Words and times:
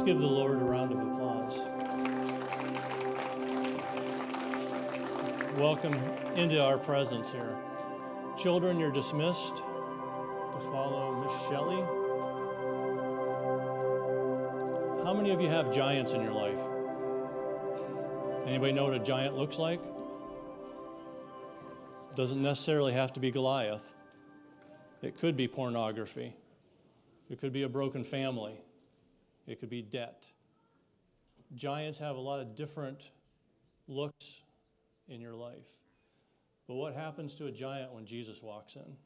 Let's 0.00 0.12
give 0.12 0.20
the 0.22 0.26
Lord 0.28 0.62
a 0.62 0.64
round 0.64 0.92
of 0.92 0.98
applause. 0.98 1.58
Welcome 5.58 5.92
into 6.36 6.58
our 6.58 6.78
presence 6.78 7.30
here. 7.30 7.54
Children, 8.38 8.80
you're 8.80 8.90
dismissed 8.90 9.56
to 9.58 10.60
follow 10.72 11.22
Miss 11.22 11.32
Shelley. 11.50 11.82
How 15.04 15.12
many 15.12 15.32
of 15.32 15.40
you 15.42 15.48
have 15.48 15.70
giants 15.70 16.14
in 16.14 16.22
your 16.22 16.32
life? 16.32 16.58
Anybody 18.46 18.72
know 18.72 18.84
what 18.84 18.94
a 18.94 19.00
giant 19.00 19.36
looks 19.36 19.58
like? 19.58 19.82
Doesn't 22.16 22.42
necessarily 22.42 22.94
have 22.94 23.12
to 23.12 23.20
be 23.20 23.30
Goliath. 23.30 23.94
It 25.02 25.18
could 25.18 25.36
be 25.36 25.46
pornography. 25.46 26.34
It 27.28 27.38
could 27.38 27.52
be 27.52 27.64
a 27.64 27.68
broken 27.68 28.02
family. 28.02 28.62
It 29.50 29.58
could 29.58 29.68
be 29.68 29.82
debt. 29.82 30.30
Giants 31.56 31.98
have 31.98 32.14
a 32.14 32.20
lot 32.20 32.38
of 32.38 32.54
different 32.54 33.10
looks 33.88 34.42
in 35.08 35.20
your 35.20 35.34
life. 35.34 35.66
But 36.68 36.76
what 36.76 36.94
happens 36.94 37.34
to 37.34 37.46
a 37.46 37.50
giant 37.50 37.92
when 37.92 38.06
Jesus 38.06 38.40
walks 38.44 38.76
in? 38.76 38.96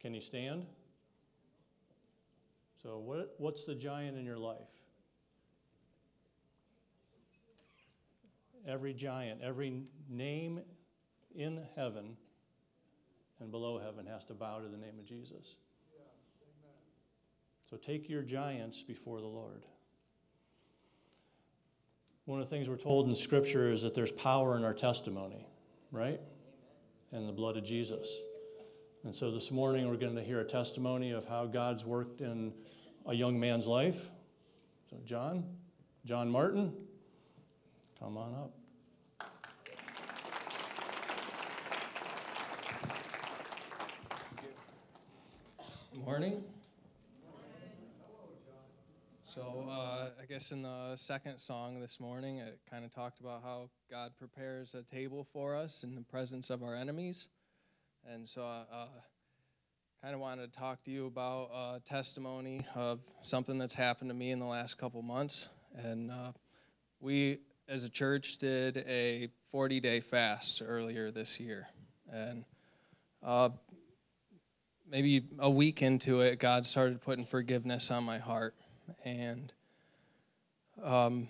Can 0.00 0.14
he 0.14 0.20
stand? 0.20 0.64
So, 2.82 2.98
what, 3.00 3.34
what's 3.36 3.64
the 3.64 3.74
giant 3.74 4.16
in 4.16 4.24
your 4.24 4.38
life? 4.38 4.56
Every 8.66 8.94
giant, 8.94 9.42
every 9.42 9.82
name 10.08 10.60
in 11.36 11.60
heaven 11.76 12.16
and 13.40 13.50
below 13.50 13.78
heaven 13.78 14.06
has 14.06 14.24
to 14.24 14.32
bow 14.32 14.60
to 14.60 14.68
the 14.68 14.78
name 14.78 14.98
of 14.98 15.04
Jesus. 15.04 15.56
So 17.74 17.80
take 17.84 18.08
your 18.08 18.22
giants 18.22 18.84
before 18.84 19.20
the 19.20 19.26
Lord. 19.26 19.64
One 22.24 22.38
of 22.38 22.48
the 22.48 22.50
things 22.54 22.68
we're 22.68 22.76
told 22.76 23.08
in 23.08 23.16
Scripture 23.16 23.72
is 23.72 23.82
that 23.82 23.94
there's 23.94 24.12
power 24.12 24.56
in 24.56 24.62
our 24.62 24.72
testimony, 24.72 25.44
right? 25.90 26.20
And 27.10 27.28
the 27.28 27.32
blood 27.32 27.56
of 27.56 27.64
Jesus. 27.64 28.16
And 29.02 29.12
so 29.12 29.32
this 29.32 29.50
morning 29.50 29.88
we're 29.88 29.96
going 29.96 30.14
to 30.14 30.22
hear 30.22 30.38
a 30.38 30.44
testimony 30.44 31.10
of 31.10 31.26
how 31.26 31.46
God's 31.46 31.84
worked 31.84 32.20
in 32.20 32.52
a 33.06 33.12
young 33.12 33.40
man's 33.40 33.66
life. 33.66 34.00
So, 34.88 34.96
John, 35.04 35.42
John 36.04 36.30
Martin, 36.30 36.72
come 37.98 38.16
on 38.16 38.34
up. 38.36 38.52
Morning. 46.04 46.44
So, 49.34 49.66
uh, 49.68 50.10
I 50.22 50.26
guess 50.28 50.52
in 50.52 50.62
the 50.62 50.94
second 50.94 51.40
song 51.40 51.80
this 51.80 51.98
morning, 51.98 52.38
it 52.38 52.60
kind 52.70 52.84
of 52.84 52.94
talked 52.94 53.18
about 53.18 53.42
how 53.42 53.68
God 53.90 54.12
prepares 54.16 54.76
a 54.76 54.82
table 54.84 55.26
for 55.32 55.56
us 55.56 55.82
in 55.82 55.96
the 55.96 56.02
presence 56.02 56.50
of 56.50 56.62
our 56.62 56.76
enemies. 56.76 57.26
And 58.08 58.28
so, 58.28 58.42
I 58.42 58.62
uh, 58.72 58.86
kind 60.00 60.14
of 60.14 60.20
wanted 60.20 60.52
to 60.52 60.56
talk 60.56 60.84
to 60.84 60.92
you 60.92 61.06
about 61.06 61.50
a 61.52 61.80
testimony 61.80 62.64
of 62.76 63.00
something 63.24 63.58
that's 63.58 63.74
happened 63.74 64.08
to 64.10 64.14
me 64.14 64.30
in 64.30 64.38
the 64.38 64.46
last 64.46 64.78
couple 64.78 65.02
months. 65.02 65.48
And 65.76 66.12
uh, 66.12 66.30
we, 67.00 67.40
as 67.68 67.82
a 67.82 67.88
church, 67.88 68.36
did 68.36 68.84
a 68.86 69.30
40 69.50 69.80
day 69.80 69.98
fast 69.98 70.62
earlier 70.64 71.10
this 71.10 71.40
year. 71.40 71.66
And 72.08 72.44
uh, 73.20 73.48
maybe 74.88 75.26
a 75.40 75.50
week 75.50 75.82
into 75.82 76.20
it, 76.20 76.38
God 76.38 76.66
started 76.66 77.02
putting 77.02 77.26
forgiveness 77.26 77.90
on 77.90 78.04
my 78.04 78.18
heart. 78.18 78.54
And 79.04 79.52
um, 80.82 81.28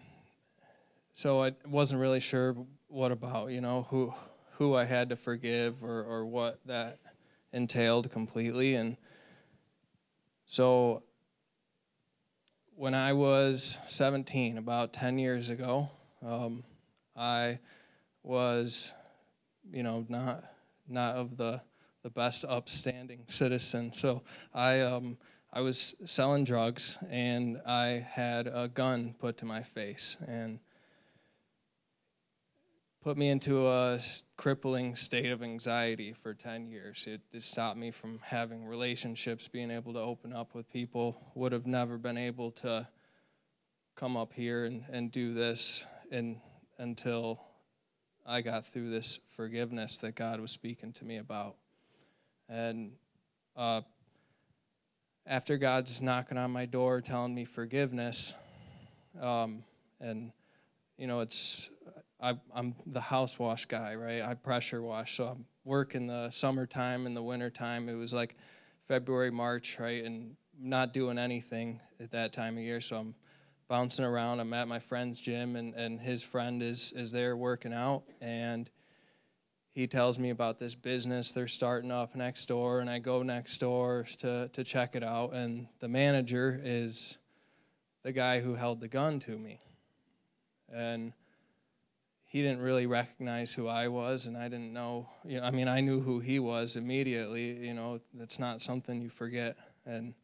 so 1.12 1.42
I 1.42 1.52
wasn't 1.66 2.00
really 2.00 2.20
sure 2.20 2.56
what 2.88 3.12
about, 3.12 3.50
you 3.50 3.60
know, 3.60 3.86
who 3.90 4.14
who 4.58 4.74
I 4.74 4.84
had 4.84 5.08
to 5.08 5.16
forgive 5.16 5.82
or, 5.82 6.02
or 6.04 6.26
what 6.26 6.60
that 6.66 7.00
entailed 7.52 8.10
completely. 8.12 8.76
And 8.76 8.96
so 10.46 11.02
when 12.76 12.94
I 12.94 13.12
was 13.12 13.78
17, 13.88 14.58
about 14.58 14.92
10 14.92 15.18
years 15.18 15.50
ago, 15.50 15.90
um, 16.24 16.62
I 17.16 17.58
was, 18.22 18.92
you 19.72 19.82
know, 19.82 20.04
not 20.08 20.44
not 20.88 21.16
of 21.16 21.36
the 21.36 21.60
the 22.04 22.10
best 22.10 22.44
upstanding 22.44 23.24
citizen. 23.26 23.92
So 23.92 24.22
I, 24.52 24.80
um, 24.80 25.16
I 25.56 25.60
was 25.60 25.94
selling 26.04 26.42
drugs 26.42 26.98
and 27.08 27.60
I 27.64 28.04
had 28.10 28.48
a 28.48 28.66
gun 28.66 29.14
put 29.20 29.38
to 29.38 29.44
my 29.44 29.62
face 29.62 30.16
and 30.26 30.58
put 33.04 33.16
me 33.16 33.28
into 33.28 33.68
a 33.68 34.00
crippling 34.36 34.96
state 34.96 35.30
of 35.30 35.44
anxiety 35.44 36.12
for 36.12 36.34
10 36.34 36.66
years. 36.66 37.04
It, 37.06 37.20
it 37.32 37.44
stopped 37.44 37.78
me 37.78 37.92
from 37.92 38.18
having 38.20 38.66
relationships, 38.66 39.46
being 39.46 39.70
able 39.70 39.92
to 39.92 40.00
open 40.00 40.32
up 40.32 40.56
with 40.56 40.68
people. 40.72 41.16
Would 41.36 41.52
have 41.52 41.66
never 41.66 41.98
been 41.98 42.18
able 42.18 42.50
to 42.50 42.88
come 43.94 44.16
up 44.16 44.32
here 44.32 44.64
and, 44.64 44.82
and 44.90 45.12
do 45.12 45.34
this 45.34 45.86
and, 46.10 46.40
until 46.78 47.40
I 48.26 48.40
got 48.40 48.66
through 48.72 48.90
this 48.90 49.20
forgiveness 49.36 49.98
that 49.98 50.16
God 50.16 50.40
was 50.40 50.50
speaking 50.50 50.92
to 50.94 51.04
me 51.04 51.18
about. 51.18 51.54
And 52.48 52.90
uh, 53.56 53.82
after 55.26 55.56
God's 55.56 56.02
knocking 56.02 56.38
on 56.38 56.50
my 56.50 56.66
door 56.66 57.00
telling 57.00 57.34
me 57.34 57.44
forgiveness, 57.44 58.34
um, 59.20 59.64
and 60.00 60.32
you 60.98 61.06
know, 61.06 61.20
it's 61.20 61.68
I, 62.20 62.38
am 62.54 62.74
the 62.86 63.00
house 63.00 63.38
wash 63.38 63.66
guy, 63.66 63.94
right? 63.94 64.22
I 64.22 64.34
pressure 64.34 64.82
wash, 64.82 65.16
so 65.16 65.26
I'm 65.26 65.44
working 65.64 66.06
the 66.06 66.30
summertime 66.30 67.06
and 67.06 67.16
the 67.16 67.22
wintertime. 67.22 67.88
It 67.88 67.94
was 67.94 68.12
like 68.12 68.36
February, 68.86 69.30
March, 69.30 69.76
right, 69.78 70.04
and 70.04 70.36
not 70.58 70.92
doing 70.92 71.18
anything 71.18 71.80
at 72.00 72.12
that 72.12 72.32
time 72.32 72.56
of 72.56 72.62
year. 72.62 72.80
So 72.80 72.96
I'm 72.96 73.14
bouncing 73.68 74.04
around. 74.04 74.40
I'm 74.40 74.52
at 74.52 74.68
my 74.68 74.78
friend's 74.78 75.20
gym, 75.20 75.56
and, 75.56 75.74
and 75.74 76.00
his 76.00 76.22
friend 76.22 76.62
is 76.62 76.92
is 76.94 77.12
there 77.12 77.36
working 77.36 77.72
out, 77.72 78.04
and 78.20 78.70
he 79.74 79.86
tells 79.86 80.18
me 80.18 80.30
about 80.30 80.58
this 80.58 80.74
business 80.74 81.32
they're 81.32 81.48
starting 81.48 81.90
up 81.90 82.14
next 82.14 82.46
door 82.46 82.80
and 82.80 82.88
i 82.88 82.98
go 82.98 83.22
next 83.22 83.58
door 83.58 84.06
to, 84.18 84.48
to 84.48 84.64
check 84.64 84.94
it 84.94 85.02
out 85.02 85.32
and 85.34 85.66
the 85.80 85.88
manager 85.88 86.60
is 86.64 87.16
the 88.04 88.12
guy 88.12 88.40
who 88.40 88.54
held 88.54 88.80
the 88.80 88.88
gun 88.88 89.18
to 89.18 89.36
me. 89.36 89.58
And 90.72 91.12
he 92.26 92.42
didn't 92.42 92.60
really 92.60 92.86
recognize 92.86 93.52
who 93.52 93.68
i 93.68 93.86
was 93.86 94.26
and 94.26 94.36
i 94.36 94.48
didn't 94.48 94.72
know 94.72 95.08
you 95.24 95.40
know 95.40 95.46
i 95.46 95.52
mean 95.52 95.68
i 95.68 95.80
knew 95.80 96.00
who 96.00 96.18
he 96.18 96.40
was 96.40 96.74
immediately 96.74 97.52
you 97.64 97.72
know 97.72 98.00
that's 98.14 98.40
not 98.40 98.60
something 98.60 99.00
you 99.00 99.08
forget. 99.08 99.56
And 99.86 100.14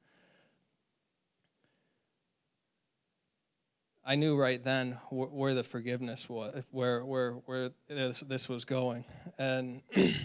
I 4.10 4.16
knew 4.16 4.37
right 4.37 4.62
then 4.65 4.98
wh- 5.10 5.32
where 5.32 5.54
the 5.54 5.62
forgiveness 5.62 6.28
was, 6.28 6.65
where 6.72 7.04
where 7.04 7.34
where 7.47 7.71
this, 7.88 8.25
this 8.26 8.48
was 8.48 8.65
going, 8.65 9.04
and 9.38 9.82
it 9.93 10.16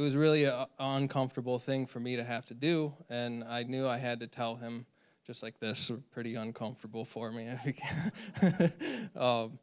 was 0.00 0.16
really 0.16 0.44
an 0.44 0.64
uncomfortable 0.78 1.58
thing 1.58 1.86
for 1.86 2.00
me 2.00 2.16
to 2.16 2.24
have 2.24 2.46
to 2.46 2.54
do, 2.54 2.94
and 3.10 3.44
I 3.44 3.64
knew 3.64 3.86
I 3.86 3.98
had 3.98 4.20
to 4.20 4.26
tell 4.26 4.56
him, 4.56 4.86
just 5.26 5.42
like 5.42 5.60
this, 5.60 5.92
pretty 6.10 6.36
uncomfortable 6.36 7.04
for 7.04 7.30
me. 7.30 7.50
um, 9.14 9.58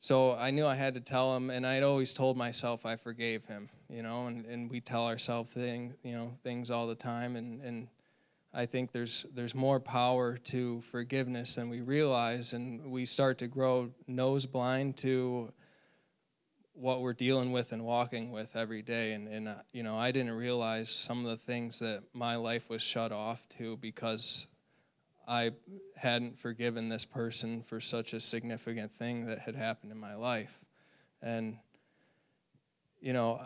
so 0.00 0.34
I 0.34 0.50
knew 0.50 0.66
I 0.66 0.74
had 0.74 0.94
to 0.94 1.00
tell 1.00 1.36
him, 1.36 1.50
and 1.50 1.64
I'd 1.64 1.84
always 1.84 2.12
told 2.12 2.36
myself 2.36 2.84
I 2.84 2.96
forgave 2.96 3.44
him, 3.44 3.68
you 3.88 4.02
know, 4.02 4.26
and, 4.26 4.44
and 4.46 4.68
we 4.68 4.80
tell 4.80 5.06
ourselves 5.06 5.52
things, 5.54 5.94
you 6.02 6.16
know, 6.16 6.32
things 6.42 6.72
all 6.72 6.88
the 6.88 6.96
time, 6.96 7.36
and, 7.36 7.62
and 7.62 7.86
I 8.52 8.66
think 8.66 8.92
there's 8.92 9.26
there's 9.34 9.54
more 9.54 9.78
power 9.78 10.38
to 10.38 10.82
forgiveness 10.90 11.56
than 11.56 11.68
we 11.68 11.80
realize, 11.80 12.54
and 12.54 12.90
we 12.90 13.04
start 13.04 13.38
to 13.38 13.46
grow 13.46 13.90
nose 14.06 14.46
blind 14.46 14.96
to 14.98 15.52
what 16.72 17.00
we're 17.00 17.12
dealing 17.12 17.50
with 17.50 17.72
and 17.72 17.84
walking 17.84 18.30
with 18.30 18.54
every 18.54 18.82
day. 18.82 19.12
And, 19.12 19.26
and 19.28 19.48
uh, 19.48 19.54
you 19.72 19.82
know, 19.82 19.96
I 19.96 20.12
didn't 20.12 20.32
realize 20.32 20.88
some 20.88 21.26
of 21.26 21.30
the 21.30 21.44
things 21.44 21.80
that 21.80 22.04
my 22.12 22.36
life 22.36 22.70
was 22.70 22.82
shut 22.82 23.10
off 23.10 23.40
to 23.58 23.76
because 23.78 24.46
I 25.26 25.50
hadn't 25.96 26.38
forgiven 26.38 26.88
this 26.88 27.04
person 27.04 27.64
for 27.66 27.80
such 27.80 28.12
a 28.12 28.20
significant 28.20 28.96
thing 28.96 29.26
that 29.26 29.40
had 29.40 29.56
happened 29.56 29.90
in 29.90 29.98
my 29.98 30.14
life. 30.14 30.52
And, 31.20 31.58
you 33.00 33.12
know, 33.12 33.44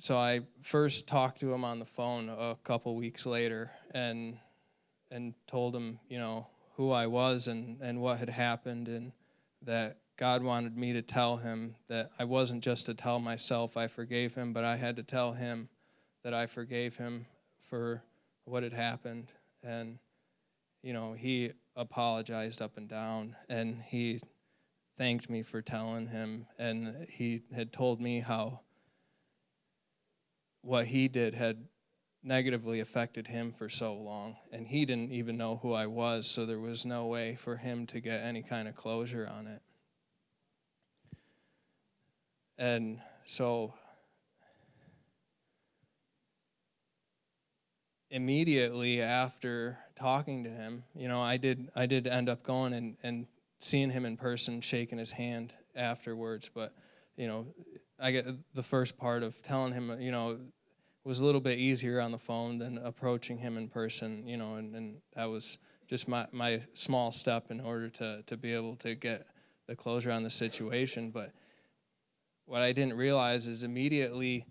so 0.00 0.16
I 0.16 0.40
first 0.62 1.06
talked 1.06 1.40
to 1.40 1.52
him 1.52 1.64
on 1.64 1.78
the 1.78 1.86
phone 1.86 2.28
a 2.28 2.56
couple 2.64 2.94
weeks 2.94 3.26
later 3.26 3.70
and 3.92 4.38
and 5.10 5.34
told 5.46 5.74
him, 5.74 5.98
you 6.08 6.18
know, 6.18 6.46
who 6.76 6.90
I 6.90 7.06
was 7.06 7.48
and, 7.48 7.80
and 7.80 8.00
what 8.00 8.18
had 8.18 8.28
happened 8.28 8.88
and 8.88 9.12
that 9.62 9.96
God 10.18 10.42
wanted 10.42 10.76
me 10.76 10.92
to 10.92 11.02
tell 11.02 11.38
him 11.38 11.74
that 11.88 12.10
I 12.18 12.24
wasn't 12.24 12.62
just 12.62 12.86
to 12.86 12.94
tell 12.94 13.18
myself 13.18 13.76
I 13.76 13.86
forgave 13.86 14.34
him, 14.34 14.52
but 14.52 14.64
I 14.64 14.76
had 14.76 14.96
to 14.96 15.02
tell 15.02 15.32
him 15.32 15.68
that 16.22 16.34
I 16.34 16.46
forgave 16.46 16.96
him 16.96 17.24
for 17.70 18.02
what 18.44 18.62
had 18.62 18.72
happened 18.72 19.28
And, 19.62 19.98
you 20.82 20.92
know, 20.92 21.12
he 21.14 21.52
apologized 21.74 22.62
up 22.62 22.76
and 22.76 22.88
down 22.88 23.34
and 23.48 23.82
he 23.82 24.20
thanked 24.96 25.30
me 25.30 25.42
for 25.42 25.62
telling 25.62 26.06
him. 26.06 26.46
And 26.58 27.06
he 27.08 27.42
had 27.54 27.72
told 27.72 28.00
me 28.00 28.20
how 28.20 28.60
what 30.62 30.86
he 30.86 31.08
did 31.08 31.34
had 31.34 31.64
negatively 32.22 32.80
affected 32.80 33.26
him 33.26 33.52
for 33.52 33.68
so 33.68 33.94
long. 33.94 34.36
And 34.52 34.66
he 34.66 34.84
didn't 34.84 35.12
even 35.12 35.36
know 35.36 35.58
who 35.62 35.72
I 35.72 35.86
was, 35.86 36.28
so 36.28 36.46
there 36.46 36.58
was 36.58 36.84
no 36.84 37.06
way 37.06 37.36
for 37.42 37.56
him 37.56 37.86
to 37.86 38.00
get 38.00 38.20
any 38.20 38.42
kind 38.42 38.68
of 38.68 38.76
closure 38.76 39.26
on 39.26 39.46
it. 39.46 39.62
And 42.58 43.00
so 43.24 43.74
immediately 48.10 49.00
after 49.00 49.78
talking 49.96 50.44
to 50.44 50.50
him, 50.50 50.84
you 50.94 51.08
know, 51.08 51.20
I 51.20 51.36
did 51.36 51.70
I 51.76 51.86
did 51.86 52.06
end 52.06 52.28
up 52.28 52.42
going 52.42 52.72
and, 52.72 52.96
and 53.02 53.26
seeing 53.60 53.90
him 53.90 54.04
in 54.04 54.16
person, 54.16 54.60
shaking 54.60 54.98
his 54.98 55.12
hand 55.12 55.52
afterwards, 55.76 56.50
but 56.52 56.74
you 57.16 57.26
know, 57.26 57.46
I 57.98 58.12
get 58.12 58.26
the 58.54 58.62
first 58.62 58.96
part 58.96 59.22
of 59.22 59.40
telling 59.42 59.72
him, 59.72 60.00
you 60.00 60.10
know, 60.10 60.38
was 61.04 61.20
a 61.20 61.24
little 61.24 61.40
bit 61.40 61.58
easier 61.58 62.00
on 62.00 62.12
the 62.12 62.18
phone 62.18 62.58
than 62.58 62.78
approaching 62.78 63.38
him 63.38 63.56
in 63.56 63.68
person, 63.68 64.26
you 64.26 64.36
know, 64.36 64.56
and, 64.56 64.74
and 64.74 64.96
that 65.14 65.24
was 65.24 65.58
just 65.88 66.06
my, 66.06 66.26
my 66.32 66.60
small 66.74 67.10
step 67.10 67.50
in 67.50 67.60
order 67.60 67.88
to, 67.88 68.22
to 68.26 68.36
be 68.36 68.52
able 68.52 68.76
to 68.76 68.94
get 68.94 69.26
the 69.66 69.74
closure 69.74 70.12
on 70.12 70.22
the 70.22 70.30
situation. 70.30 71.10
But 71.10 71.32
what 72.44 72.62
I 72.62 72.72
didn't 72.72 72.96
realize 72.96 73.46
is 73.46 73.62
immediately 73.62 74.44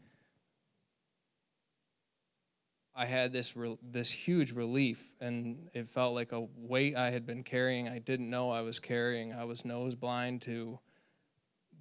I 2.96 3.06
had 3.06 3.32
this 3.32 3.56
re- 3.56 3.78
this 3.84 4.10
huge 4.12 4.52
relief, 4.52 5.00
and 5.22 5.70
it 5.76 5.88
felt 5.88 6.16
like 6.16 6.32
a 6.32 6.48
weight 6.58 6.96
I 6.96 7.12
had 7.12 7.28
been 7.28 7.44
carrying. 7.44 7.88
I 7.88 8.00
didn't 8.00 8.28
know 8.28 8.50
I 8.50 8.62
was 8.62 8.80
carrying. 8.80 9.34
I 9.34 9.44
was 9.44 9.64
nose 9.64 9.94
blind 9.94 10.42
to 10.44 10.80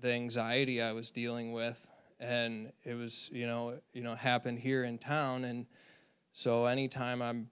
the 0.00 0.12
anxiety 0.12 0.80
I 0.82 0.92
was 0.92 1.10
dealing 1.10 1.52
with, 1.52 1.76
and 2.20 2.72
it 2.84 2.94
was 2.94 3.30
you 3.32 3.46
know 3.46 3.78
you 3.92 4.02
know 4.02 4.14
happened 4.14 4.58
here 4.58 4.84
in 4.84 4.98
town, 4.98 5.44
and 5.44 5.66
so 6.32 6.66
anytime 6.66 7.22
I'm 7.22 7.48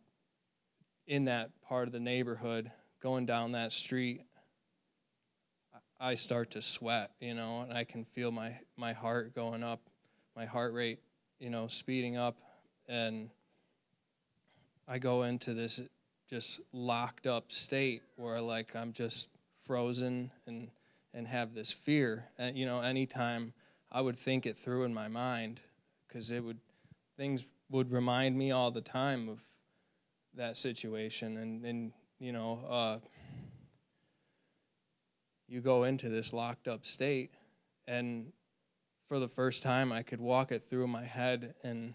in 1.07 1.27
that 1.27 1.51
part 1.63 1.87
of 1.87 1.93
the 1.93 2.01
neighborhood, 2.01 2.71
going 3.03 3.27
down 3.27 3.53
that 3.53 3.73
street, 3.73 4.23
I 6.01 6.15
start 6.15 6.51
to 6.53 6.63
sweat, 6.63 7.13
you 7.21 7.35
know, 7.35 7.63
and 7.63 7.73
I 7.73 7.85
can 7.85 8.05
feel 8.05 8.31
my 8.31 8.59
my 8.77 8.93
heart 8.93 9.35
going 9.35 9.63
up, 9.63 9.81
my 10.37 10.45
heart 10.45 10.73
rate, 10.73 11.01
you 11.39 11.51
know, 11.51 11.67
speeding 11.69 12.17
up, 12.17 12.37
and 12.89 13.31
I 14.87 14.99
go 14.99 15.23
into 15.23 15.55
this 15.55 15.81
just 16.29 16.61
locked 16.73 17.27
up 17.27 17.53
state 17.53 18.03
where 18.17 18.41
like 18.41 18.75
I'm 18.75 18.93
just 18.93 19.29
frozen 19.67 20.31
and 20.47 20.69
and 21.15 21.27
have 21.29 21.55
this 21.55 21.73
fear. 21.73 22.25
And 22.39 22.57
you 22.59 22.67
know, 22.67 22.81
anytime 22.81 23.53
I 23.91 24.01
would 24.01 24.19
think 24.19 24.47
it 24.47 24.59
through 24.59 24.85
in 24.85 24.93
my 24.93 25.09
mind, 25.09 25.61
because 26.07 26.31
it 26.31 26.43
would 26.43 26.59
things 27.17 27.45
would 27.71 27.91
remind 27.91 28.37
me 28.37 28.51
all 28.51 28.71
the 28.71 28.81
time 28.81 29.29
of 29.29 29.39
that 30.35 30.57
situation, 30.57 31.37
and 31.37 31.65
and 31.65 31.93
you 32.19 32.33
know, 32.33 32.61
uh, 32.69 32.99
you 35.49 35.61
go 35.61 35.85
into 35.85 36.09
this 36.09 36.33
locked 36.33 36.69
up 36.69 36.85
state, 36.85 37.31
and 37.87 38.33
for 39.09 39.19
the 39.19 39.29
first 39.29 39.63
time, 39.63 39.93
I 39.93 40.03
could 40.03 40.21
walk 40.21 40.51
it 40.51 40.69
through 40.69 40.89
my 40.89 41.05
head 41.05 41.55
and 41.63 41.95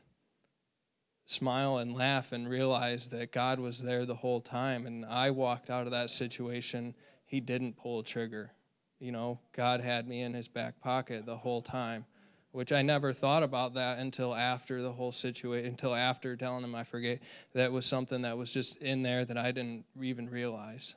smile 1.25 1.77
and 1.77 1.93
laugh 1.93 2.31
and 2.31 2.49
realize 2.49 3.07
that 3.09 3.31
God 3.31 3.59
was 3.59 3.79
there 3.79 4.05
the 4.05 4.15
whole 4.15 4.41
time. 4.41 4.85
And 4.85 5.05
I 5.05 5.31
walked 5.31 5.69
out 5.69 5.85
of 5.85 5.91
that 5.91 6.09
situation, 6.09 6.95
He 7.25 7.39
didn't 7.39 7.77
pull 7.77 7.99
a 7.99 8.03
trigger. 8.03 8.51
You 8.99 9.11
know, 9.11 9.39
God 9.55 9.81
had 9.81 10.07
me 10.07 10.21
in 10.21 10.33
His 10.33 10.47
back 10.47 10.79
pocket 10.81 11.25
the 11.25 11.37
whole 11.37 11.61
time, 11.61 12.05
which 12.51 12.71
I 12.71 12.81
never 12.81 13.13
thought 13.13 13.43
about 13.43 13.75
that 13.75 13.99
until 13.99 14.35
after 14.35 14.81
the 14.81 14.91
whole 14.91 15.11
situation, 15.11 15.67
until 15.67 15.95
after 15.95 16.35
telling 16.35 16.63
Him 16.63 16.75
I 16.75 16.83
forget. 16.83 17.19
That 17.53 17.71
was 17.71 17.85
something 17.85 18.23
that 18.23 18.37
was 18.37 18.51
just 18.51 18.77
in 18.77 19.01
there 19.03 19.23
that 19.25 19.37
I 19.37 19.51
didn't 19.51 19.85
even 20.01 20.29
realize. 20.29 20.95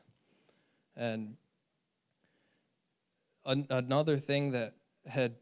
And 0.96 1.36
an- 3.44 3.66
another 3.70 4.18
thing 4.18 4.52
that 4.52 4.74
had 5.06 5.34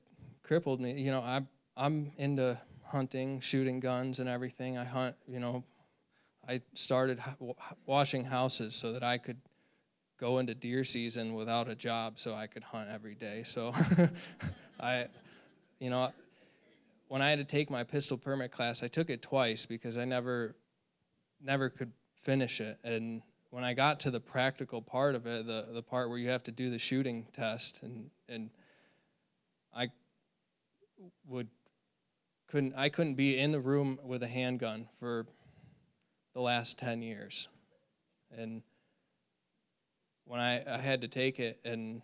crippled 0.42 0.80
me, 0.80 1.00
you 1.00 1.10
know, 1.10 1.20
I, 1.20 1.42
I'm 1.76 2.12
into 2.18 2.58
hunting, 2.84 3.40
shooting 3.40 3.80
guns, 3.80 4.18
and 4.18 4.28
everything. 4.28 4.76
I 4.76 4.84
hunt, 4.84 5.16
you 5.26 5.40
know, 5.40 5.64
I 6.46 6.60
started 6.74 7.22
washing 7.86 8.24
houses 8.24 8.74
so 8.74 8.92
that 8.92 9.02
I 9.02 9.18
could 9.18 9.38
go 10.20 10.38
into 10.38 10.54
deer 10.54 10.84
season 10.84 11.34
without 11.34 11.68
a 11.68 11.74
job 11.74 12.18
so 12.18 12.34
I 12.34 12.46
could 12.46 12.62
hunt 12.62 12.90
every 12.92 13.14
day. 13.14 13.42
So 13.46 13.72
I, 14.80 15.06
you 15.78 15.88
know, 15.88 16.12
when 17.08 17.22
I 17.22 17.30
had 17.30 17.38
to 17.38 17.44
take 17.44 17.70
my 17.70 17.82
pistol 17.82 18.18
permit 18.18 18.52
class, 18.52 18.82
I 18.82 18.88
took 18.88 19.08
it 19.08 19.22
twice 19.22 19.64
because 19.64 19.96
I 19.96 20.04
never, 20.04 20.54
never 21.42 21.70
could 21.70 21.90
finish 22.22 22.60
it. 22.60 22.78
And 22.84 23.22
when 23.48 23.64
I 23.64 23.72
got 23.72 23.98
to 24.00 24.10
the 24.10 24.20
practical 24.20 24.82
part 24.82 25.14
of 25.14 25.26
it, 25.26 25.46
the, 25.46 25.66
the 25.72 25.82
part 25.82 26.10
where 26.10 26.18
you 26.18 26.28
have 26.28 26.44
to 26.44 26.52
do 26.52 26.70
the 26.70 26.78
shooting 26.78 27.26
test, 27.34 27.80
and, 27.82 28.10
and 28.28 28.50
I 29.74 29.88
would 31.26 31.48
couldn't 32.48 32.74
I 32.76 32.88
couldn't 32.88 33.14
be 33.14 33.38
in 33.38 33.52
the 33.52 33.60
room 33.60 33.98
with 34.02 34.22
a 34.22 34.28
handgun 34.28 34.88
for 34.98 35.26
the 36.34 36.40
last 36.40 36.78
10 36.78 37.00
years. 37.00 37.48
And 38.36 38.62
when 40.24 40.40
I, 40.40 40.62
I 40.74 40.80
had 40.80 41.00
to 41.02 41.08
take 41.08 41.38
it 41.38 41.60
and 41.64 42.02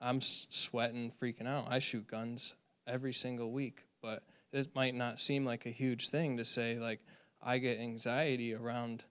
I'm 0.00 0.20
sweating, 0.20 1.12
freaking 1.22 1.46
out. 1.46 1.66
I 1.68 1.78
shoot 1.78 2.06
guns 2.08 2.54
every 2.86 3.12
single 3.12 3.52
week, 3.52 3.84
but 4.02 4.24
it 4.52 4.74
might 4.74 4.94
not 4.94 5.20
seem 5.20 5.44
like 5.44 5.66
a 5.66 5.70
huge 5.70 6.08
thing 6.08 6.36
to 6.38 6.44
say 6.44 6.78
like 6.78 7.00
I 7.42 7.58
get 7.58 7.78
anxiety 7.78 8.54
around 8.54 9.04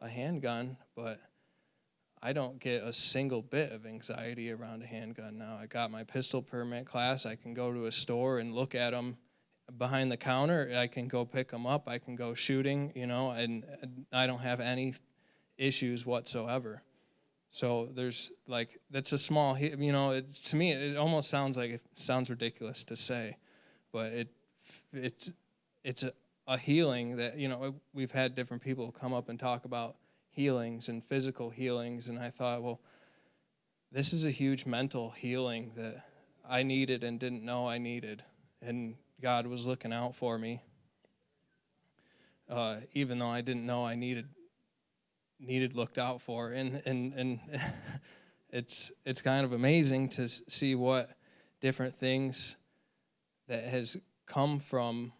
a 0.00 0.08
handgun, 0.08 0.76
but 0.94 1.20
I 2.22 2.32
don't 2.32 2.58
get 2.58 2.82
a 2.82 2.92
single 2.92 3.42
bit 3.42 3.72
of 3.72 3.86
anxiety 3.86 4.50
around 4.50 4.82
a 4.82 4.86
handgun 4.86 5.38
now. 5.38 5.58
I 5.60 5.66
got 5.66 5.90
my 5.90 6.04
pistol 6.04 6.42
permit 6.42 6.86
class. 6.86 7.26
I 7.26 7.36
can 7.36 7.54
go 7.54 7.72
to 7.72 7.86
a 7.86 7.92
store 7.92 8.38
and 8.38 8.54
look 8.54 8.74
at 8.74 8.90
them 8.90 9.16
behind 9.76 10.10
the 10.10 10.16
counter. 10.16 10.72
I 10.76 10.86
can 10.86 11.08
go 11.08 11.24
pick 11.24 11.50
them 11.50 11.66
up. 11.66 11.88
I 11.88 11.98
can 11.98 12.16
go 12.16 12.34
shooting, 12.34 12.92
you 12.94 13.06
know, 13.06 13.30
and 13.30 13.64
I 14.12 14.26
don't 14.26 14.40
have 14.40 14.60
any 14.60 14.94
issues 15.56 16.04
whatsoever. 16.04 16.82
So 17.50 17.88
there's 17.94 18.30
like 18.46 18.78
that's 18.90 19.12
a 19.12 19.18
small, 19.18 19.58
you 19.58 19.92
know. 19.92 20.12
It, 20.12 20.32
to 20.44 20.56
me, 20.56 20.72
it 20.72 20.96
almost 20.96 21.30
sounds 21.30 21.56
like 21.56 21.70
it 21.70 21.82
sounds 21.94 22.28
ridiculous 22.28 22.84
to 22.84 22.96
say, 22.96 23.36
but 23.92 24.12
it 24.12 24.28
it's 24.92 25.30
it's 25.82 26.02
a, 26.02 26.12
a 26.46 26.58
healing 26.58 27.16
that 27.16 27.38
you 27.38 27.48
know 27.48 27.74
we've 27.94 28.12
had 28.12 28.34
different 28.34 28.62
people 28.62 28.92
come 28.92 29.14
up 29.14 29.28
and 29.30 29.40
talk 29.40 29.64
about 29.64 29.96
healings 30.30 30.88
and 30.88 31.02
physical 31.04 31.48
healings, 31.48 32.08
and 32.08 32.18
I 32.18 32.30
thought, 32.30 32.62
well, 32.62 32.80
this 33.90 34.12
is 34.12 34.26
a 34.26 34.30
huge 34.30 34.66
mental 34.66 35.10
healing 35.10 35.72
that 35.76 36.04
I 36.48 36.62
needed 36.62 37.02
and 37.02 37.18
didn't 37.18 37.44
know 37.44 37.66
I 37.66 37.78
needed, 37.78 38.22
and 38.60 38.94
God 39.22 39.46
was 39.46 39.64
looking 39.64 39.92
out 39.92 40.14
for 40.14 40.38
me, 40.38 40.60
uh, 42.50 42.76
even 42.92 43.18
though 43.18 43.28
I 43.28 43.40
didn't 43.40 43.64
know 43.64 43.86
I 43.86 43.94
needed 43.94 44.28
needed 45.40 45.74
looked 45.74 45.98
out 45.98 46.22
for. 46.22 46.52
And 46.52 46.82
and 46.84 47.12
and 47.14 47.40
it's 48.50 48.90
it's 49.04 49.22
kind 49.22 49.44
of 49.44 49.52
amazing 49.52 50.08
to 50.10 50.28
see 50.28 50.74
what 50.74 51.10
different 51.60 51.98
things 51.98 52.56
that 53.48 53.64
has 53.64 53.96
come 54.26 54.60
from 54.60 55.12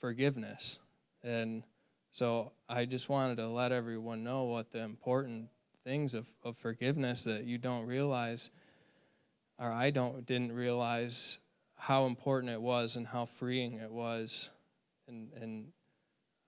forgiveness. 0.00 0.78
And 1.22 1.64
so 2.10 2.52
I 2.68 2.84
just 2.84 3.08
wanted 3.08 3.36
to 3.36 3.48
let 3.48 3.72
everyone 3.72 4.22
know 4.22 4.44
what 4.44 4.70
the 4.70 4.80
important 4.80 5.48
things 5.82 6.14
of, 6.14 6.26
of 6.42 6.56
forgiveness 6.58 7.22
that 7.24 7.44
you 7.44 7.58
don't 7.58 7.86
realize 7.86 8.50
or 9.58 9.70
I 9.70 9.90
don't 9.90 10.26
didn't 10.26 10.52
realize 10.52 11.38
how 11.76 12.06
important 12.06 12.52
it 12.52 12.60
was 12.60 12.96
and 12.96 13.06
how 13.06 13.26
freeing 13.26 13.74
it 13.74 13.90
was 13.90 14.50
and, 15.08 15.30
and 15.40 15.66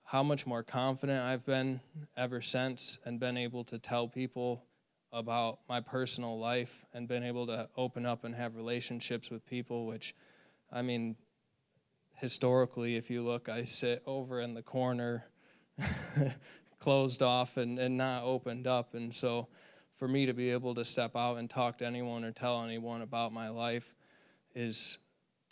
how 0.07 0.23
much 0.23 0.47
more 0.47 0.63
confident 0.63 1.21
I've 1.21 1.45
been 1.45 1.81
ever 2.15 2.41
since 2.41 2.97
and 3.03 3.19
been 3.19 3.35
able 3.35 3.65
to 3.65 3.77
tell 3.77 4.07
people 4.07 4.63
about 5.11 5.59
my 5.67 5.81
personal 5.81 6.39
life 6.39 6.85
and 6.93 7.09
been 7.09 7.25
able 7.25 7.45
to 7.47 7.67
open 7.75 8.05
up 8.05 8.23
and 8.23 8.33
have 8.33 8.55
relationships 8.55 9.29
with 9.29 9.45
people, 9.45 9.85
which, 9.85 10.15
I 10.71 10.81
mean, 10.81 11.17
historically, 12.15 12.95
if 12.95 13.09
you 13.09 13.21
look, 13.21 13.49
I 13.49 13.65
sit 13.65 14.01
over 14.05 14.39
in 14.39 14.53
the 14.53 14.61
corner, 14.61 15.25
closed 16.79 17.21
off 17.21 17.57
and, 17.57 17.77
and 17.77 17.97
not 17.97 18.23
opened 18.23 18.65
up. 18.65 18.93
And 18.93 19.13
so 19.13 19.49
for 19.97 20.07
me 20.07 20.25
to 20.25 20.33
be 20.33 20.51
able 20.51 20.73
to 20.75 20.85
step 20.85 21.17
out 21.17 21.35
and 21.35 21.49
talk 21.49 21.79
to 21.79 21.85
anyone 21.85 22.23
or 22.23 22.31
tell 22.31 22.63
anyone 22.63 23.01
about 23.01 23.33
my 23.33 23.49
life 23.49 23.93
is 24.55 24.99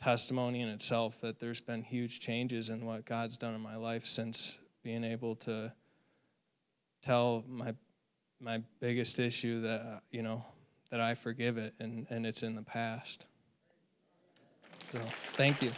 testimony 0.02 0.62
in 0.62 0.70
itself 0.70 1.16
that 1.22 1.40
there's 1.40 1.62
been 1.62 1.82
huge 1.82 2.20
changes 2.20 2.70
in 2.70 2.86
what 2.86 3.06
God's 3.06 3.38
done 3.38 3.56
in 3.56 3.62
my 3.62 3.76
life 3.76 4.06
since 4.06 4.56
being 4.84 5.04
able 5.04 5.36
to 5.38 5.72
tell 7.02 7.44
my 7.48 7.74
my 8.40 8.62
biggest 8.80 9.20
issue 9.20 9.62
that 9.62 10.02
you 10.12 10.22
know 10.22 10.46
that 10.92 11.00
I 11.00 11.16
forgive 11.16 11.58
it 11.58 11.74
and 11.80 12.06
and 12.10 12.26
it's 12.26 12.44
in 12.44 12.56
the 12.56 12.62
past. 12.62 13.26
So 14.92 15.00
thank 15.36 15.62
you. 15.62 15.72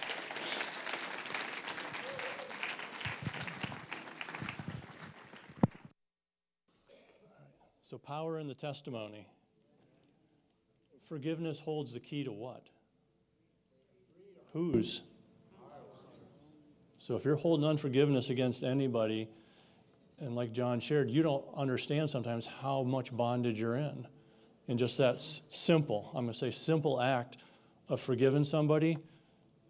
So, 7.89 7.97
power 7.97 8.37
in 8.37 8.47
the 8.47 8.53
testimony. 8.53 9.25
Forgiveness 11.03 11.61
holds 11.61 11.93
the 11.93 12.01
key 12.01 12.25
to 12.25 12.33
what? 12.33 12.67
Whose? 14.53 15.01
So, 16.99 17.15
if 17.15 17.23
you're 17.23 17.35
holding 17.35 17.65
unforgiveness 17.65 18.29
against 18.29 18.63
anybody, 18.63 19.29
and 20.19 20.35
like 20.35 20.51
John 20.51 20.79
shared, 20.79 21.09
you 21.09 21.23
don't 21.23 21.45
understand 21.55 22.09
sometimes 22.09 22.45
how 22.45 22.83
much 22.83 23.15
bondage 23.15 23.59
you're 23.59 23.75
in. 23.75 24.07
And 24.67 24.77
just 24.77 24.97
that 24.97 25.21
simple, 25.21 26.09
I'm 26.13 26.25
going 26.25 26.33
to 26.33 26.37
say 26.37 26.51
simple 26.51 26.99
act 26.99 27.37
of 27.87 28.01
forgiving 28.01 28.43
somebody 28.43 28.97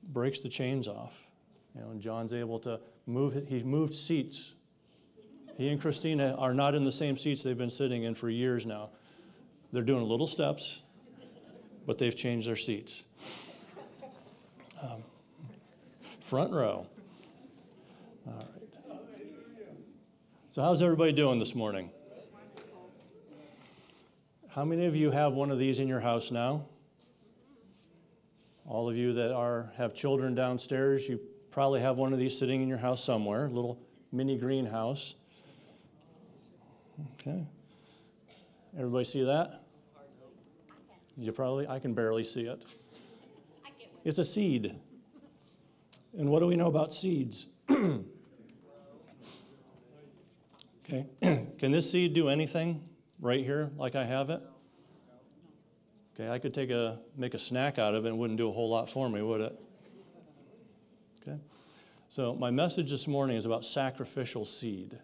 breaks 0.03 0.39
the 0.39 0.49
chains 0.49 0.87
off. 0.87 1.27
You 1.75 1.81
know, 1.81 1.91
and 1.91 2.01
John's 2.01 2.33
able 2.33 2.59
to 2.59 2.79
move, 3.05 3.45
he 3.47 3.61
moved 3.61 3.93
seats 3.93 4.53
he 5.57 5.69
and 5.69 5.81
Christina 5.81 6.35
are 6.37 6.53
not 6.53 6.75
in 6.75 6.85
the 6.85 6.91
same 6.91 7.17
seats 7.17 7.41
they've 7.41 7.57
been 7.57 7.71
sitting 7.71 8.03
in 8.03 8.13
for 8.13 8.29
years 8.29 8.65
now. 8.65 8.91
They're 9.73 9.81
doing 9.81 10.03
little 10.03 10.27
steps, 10.27 10.83
but 11.87 11.97
they've 11.97 12.15
changed 12.15 12.47
their 12.47 12.55
seats. 12.55 13.05
Um, 14.81 15.03
front 16.21 16.53
row. 16.53 16.85
All 18.27 18.33
right. 18.33 18.45
So, 20.49 20.61
how's 20.61 20.83
everybody 20.83 21.11
doing 21.13 21.39
this 21.39 21.55
morning? 21.55 21.89
How 24.49 24.63
many 24.65 24.85
of 24.85 24.95
you 24.95 25.09
have 25.09 25.33
one 25.33 25.49
of 25.49 25.57
these 25.57 25.79
in 25.79 25.87
your 25.87 25.99
house 25.99 26.29
now? 26.29 26.65
All 28.67 28.87
of 28.87 28.95
you 28.95 29.13
that 29.13 29.31
are 29.31 29.71
have 29.77 29.95
children 29.95 30.35
downstairs, 30.35 31.07
you 31.07 31.19
probably 31.49 31.81
have 31.81 31.97
one 31.97 32.13
of 32.13 32.19
these 32.19 32.37
sitting 32.37 32.61
in 32.61 32.67
your 32.67 32.77
house 32.77 33.03
somewhere, 33.03 33.45
a 33.45 33.49
little 33.49 33.79
mini 34.11 34.37
greenhouse. 34.37 35.15
Okay. 37.13 37.45
Everybody 38.77 39.05
see 39.05 39.23
that? 39.23 39.63
You 41.17 41.31
probably, 41.31 41.67
I 41.67 41.79
can 41.79 41.95
barely 41.95 42.23
see 42.23 42.41
it. 42.41 42.63
It's 44.07 44.19
a 44.19 44.23
seed. 44.23 44.73
And 46.17 46.29
what 46.29 46.39
do 46.39 46.47
we 46.47 46.55
know 46.55 46.67
about 46.67 46.93
seeds? 46.93 47.47
okay. 47.69 47.99
can 51.59 51.71
this 51.71 51.91
seed 51.91 52.13
do 52.13 52.29
anything 52.29 52.87
right 53.19 53.43
here 53.43 53.69
like 53.75 53.97
I 53.97 54.05
have 54.05 54.29
it? 54.29 54.41
Okay, 56.15 56.29
I 56.29 56.39
could 56.39 56.53
take 56.53 56.69
a 56.69 56.99
make 57.17 57.33
a 57.33 57.37
snack 57.37 57.79
out 57.79 57.95
of 57.95 58.05
it 58.05 58.07
and 58.07 58.15
it 58.15 58.17
wouldn't 58.17 58.37
do 58.37 58.47
a 58.47 58.51
whole 58.51 58.69
lot 58.69 58.89
for 58.89 59.09
me, 59.09 59.21
would 59.21 59.41
it? 59.41 59.59
Okay. 61.21 61.37
So 62.07 62.33
my 62.33 62.49
message 62.49 62.89
this 62.89 63.09
morning 63.09 63.35
is 63.35 63.45
about 63.45 63.65
sacrificial 63.65 64.45
seed. 64.45 64.97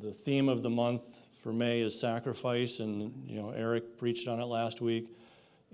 The 0.00 0.12
theme 0.12 0.48
of 0.48 0.62
the 0.62 0.70
month 0.70 1.02
for 1.42 1.52
May 1.52 1.80
is 1.80 1.98
sacrifice, 1.98 2.78
and 2.78 3.12
you 3.26 3.42
know 3.42 3.50
Eric 3.50 3.98
preached 3.98 4.28
on 4.28 4.38
it 4.38 4.44
last 4.44 4.80
week. 4.80 5.08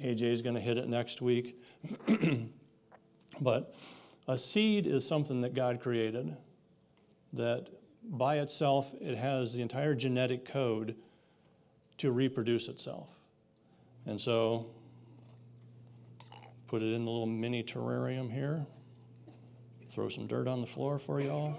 AJ 0.03 0.23
is 0.23 0.43
going 0.43 0.55
to 0.55 0.61
hit 0.61 0.77
it 0.77 0.89
next 0.89 1.23
week. 1.23 1.63
but 3.41 3.75
a 4.29 4.37
seed 4.37 4.87
is 4.87 5.07
something 5.07 5.41
that 5.43 5.55
God 5.55 5.81
created 5.81 6.37
that 7.33 7.69
by 8.05 8.39
itself 8.39 8.95
it 9.01 9.17
has 9.17 9.53
the 9.53 9.63
entire 9.63 9.95
genetic 9.95 10.45
code 10.45 10.97
to 11.99 12.13
reproduce 12.13 12.69
itself. 12.69 13.09
And 14.05 14.21
so 14.21 14.67
put 16.69 16.83
it 16.83 16.93
in 16.93 17.05
the 17.05 17.11
little 17.11 17.27
mini 17.27 17.63
terrarium 17.63 18.33
here. 18.33 18.67
Throw 19.89 20.09
some 20.09 20.27
dirt 20.27 20.47
on 20.47 20.61
the 20.61 20.67
floor 20.67 20.99
for 20.99 21.21
y'all. 21.21 21.57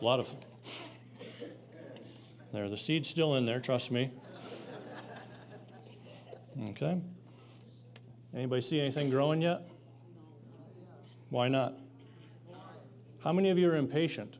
A 0.00 0.04
lot 0.04 0.20
of 0.20 0.32
there. 2.52 2.68
The 2.68 2.76
seed's 2.76 3.08
still 3.08 3.34
in 3.34 3.46
there, 3.46 3.60
trust 3.60 3.90
me. 3.90 4.10
Okay. 6.70 7.00
Anybody 8.34 8.60
see 8.60 8.80
anything 8.80 9.10
growing 9.10 9.40
yet? 9.40 9.62
Why 11.30 11.48
not? 11.48 11.74
How 13.22 13.32
many 13.32 13.50
of 13.50 13.58
you 13.58 13.70
are 13.70 13.76
impatient? 13.76 14.36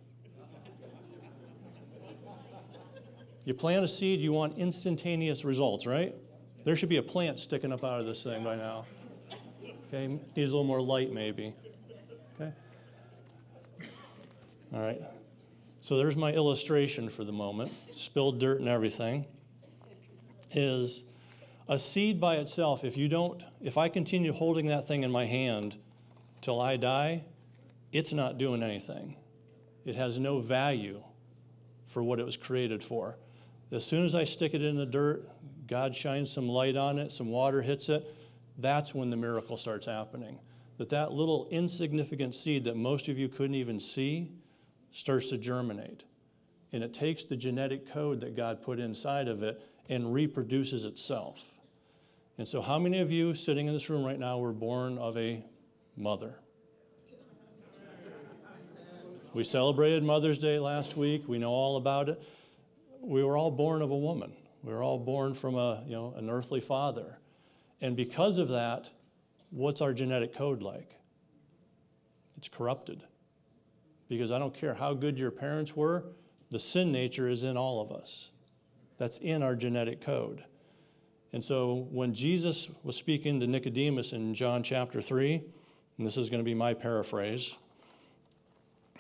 You 3.44 3.54
plant 3.54 3.84
a 3.84 3.88
seed, 3.88 4.20
you 4.20 4.32
want 4.32 4.58
instantaneous 4.58 5.44
results, 5.44 5.86
right? 5.86 6.14
There 6.64 6.76
should 6.76 6.90
be 6.90 6.98
a 6.98 7.02
plant 7.02 7.38
sticking 7.38 7.72
up 7.72 7.82
out 7.82 8.00
of 8.00 8.06
this 8.06 8.22
thing 8.22 8.44
by 8.44 8.56
now. 8.56 8.84
Okay, 9.88 10.06
needs 10.06 10.20
a 10.36 10.40
little 10.40 10.64
more 10.64 10.82
light 10.82 11.12
maybe. 11.12 11.54
Okay. 12.38 12.52
All 14.74 14.80
right. 14.80 15.00
So 15.80 15.96
there's 15.96 16.16
my 16.16 16.30
illustration 16.30 17.08
for 17.08 17.24
the 17.24 17.32
moment, 17.32 17.72
spilled 17.92 18.38
dirt 18.38 18.60
and 18.60 18.68
everything, 18.68 19.24
is 20.52 21.04
a 21.68 21.78
seed 21.78 22.20
by 22.20 22.36
itself, 22.36 22.82
if 22.84 22.96
you 22.96 23.08
don't, 23.08 23.42
if 23.60 23.76
I 23.76 23.88
continue 23.88 24.32
holding 24.32 24.68
that 24.68 24.88
thing 24.88 25.02
in 25.02 25.10
my 25.10 25.26
hand 25.26 25.76
till 26.40 26.60
I 26.60 26.76
die, 26.76 27.24
it's 27.92 28.12
not 28.12 28.38
doing 28.38 28.62
anything. 28.62 29.16
It 29.84 29.96
has 29.96 30.18
no 30.18 30.40
value 30.40 31.02
for 31.86 32.02
what 32.02 32.20
it 32.20 32.26
was 32.26 32.36
created 32.36 32.82
for. 32.82 33.18
As 33.70 33.84
soon 33.84 34.04
as 34.04 34.14
I 34.14 34.24
stick 34.24 34.54
it 34.54 34.62
in 34.62 34.76
the 34.76 34.86
dirt, 34.86 35.28
God 35.66 35.94
shines 35.94 36.32
some 36.32 36.48
light 36.48 36.76
on 36.76 36.98
it, 36.98 37.12
some 37.12 37.28
water 37.28 37.60
hits 37.60 37.88
it, 37.90 38.14
that's 38.56 38.94
when 38.94 39.10
the 39.10 39.16
miracle 39.16 39.56
starts 39.56 39.86
happening. 39.86 40.38
That 40.78 40.88
that 40.90 41.12
little 41.12 41.48
insignificant 41.50 42.34
seed 42.34 42.64
that 42.64 42.76
most 42.76 43.08
of 43.08 43.18
you 43.18 43.28
couldn't 43.28 43.54
even 43.54 43.78
see 43.78 44.32
starts 44.90 45.28
to 45.28 45.38
germinate. 45.38 46.04
And 46.72 46.82
it 46.82 46.94
takes 46.94 47.24
the 47.24 47.36
genetic 47.36 47.90
code 47.90 48.20
that 48.20 48.36
God 48.36 48.62
put 48.62 48.78
inside 48.78 49.28
of 49.28 49.42
it 49.42 49.60
and 49.88 50.12
reproduces 50.12 50.84
itself. 50.84 51.57
And 52.38 52.46
so, 52.46 52.62
how 52.62 52.78
many 52.78 53.00
of 53.00 53.10
you 53.10 53.34
sitting 53.34 53.66
in 53.66 53.72
this 53.72 53.90
room 53.90 54.04
right 54.04 54.18
now 54.18 54.38
were 54.38 54.52
born 54.52 54.96
of 54.96 55.18
a 55.18 55.44
mother? 55.96 56.36
We 59.34 59.44
celebrated 59.44 60.02
Mother's 60.02 60.38
Day 60.38 60.58
last 60.58 60.96
week. 60.96 61.28
We 61.28 61.38
know 61.38 61.50
all 61.50 61.76
about 61.76 62.08
it. 62.08 62.22
We 63.00 63.22
were 63.22 63.36
all 63.36 63.50
born 63.50 63.82
of 63.82 63.90
a 63.90 63.96
woman. 63.96 64.32
We 64.62 64.72
were 64.72 64.82
all 64.82 64.98
born 64.98 65.34
from 65.34 65.56
a, 65.56 65.82
you 65.86 65.92
know, 65.92 66.14
an 66.16 66.30
earthly 66.30 66.60
father. 66.60 67.18
And 67.80 67.94
because 67.96 68.38
of 68.38 68.48
that, 68.48 68.90
what's 69.50 69.80
our 69.80 69.92
genetic 69.92 70.34
code 70.34 70.62
like? 70.62 70.96
It's 72.36 72.48
corrupted 72.48 73.02
because 74.08 74.30
I 74.30 74.38
don't 74.38 74.54
care 74.54 74.74
how 74.74 74.94
good 74.94 75.18
your 75.18 75.30
parents 75.30 75.76
were, 75.76 76.04
the 76.50 76.58
sin 76.58 76.90
nature 76.90 77.28
is 77.28 77.42
in 77.42 77.56
all 77.56 77.80
of 77.80 77.92
us. 77.92 78.30
That's 78.96 79.18
in 79.18 79.42
our 79.42 79.54
genetic 79.54 80.00
code. 80.00 80.44
And 81.32 81.44
so 81.44 81.86
when 81.90 82.14
Jesus 82.14 82.68
was 82.82 82.96
speaking 82.96 83.40
to 83.40 83.46
Nicodemus 83.46 84.12
in 84.12 84.34
John 84.34 84.62
chapter 84.62 85.02
3, 85.02 85.42
and 85.98 86.06
this 86.06 86.16
is 86.16 86.30
going 86.30 86.40
to 86.40 86.44
be 86.44 86.54
my 86.54 86.74
paraphrase, 86.74 87.54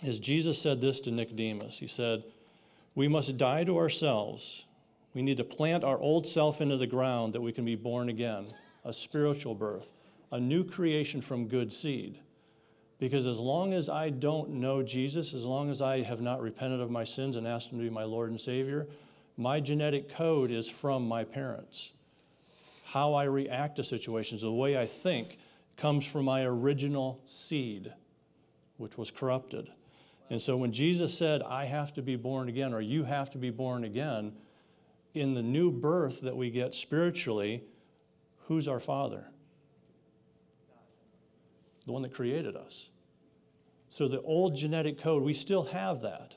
is 0.04 0.18
Jesus 0.18 0.60
said 0.60 0.80
this 0.80 1.00
to 1.00 1.10
Nicodemus. 1.10 1.78
He 1.78 1.86
said, 1.86 2.22
We 2.94 3.08
must 3.08 3.36
die 3.38 3.64
to 3.64 3.78
ourselves. 3.78 4.66
We 5.14 5.22
need 5.22 5.38
to 5.38 5.44
plant 5.44 5.84
our 5.84 5.98
old 5.98 6.26
self 6.26 6.60
into 6.60 6.76
the 6.76 6.86
ground 6.86 7.32
that 7.32 7.40
we 7.40 7.52
can 7.52 7.64
be 7.64 7.74
born 7.74 8.08
again, 8.08 8.46
a 8.84 8.92
spiritual 8.92 9.54
birth, 9.54 9.90
a 10.30 10.38
new 10.38 10.64
creation 10.64 11.20
from 11.20 11.48
good 11.48 11.72
seed. 11.72 12.18
Because 12.98 13.26
as 13.26 13.38
long 13.38 13.72
as 13.72 13.88
I 13.88 14.10
don't 14.10 14.50
know 14.50 14.82
Jesus, 14.82 15.32
as 15.32 15.44
long 15.44 15.70
as 15.70 15.80
I 15.80 16.02
have 16.02 16.20
not 16.20 16.42
repented 16.42 16.80
of 16.80 16.90
my 16.90 17.04
sins 17.04 17.36
and 17.36 17.46
asked 17.46 17.70
Him 17.70 17.78
to 17.78 17.84
be 17.84 17.90
my 17.90 18.04
Lord 18.04 18.30
and 18.30 18.40
Savior, 18.40 18.86
my 19.36 19.60
genetic 19.60 20.10
code 20.10 20.50
is 20.50 20.68
from 20.68 21.06
my 21.06 21.24
parents. 21.24 21.92
How 22.92 23.14
I 23.14 23.24
react 23.24 23.76
to 23.76 23.84
situations, 23.84 24.42
the 24.42 24.52
way 24.52 24.78
I 24.78 24.86
think, 24.86 25.38
comes 25.76 26.06
from 26.06 26.24
my 26.24 26.42
original 26.42 27.20
seed, 27.26 27.92
which 28.76 28.96
was 28.96 29.10
corrupted. 29.10 29.70
And 30.30 30.40
so 30.40 30.56
when 30.56 30.72
Jesus 30.72 31.16
said, 31.16 31.42
I 31.42 31.64
have 31.64 31.94
to 31.94 32.02
be 32.02 32.16
born 32.16 32.48
again, 32.48 32.74
or 32.74 32.80
you 32.80 33.04
have 33.04 33.30
to 33.30 33.38
be 33.38 33.50
born 33.50 33.84
again, 33.84 34.32
in 35.14 35.34
the 35.34 35.42
new 35.42 35.70
birth 35.70 36.20
that 36.20 36.36
we 36.36 36.50
get 36.50 36.74
spiritually, 36.74 37.64
who's 38.46 38.68
our 38.68 38.80
Father? 38.80 39.26
the 41.88 41.92
one 41.92 42.02
that 42.02 42.12
created 42.12 42.54
us. 42.54 42.90
So 43.88 44.06
the 44.06 44.20
old 44.20 44.54
genetic 44.54 45.00
code, 45.00 45.22
we 45.22 45.32
still 45.32 45.64
have 45.64 46.02
that. 46.02 46.36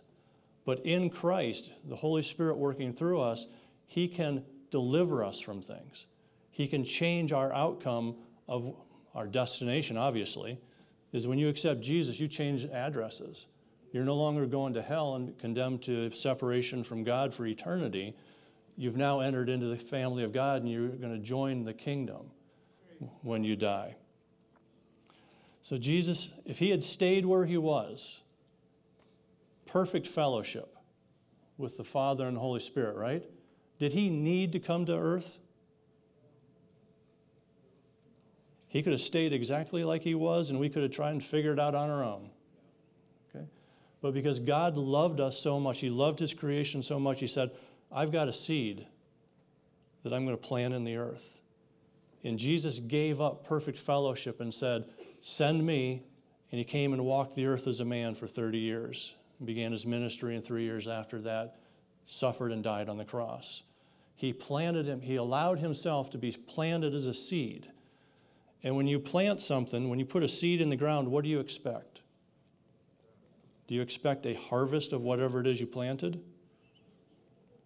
But 0.65 0.85
in 0.85 1.09
Christ, 1.09 1.73
the 1.83 1.97
Holy 1.97 2.21
Spirit 2.21 2.57
working 2.57 2.93
through 2.93 3.19
us, 3.19 3.47
He 3.85 4.07
can 4.07 4.45
deliver 4.71 5.23
us 5.23 5.41
from 5.41 5.61
things. 5.61 6.07
He 6.51 6.67
can 6.67 6.83
change 6.83 7.31
our 7.31 7.53
outcome 7.53 8.15
of 8.47 8.75
our 9.15 9.25
destination, 9.25 9.97
obviously, 9.97 10.59
is 11.13 11.27
when 11.27 11.39
you 11.39 11.49
accept 11.49 11.81
Jesus, 11.81 12.19
you 12.19 12.27
change 12.27 12.65
addresses. 12.65 13.47
You're 13.91 14.05
no 14.05 14.15
longer 14.15 14.45
going 14.45 14.73
to 14.75 14.81
hell 14.81 15.15
and 15.15 15.37
condemned 15.37 15.81
to 15.83 16.11
separation 16.11 16.83
from 16.83 17.03
God 17.03 17.33
for 17.33 17.45
eternity. 17.45 18.15
You've 18.77 18.97
now 18.97 19.19
entered 19.19 19.49
into 19.49 19.65
the 19.65 19.77
family 19.77 20.23
of 20.23 20.31
God 20.31 20.61
and 20.61 20.71
you're 20.71 20.87
going 20.87 21.13
to 21.13 21.19
join 21.19 21.65
the 21.65 21.73
kingdom 21.73 22.31
when 23.21 23.43
you 23.43 23.55
die. 23.55 23.95
So, 25.61 25.77
Jesus, 25.77 26.31
if 26.45 26.59
he 26.59 26.69
had 26.69 26.83
stayed 26.83 27.25
where 27.25 27.45
he 27.45 27.57
was, 27.57 28.21
perfect 29.65 30.07
fellowship 30.07 30.75
with 31.57 31.77
the 31.77 31.83
Father 31.83 32.27
and 32.27 32.35
the 32.35 32.41
Holy 32.41 32.59
Spirit, 32.59 32.95
right? 32.95 33.23
Did 33.77 33.93
he 33.93 34.09
need 34.09 34.51
to 34.53 34.59
come 34.59 34.85
to 34.87 34.97
earth? 34.97 35.39
He 38.71 38.81
could 38.81 38.93
have 38.93 39.01
stayed 39.01 39.33
exactly 39.33 39.83
like 39.83 40.01
he 40.01 40.15
was, 40.15 40.49
and 40.49 40.57
we 40.57 40.69
could 40.69 40.81
have 40.81 40.93
tried 40.93 41.11
and 41.11 41.23
figured 41.23 41.57
it 41.57 41.61
out 41.61 41.75
on 41.75 41.89
our 41.89 42.05
own. 42.05 42.29
Okay? 43.29 43.45
But 43.99 44.13
because 44.13 44.39
God 44.39 44.77
loved 44.77 45.19
us 45.19 45.37
so 45.37 45.59
much, 45.59 45.81
He 45.81 45.89
loved 45.89 46.19
His 46.19 46.33
creation 46.33 46.81
so 46.81 46.97
much, 46.97 47.19
He 47.19 47.27
said, 47.27 47.51
I've 47.91 48.13
got 48.13 48.29
a 48.29 48.33
seed 48.33 48.87
that 50.03 50.13
I'm 50.13 50.25
going 50.25 50.37
to 50.37 50.41
plant 50.41 50.73
in 50.73 50.85
the 50.85 50.95
earth. 50.95 51.41
And 52.23 52.39
Jesus 52.39 52.79
gave 52.79 53.19
up 53.19 53.45
perfect 53.45 53.77
fellowship 53.77 54.39
and 54.39 54.53
said, 54.53 54.85
Send 55.19 55.65
me. 55.65 56.03
And 56.49 56.57
He 56.57 56.63
came 56.63 56.93
and 56.93 57.03
walked 57.03 57.35
the 57.35 57.47
earth 57.47 57.67
as 57.67 57.81
a 57.81 57.85
man 57.85 58.15
for 58.15 58.25
30 58.25 58.57
years, 58.57 59.15
began 59.43 59.73
His 59.73 59.85
ministry, 59.85 60.33
and 60.33 60.43
three 60.43 60.63
years 60.63 60.87
after 60.87 61.19
that, 61.23 61.57
suffered 62.05 62.53
and 62.53 62.63
died 62.63 62.87
on 62.87 62.97
the 62.97 63.03
cross. 63.03 63.63
He 64.15 64.31
planted 64.31 64.87
him, 64.87 65.01
He 65.01 65.17
allowed 65.17 65.59
Himself 65.59 66.09
to 66.11 66.17
be 66.17 66.31
planted 66.31 66.93
as 66.93 67.05
a 67.05 67.13
seed 67.13 67.67
and 68.63 68.75
when 68.75 68.87
you 68.87 68.99
plant 68.99 69.41
something, 69.41 69.89
when 69.89 69.99
you 69.99 70.05
put 70.05 70.23
a 70.23 70.27
seed 70.27 70.61
in 70.61 70.69
the 70.69 70.75
ground, 70.75 71.07
what 71.07 71.23
do 71.23 71.29
you 71.29 71.39
expect? 71.39 72.01
Do 73.67 73.75
you 73.75 73.81
expect 73.81 74.25
a 74.25 74.35
harvest 74.35 74.93
of 74.93 75.01
whatever 75.01 75.39
it 75.39 75.47
is 75.47 75.61
you 75.61 75.67
planted? 75.67 76.21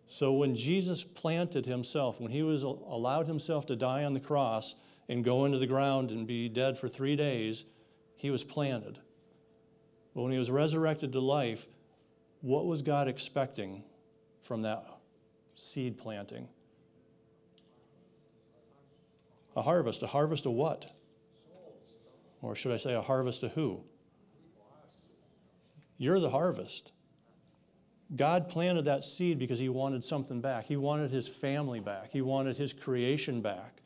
So 0.07 0.33
when 0.33 0.55
Jesus 0.55 1.03
planted 1.03 1.65
himself, 1.65 2.21
when 2.21 2.31
he 2.31 2.43
was 2.43 2.61
allowed 2.63 3.27
himself 3.27 3.65
to 3.65 3.75
die 3.75 4.03
on 4.03 4.13
the 4.13 4.19
cross 4.19 4.75
and 5.09 5.23
go 5.23 5.45
into 5.45 5.57
the 5.57 5.67
ground 5.67 6.11
and 6.11 6.27
be 6.27 6.47
dead 6.47 6.77
for 6.77 6.87
3 6.87 7.15
days, 7.15 7.65
he 8.15 8.29
was 8.29 8.43
planted. 8.43 8.99
But 10.13 10.21
when 10.21 10.31
he 10.31 10.37
was 10.37 10.51
resurrected 10.51 11.11
to 11.11 11.19
life, 11.19 11.67
what 12.41 12.65
was 12.65 12.83
God 12.83 13.07
expecting 13.07 13.83
from 14.41 14.61
that 14.61 14.85
seed 15.55 15.97
planting? 15.97 16.47
A 19.55 19.62
harvest. 19.62 20.03
A 20.03 20.07
harvest 20.07 20.45
of 20.45 20.53
what? 20.53 20.91
Or 22.41 22.55
should 22.55 22.71
I 22.71 22.77
say, 22.77 22.93
a 22.93 23.01
harvest 23.01 23.43
of 23.43 23.53
who? 23.53 23.81
You're 25.97 26.19
the 26.19 26.29
harvest. 26.29 26.91
God 28.15 28.50
planted 28.50 28.85
that 28.85 29.03
seed 29.03 29.39
because 29.39 29.57
He 29.59 29.69
wanted 29.69 30.03
something 30.03 30.41
back. 30.41 30.65
He 30.65 30.77
wanted 30.77 31.12
His 31.12 31.27
family 31.27 31.79
back. 31.79 32.12
He 32.12 32.21
wanted 32.21 32.57
His 32.57 32.74
creation 32.74 33.41
back. 33.41 33.81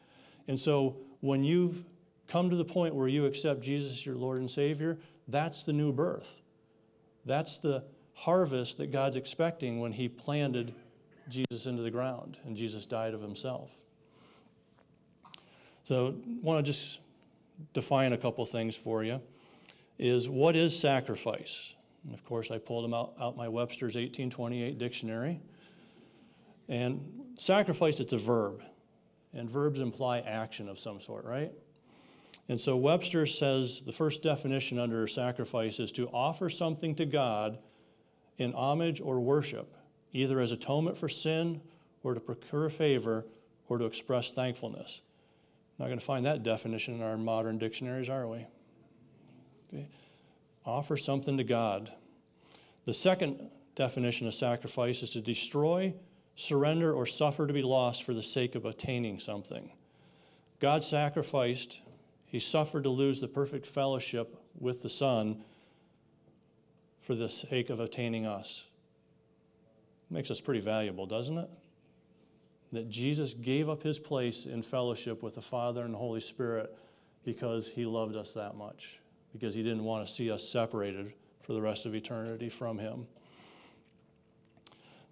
And 0.48 0.60
so 0.60 0.98
when 1.22 1.44
you've 1.44 1.84
come 2.28 2.50
to 2.50 2.56
the 2.56 2.66
point 2.66 2.96
where 2.96 3.08
you 3.08 3.26
accept 3.26 3.62
Jesus 3.62 3.92
as 3.92 4.06
your 4.06 4.16
Lord 4.16 4.40
and 4.40 4.50
Savior, 4.50 4.98
that's 5.28 5.64
the 5.64 5.74
new 5.74 5.94
birth. 5.94 6.42
That's 7.26 7.60
the 7.60 7.84
harvest 8.14 8.78
that 8.80 8.92
God's 8.92 9.16
expecting 9.16 9.80
when 9.80 9.94
He 9.94 10.10
planted 10.10 10.74
Jesus 11.30 11.66
into 11.68 11.84
the 11.84 11.92
ground 11.92 12.38
and 12.46 12.58
Jesus 12.58 12.86
died 12.86 13.14
of 13.14 13.22
Himself. 13.22 13.72
So, 15.90 16.10
I 16.10 16.14
want 16.44 16.64
to 16.64 16.72
just 16.72 17.00
define 17.74 18.14
a 18.14 18.18
couple 18.20 18.46
things 18.46 18.76
for 18.76 19.04
you. 19.04 19.22
Is 19.98 20.30
what 20.30 20.56
is 20.56 20.78
sacrifice? 20.78 21.74
And 22.06 22.14
of 22.14 22.24
course, 22.24 22.52
I 22.52 22.60
pulled 22.60 22.84
them 22.84 22.94
out, 22.94 23.16
out 23.20 23.36
my 23.36 23.48
Webster's 23.48 23.96
1828 23.96 24.78
dictionary. 24.78 25.40
And 26.68 27.24
sacrifice, 27.40 28.00
it's 28.00 28.14
a 28.14 28.20
verb. 28.20 28.62
And 29.34 29.50
verbs 29.50 29.80
imply 29.80 30.20
action 30.20 30.70
of 30.70 30.78
some 30.78 31.02
sort, 31.02 31.26
right? 31.26 31.52
And 32.50 32.62
so 32.62 32.78
Webster 32.78 33.26
says 33.26 33.82
the 33.82 33.92
first 33.92 34.22
definition 34.22 34.78
under 34.78 35.08
sacrifice 35.08 35.80
is 35.80 35.92
to 35.94 36.08
offer 36.10 36.52
something 36.52 36.94
to 36.98 37.06
God 37.08 37.58
in 38.38 38.54
homage 38.54 39.02
or 39.02 39.20
worship, 39.20 39.74
either 40.14 40.40
as 40.40 40.52
atonement 40.52 40.98
for 40.98 41.10
sin 41.10 41.62
or 42.04 42.14
to 42.14 42.20
procure 42.20 42.70
favor 42.70 43.26
or 43.70 43.80
to 43.80 43.86
express 43.86 44.30
thankfulness. 44.30 45.02
Not 45.80 45.86
going 45.86 46.00
to 46.00 46.06
find 46.06 46.26
that 46.26 46.44
definition 46.44 46.96
in 46.96 47.02
our 47.02 47.18
modern 47.18 47.58
dictionaries, 47.58 48.10
are 48.10 48.28
we? 48.28 48.46
Okay. 49.74 49.88
Offer 50.66 50.98
something 50.98 51.38
to 51.38 51.44
God. 51.46 51.92
The 52.84 52.94
second 52.94 53.50
definition 53.76 54.28
of 54.28 54.34
sacrifice 54.34 55.02
is 55.04 55.12
to 55.12 55.22
destroy, 55.22 55.94
surrender, 56.36 56.94
or 56.94 57.06
suffer 57.06 57.48
to 57.48 57.54
be 57.54 57.62
lost 57.62 58.04
for 58.04 58.14
the 58.14 58.22
sake 58.22 58.56
of 58.56 58.66
attaining 58.66 59.20
something. 59.20 59.72
God 60.60 60.84
sacrificed, 60.84 61.80
He 62.26 62.40
suffered 62.40 62.84
to 62.84 62.90
lose 62.90 63.22
the 63.22 63.30
perfect 63.30 63.66
fellowship 63.66 64.36
with 64.60 64.82
the 64.82 64.90
Son 64.90 65.44
for 67.00 67.16
the 67.16 67.30
sake 67.30 67.70
of 67.70 67.80
attaining 67.80 68.26
us. 68.26 68.68
Makes 70.10 70.30
us 70.30 70.42
pretty 70.42 70.60
valuable, 70.60 71.06
doesn't 71.06 71.38
it? 71.38 71.50
That 72.72 72.90
Jesus 72.90 73.34
gave 73.34 73.70
up 73.70 73.82
his 73.82 73.98
place 73.98 74.46
in 74.46 74.62
fellowship 74.62 75.24
with 75.24 75.36
the 75.36 75.42
Father 75.42 75.84
and 75.84 75.94
the 75.94 75.98
Holy 75.98 76.22
Spirit 76.22 76.76
because 77.24 77.68
he 77.68 77.86
loved 77.86 78.16
us 78.16 78.34
that 78.34 78.56
much, 78.56 79.00
because 79.34 79.54
he 79.54 79.64
didn't 79.64 79.84
want 79.84 80.06
to 80.06 80.14
see 80.14 80.32
us 80.32 80.48
separated 80.48 81.14
for 81.42 81.54
the 81.54 81.62
rest 81.62 81.86
of 81.86 81.96
eternity 81.96 82.50
from 82.50 82.78
him. 82.78 83.08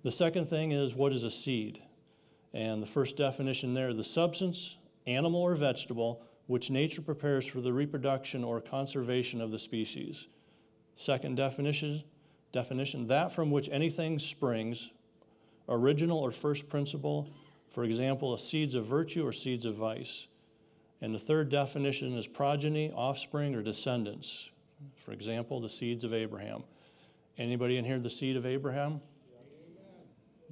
The 0.03 0.11
second 0.11 0.45
thing 0.45 0.71
is 0.71 0.95
what 0.95 1.11
is 1.11 1.23
a 1.23 1.31
seed? 1.31 1.81
And 2.53 2.81
the 2.81 2.87
first 2.87 3.17
definition 3.17 3.73
there 3.73 3.93
the 3.93 4.03
substance, 4.03 4.77
animal 5.05 5.41
or 5.41 5.55
vegetable, 5.55 6.21
which 6.45 6.71
nature 6.71 7.01
prepares 7.01 7.45
for 7.45 7.61
the 7.61 7.73
reproduction 7.73 8.43
or 8.43 8.61
conservation 8.61 9.41
of 9.41 9.51
the 9.51 9.59
species. 9.59 10.27
Second 10.95 11.35
definition, 11.35 12.03
definition 12.53 13.07
that 13.07 13.31
from 13.31 13.51
which 13.51 13.69
anything 13.69 14.17
springs, 14.17 14.89
original 15.69 16.19
or 16.19 16.31
first 16.31 16.69
principle, 16.69 17.29
for 17.69 17.83
example, 17.83 18.37
seeds 18.37 18.75
of 18.75 18.85
virtue 18.85 19.25
or 19.25 19.31
seeds 19.31 19.65
of 19.65 19.75
vice. 19.75 20.27
And 21.01 21.13
the 21.13 21.19
third 21.19 21.49
definition 21.49 22.17
is 22.17 22.27
progeny, 22.27 22.91
offspring, 22.91 23.53
or 23.53 23.61
descendants. 23.61 24.49
For 24.95 25.11
example, 25.11 25.59
the 25.59 25.69
seeds 25.69 26.03
of 26.03 26.13
Abraham. 26.13 26.63
Anybody 27.37 27.77
in 27.77 27.85
here 27.85 27.99
the 27.99 28.09
seed 28.09 28.35
of 28.35 28.45
Abraham? 28.45 29.01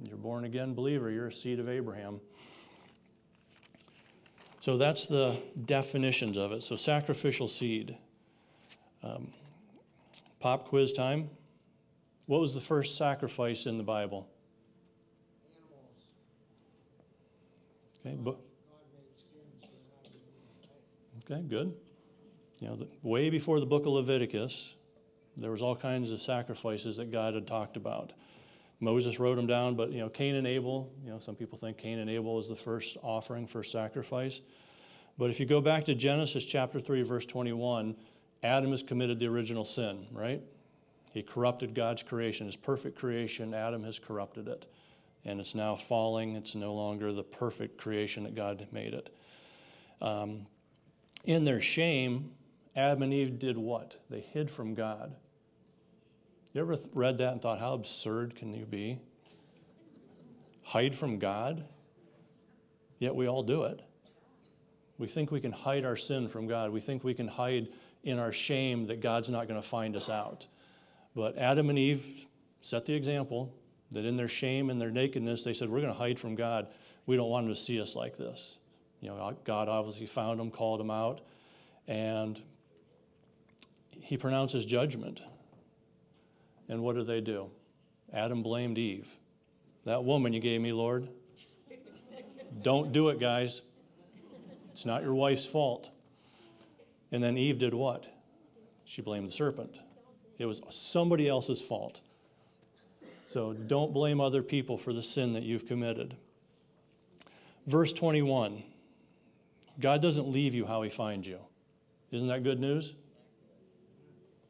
You're 0.02 0.18
born 0.18 0.44
again 0.44 0.74
believer, 0.74 1.10
you're 1.10 1.28
a 1.28 1.32
seed 1.32 1.58
of 1.58 1.68
Abraham. 1.68 2.20
So 4.60 4.76
that's 4.76 5.06
the 5.06 5.36
definitions 5.64 6.36
of 6.36 6.52
it. 6.52 6.62
So 6.62 6.76
sacrificial 6.76 7.48
seed. 7.48 7.96
Um, 9.02 9.32
pop 10.40 10.68
quiz 10.68 10.92
time. 10.92 11.30
What 12.26 12.40
was 12.40 12.54
the 12.54 12.60
first 12.60 12.96
sacrifice 12.96 13.66
in 13.66 13.78
the 13.78 13.84
Bible? 13.84 14.28
Okay, 18.06 18.16
but, 18.16 18.36
okay, 21.24 21.42
good. 21.42 21.74
You 22.60 22.68
know, 22.68 22.76
the, 22.76 22.88
way 23.02 23.30
before 23.30 23.58
the 23.58 23.66
book 23.66 23.82
of 23.82 23.92
Leviticus, 23.92 24.76
there 25.36 25.50
was 25.50 25.60
all 25.60 25.74
kinds 25.74 26.12
of 26.12 26.20
sacrifices 26.20 26.98
that 26.98 27.10
God 27.10 27.34
had 27.34 27.48
talked 27.48 27.76
about. 27.76 28.12
Moses 28.78 29.18
wrote 29.18 29.34
them 29.34 29.48
down, 29.48 29.74
but 29.74 29.90
you 29.90 29.98
know, 29.98 30.08
Cain 30.08 30.36
and 30.36 30.46
Abel, 30.46 30.92
you 31.02 31.10
know, 31.10 31.18
some 31.18 31.34
people 31.34 31.58
think 31.58 31.78
Cain 31.78 31.98
and 31.98 32.08
Abel 32.08 32.36
was 32.36 32.48
the 32.48 32.54
first 32.54 32.96
offering 33.02 33.46
for 33.46 33.64
sacrifice. 33.64 34.40
But 35.18 35.30
if 35.30 35.40
you 35.40 35.46
go 35.46 35.60
back 35.60 35.84
to 35.86 35.94
Genesis 35.94 36.44
chapter 36.44 36.78
3, 36.78 37.02
verse 37.02 37.26
21, 37.26 37.96
Adam 38.42 38.70
has 38.70 38.82
committed 38.82 39.18
the 39.18 39.26
original 39.26 39.64
sin, 39.64 40.06
right? 40.12 40.42
He 41.12 41.22
corrupted 41.22 41.74
God's 41.74 42.02
creation, 42.02 42.46
his 42.46 42.56
perfect 42.56 42.96
creation. 42.96 43.52
Adam 43.52 43.82
has 43.82 43.98
corrupted 43.98 44.46
it 44.46 44.66
and 45.26 45.40
it's 45.40 45.54
now 45.54 45.74
falling. 45.74 46.36
It's 46.36 46.54
no 46.54 46.72
longer 46.72 47.12
the 47.12 47.24
perfect 47.24 47.76
creation 47.76 48.22
that 48.24 48.34
God 48.34 48.66
made 48.72 48.94
it. 48.94 49.14
Um, 50.00 50.46
in 51.24 51.42
their 51.42 51.60
shame, 51.60 52.30
Adam 52.74 53.02
and 53.02 53.12
Eve 53.12 53.38
did 53.38 53.58
what? 53.58 53.98
They 54.08 54.20
hid 54.20 54.50
from 54.50 54.74
God. 54.74 55.14
You 56.52 56.60
ever 56.62 56.76
read 56.94 57.18
that 57.18 57.32
and 57.32 57.42
thought, 57.42 57.58
how 57.58 57.74
absurd 57.74 58.36
can 58.36 58.54
you 58.54 58.64
be? 58.64 58.98
Hide 60.62 60.94
from 60.94 61.18
God? 61.18 61.64
Yet 62.98 63.14
we 63.14 63.28
all 63.28 63.42
do 63.42 63.64
it. 63.64 63.82
We 64.98 65.08
think 65.08 65.30
we 65.30 65.40
can 65.40 65.52
hide 65.52 65.84
our 65.84 65.96
sin 65.96 66.28
from 66.28 66.46
God. 66.46 66.70
We 66.70 66.80
think 66.80 67.04
we 67.04 67.14
can 67.14 67.28
hide 67.28 67.68
in 68.04 68.18
our 68.18 68.32
shame 68.32 68.86
that 68.86 69.00
God's 69.00 69.28
not 69.28 69.48
going 69.48 69.60
to 69.60 69.66
find 69.66 69.96
us 69.96 70.08
out. 70.08 70.46
But 71.14 71.36
Adam 71.36 71.68
and 71.68 71.78
Eve 71.78 72.26
set 72.60 72.86
the 72.86 72.94
example. 72.94 73.52
That 73.92 74.04
in 74.04 74.16
their 74.16 74.28
shame 74.28 74.70
and 74.70 74.80
their 74.80 74.90
nakedness, 74.90 75.44
they 75.44 75.54
said, 75.54 75.68
We're 75.68 75.80
going 75.80 75.92
to 75.92 75.98
hide 75.98 76.18
from 76.18 76.34
God. 76.34 76.68
We 77.06 77.16
don't 77.16 77.30
want 77.30 77.46
him 77.46 77.54
to 77.54 77.60
see 77.60 77.80
us 77.80 77.94
like 77.94 78.16
this. 78.16 78.58
You 79.00 79.10
know, 79.10 79.36
God 79.44 79.68
obviously 79.68 80.06
found 80.06 80.40
them, 80.40 80.50
called 80.50 80.80
them 80.80 80.90
out, 80.90 81.20
and 81.86 82.40
he 84.00 84.16
pronounces 84.16 84.66
judgment. 84.66 85.22
And 86.68 86.82
what 86.82 86.96
do 86.96 87.04
they 87.04 87.20
do? 87.20 87.50
Adam 88.12 88.42
blamed 88.42 88.78
Eve. 88.78 89.14
That 89.84 90.02
woman 90.02 90.32
you 90.32 90.40
gave 90.40 90.60
me, 90.60 90.72
Lord. 90.72 91.08
Don't 92.62 92.92
do 92.92 93.10
it, 93.10 93.20
guys. 93.20 93.62
It's 94.72 94.86
not 94.86 95.02
your 95.02 95.14
wife's 95.14 95.46
fault. 95.46 95.90
And 97.12 97.22
then 97.22 97.38
Eve 97.38 97.58
did 97.58 97.74
what? 97.74 98.06
She 98.84 99.02
blamed 99.02 99.28
the 99.28 99.32
serpent. 99.32 99.78
It 100.38 100.46
was 100.46 100.62
somebody 100.70 101.28
else's 101.28 101.62
fault. 101.62 102.00
So 103.26 103.52
don't 103.52 103.92
blame 103.92 104.20
other 104.20 104.42
people 104.42 104.78
for 104.78 104.92
the 104.92 105.02
sin 105.02 105.32
that 105.32 105.42
you've 105.42 105.66
committed. 105.66 106.16
Verse 107.66 107.92
21 107.92 108.62
God 109.78 110.00
doesn't 110.00 110.28
leave 110.28 110.54
you 110.54 110.64
how 110.64 110.82
he 110.82 110.88
finds 110.88 111.26
you. 111.26 111.38
Isn't 112.10 112.28
that 112.28 112.44
good 112.44 112.60
news? 112.60 112.94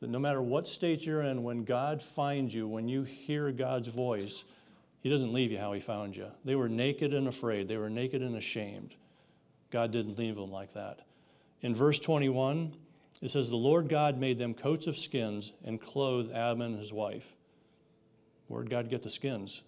That 0.00 0.10
no 0.10 0.18
matter 0.18 0.42
what 0.42 0.68
state 0.68 1.04
you're 1.04 1.22
in, 1.22 1.42
when 1.42 1.64
God 1.64 2.02
finds 2.02 2.54
you, 2.54 2.68
when 2.68 2.86
you 2.88 3.02
hear 3.02 3.50
God's 3.50 3.88
voice, 3.88 4.44
he 5.00 5.08
doesn't 5.08 5.32
leave 5.32 5.50
you 5.50 5.58
how 5.58 5.72
he 5.72 5.80
found 5.80 6.16
you. 6.16 6.26
They 6.44 6.54
were 6.54 6.68
naked 6.68 7.14
and 7.14 7.26
afraid, 7.26 7.66
they 7.66 7.76
were 7.76 7.90
naked 7.90 8.22
and 8.22 8.36
ashamed. 8.36 8.94
God 9.70 9.90
didn't 9.90 10.18
leave 10.18 10.36
them 10.36 10.52
like 10.52 10.74
that. 10.74 11.00
In 11.62 11.74
verse 11.74 11.98
21, 11.98 12.72
it 13.22 13.30
says, 13.30 13.48
The 13.48 13.56
Lord 13.56 13.88
God 13.88 14.18
made 14.18 14.38
them 14.38 14.54
coats 14.54 14.86
of 14.86 14.96
skins 14.96 15.52
and 15.64 15.80
clothed 15.80 16.30
Adam 16.30 16.60
and 16.60 16.78
his 16.78 16.92
wife. 16.92 17.34
Where'd 18.48 18.70
God 18.70 18.88
get 18.88 19.02
the 19.02 19.10
skins? 19.10 19.62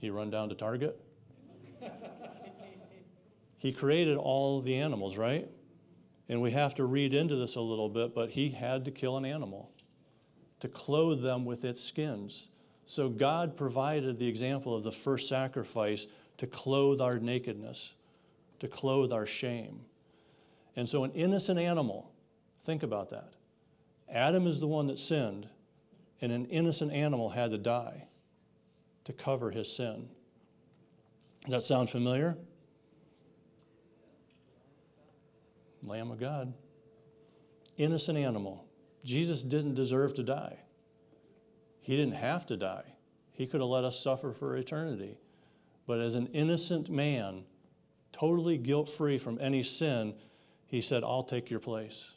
He 0.00 0.10
run 0.10 0.30
down 0.30 0.48
to 0.48 0.54
Target? 0.54 1.00
he 3.58 3.72
created 3.72 4.16
all 4.16 4.60
the 4.60 4.76
animals, 4.76 5.16
right? 5.16 5.48
And 6.28 6.42
we 6.42 6.50
have 6.52 6.74
to 6.76 6.84
read 6.84 7.14
into 7.14 7.36
this 7.36 7.56
a 7.56 7.60
little 7.60 7.88
bit, 7.88 8.14
but 8.14 8.30
he 8.30 8.50
had 8.50 8.84
to 8.86 8.90
kill 8.90 9.16
an 9.16 9.24
animal 9.24 9.70
to 10.60 10.68
clothe 10.68 11.22
them 11.22 11.44
with 11.44 11.64
its 11.64 11.82
skins. 11.82 12.48
So 12.86 13.08
God 13.08 13.56
provided 13.56 14.18
the 14.18 14.28
example 14.28 14.74
of 14.74 14.82
the 14.82 14.92
first 14.92 15.28
sacrifice 15.28 16.06
to 16.38 16.46
clothe 16.46 17.00
our 17.00 17.18
nakedness, 17.18 17.94
to 18.60 18.68
clothe 18.68 19.12
our 19.12 19.26
shame. 19.26 19.80
And 20.76 20.88
so, 20.88 21.04
an 21.04 21.12
innocent 21.12 21.58
animal, 21.58 22.12
think 22.64 22.82
about 22.82 23.10
that. 23.10 23.32
Adam 24.08 24.46
is 24.46 24.60
the 24.60 24.66
one 24.66 24.86
that 24.86 24.98
sinned, 24.98 25.48
and 26.22 26.32
an 26.32 26.46
innocent 26.46 26.92
animal 26.92 27.30
had 27.30 27.50
to 27.50 27.58
die 27.58 28.04
to 29.04 29.12
cover 29.12 29.50
his 29.50 29.70
sin. 29.70 30.08
Does 31.42 31.50
that 31.50 31.62
sound 31.64 31.90
familiar? 31.90 32.38
Lamb 35.84 36.12
of 36.12 36.20
God. 36.20 36.54
Innocent 37.76 38.16
animal. 38.16 38.64
Jesus 39.04 39.42
didn't 39.42 39.74
deserve 39.74 40.14
to 40.14 40.22
die. 40.22 40.60
He 41.80 41.96
didn't 41.96 42.14
have 42.14 42.46
to 42.46 42.56
die. 42.56 42.84
He 43.32 43.46
could 43.46 43.60
have 43.60 43.68
let 43.68 43.82
us 43.82 43.98
suffer 43.98 44.32
for 44.32 44.56
eternity. 44.56 45.18
But 45.88 45.98
as 45.98 46.14
an 46.14 46.28
innocent 46.28 46.88
man, 46.88 47.42
totally 48.12 48.56
guilt 48.56 48.88
free 48.88 49.18
from 49.18 49.40
any 49.40 49.64
sin, 49.64 50.14
he 50.68 50.80
said, 50.80 51.02
I'll 51.02 51.24
take 51.24 51.50
your 51.50 51.58
place. 51.58 52.12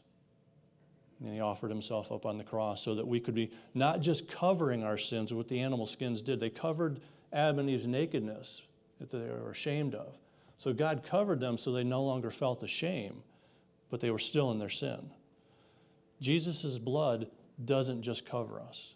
And 1.23 1.33
he 1.33 1.39
offered 1.39 1.69
himself 1.71 2.11
up 2.11 2.25
on 2.25 2.37
the 2.37 2.43
cross 2.43 2.83
so 2.83 2.95
that 2.95 3.07
we 3.07 3.19
could 3.19 3.35
be 3.35 3.51
not 3.73 4.01
just 4.01 4.29
covering 4.29 4.83
our 4.83 4.97
sins, 4.97 5.33
what 5.33 5.47
the 5.47 5.61
animal 5.61 5.85
skins 5.85 6.21
did, 6.21 6.39
they 6.39 6.49
covered 6.49 6.99
Adam 7.31 7.59
and 7.59 7.69
Eve's 7.69 7.87
nakedness 7.87 8.61
that 8.99 9.09
they 9.09 9.19
were 9.19 9.51
ashamed 9.51 9.95
of. 9.95 10.17
So 10.57 10.73
God 10.73 11.03
covered 11.05 11.39
them 11.39 11.57
so 11.57 11.71
they 11.71 11.83
no 11.83 12.03
longer 12.03 12.31
felt 12.31 12.59
the 12.59 12.67
shame, 12.67 13.23
but 13.89 13.99
they 13.99 14.11
were 14.11 14.19
still 14.19 14.51
in 14.51 14.59
their 14.59 14.69
sin. 14.69 15.09
Jesus' 16.21 16.77
blood 16.77 17.27
doesn't 17.63 18.01
just 18.01 18.25
cover 18.25 18.59
us, 18.59 18.95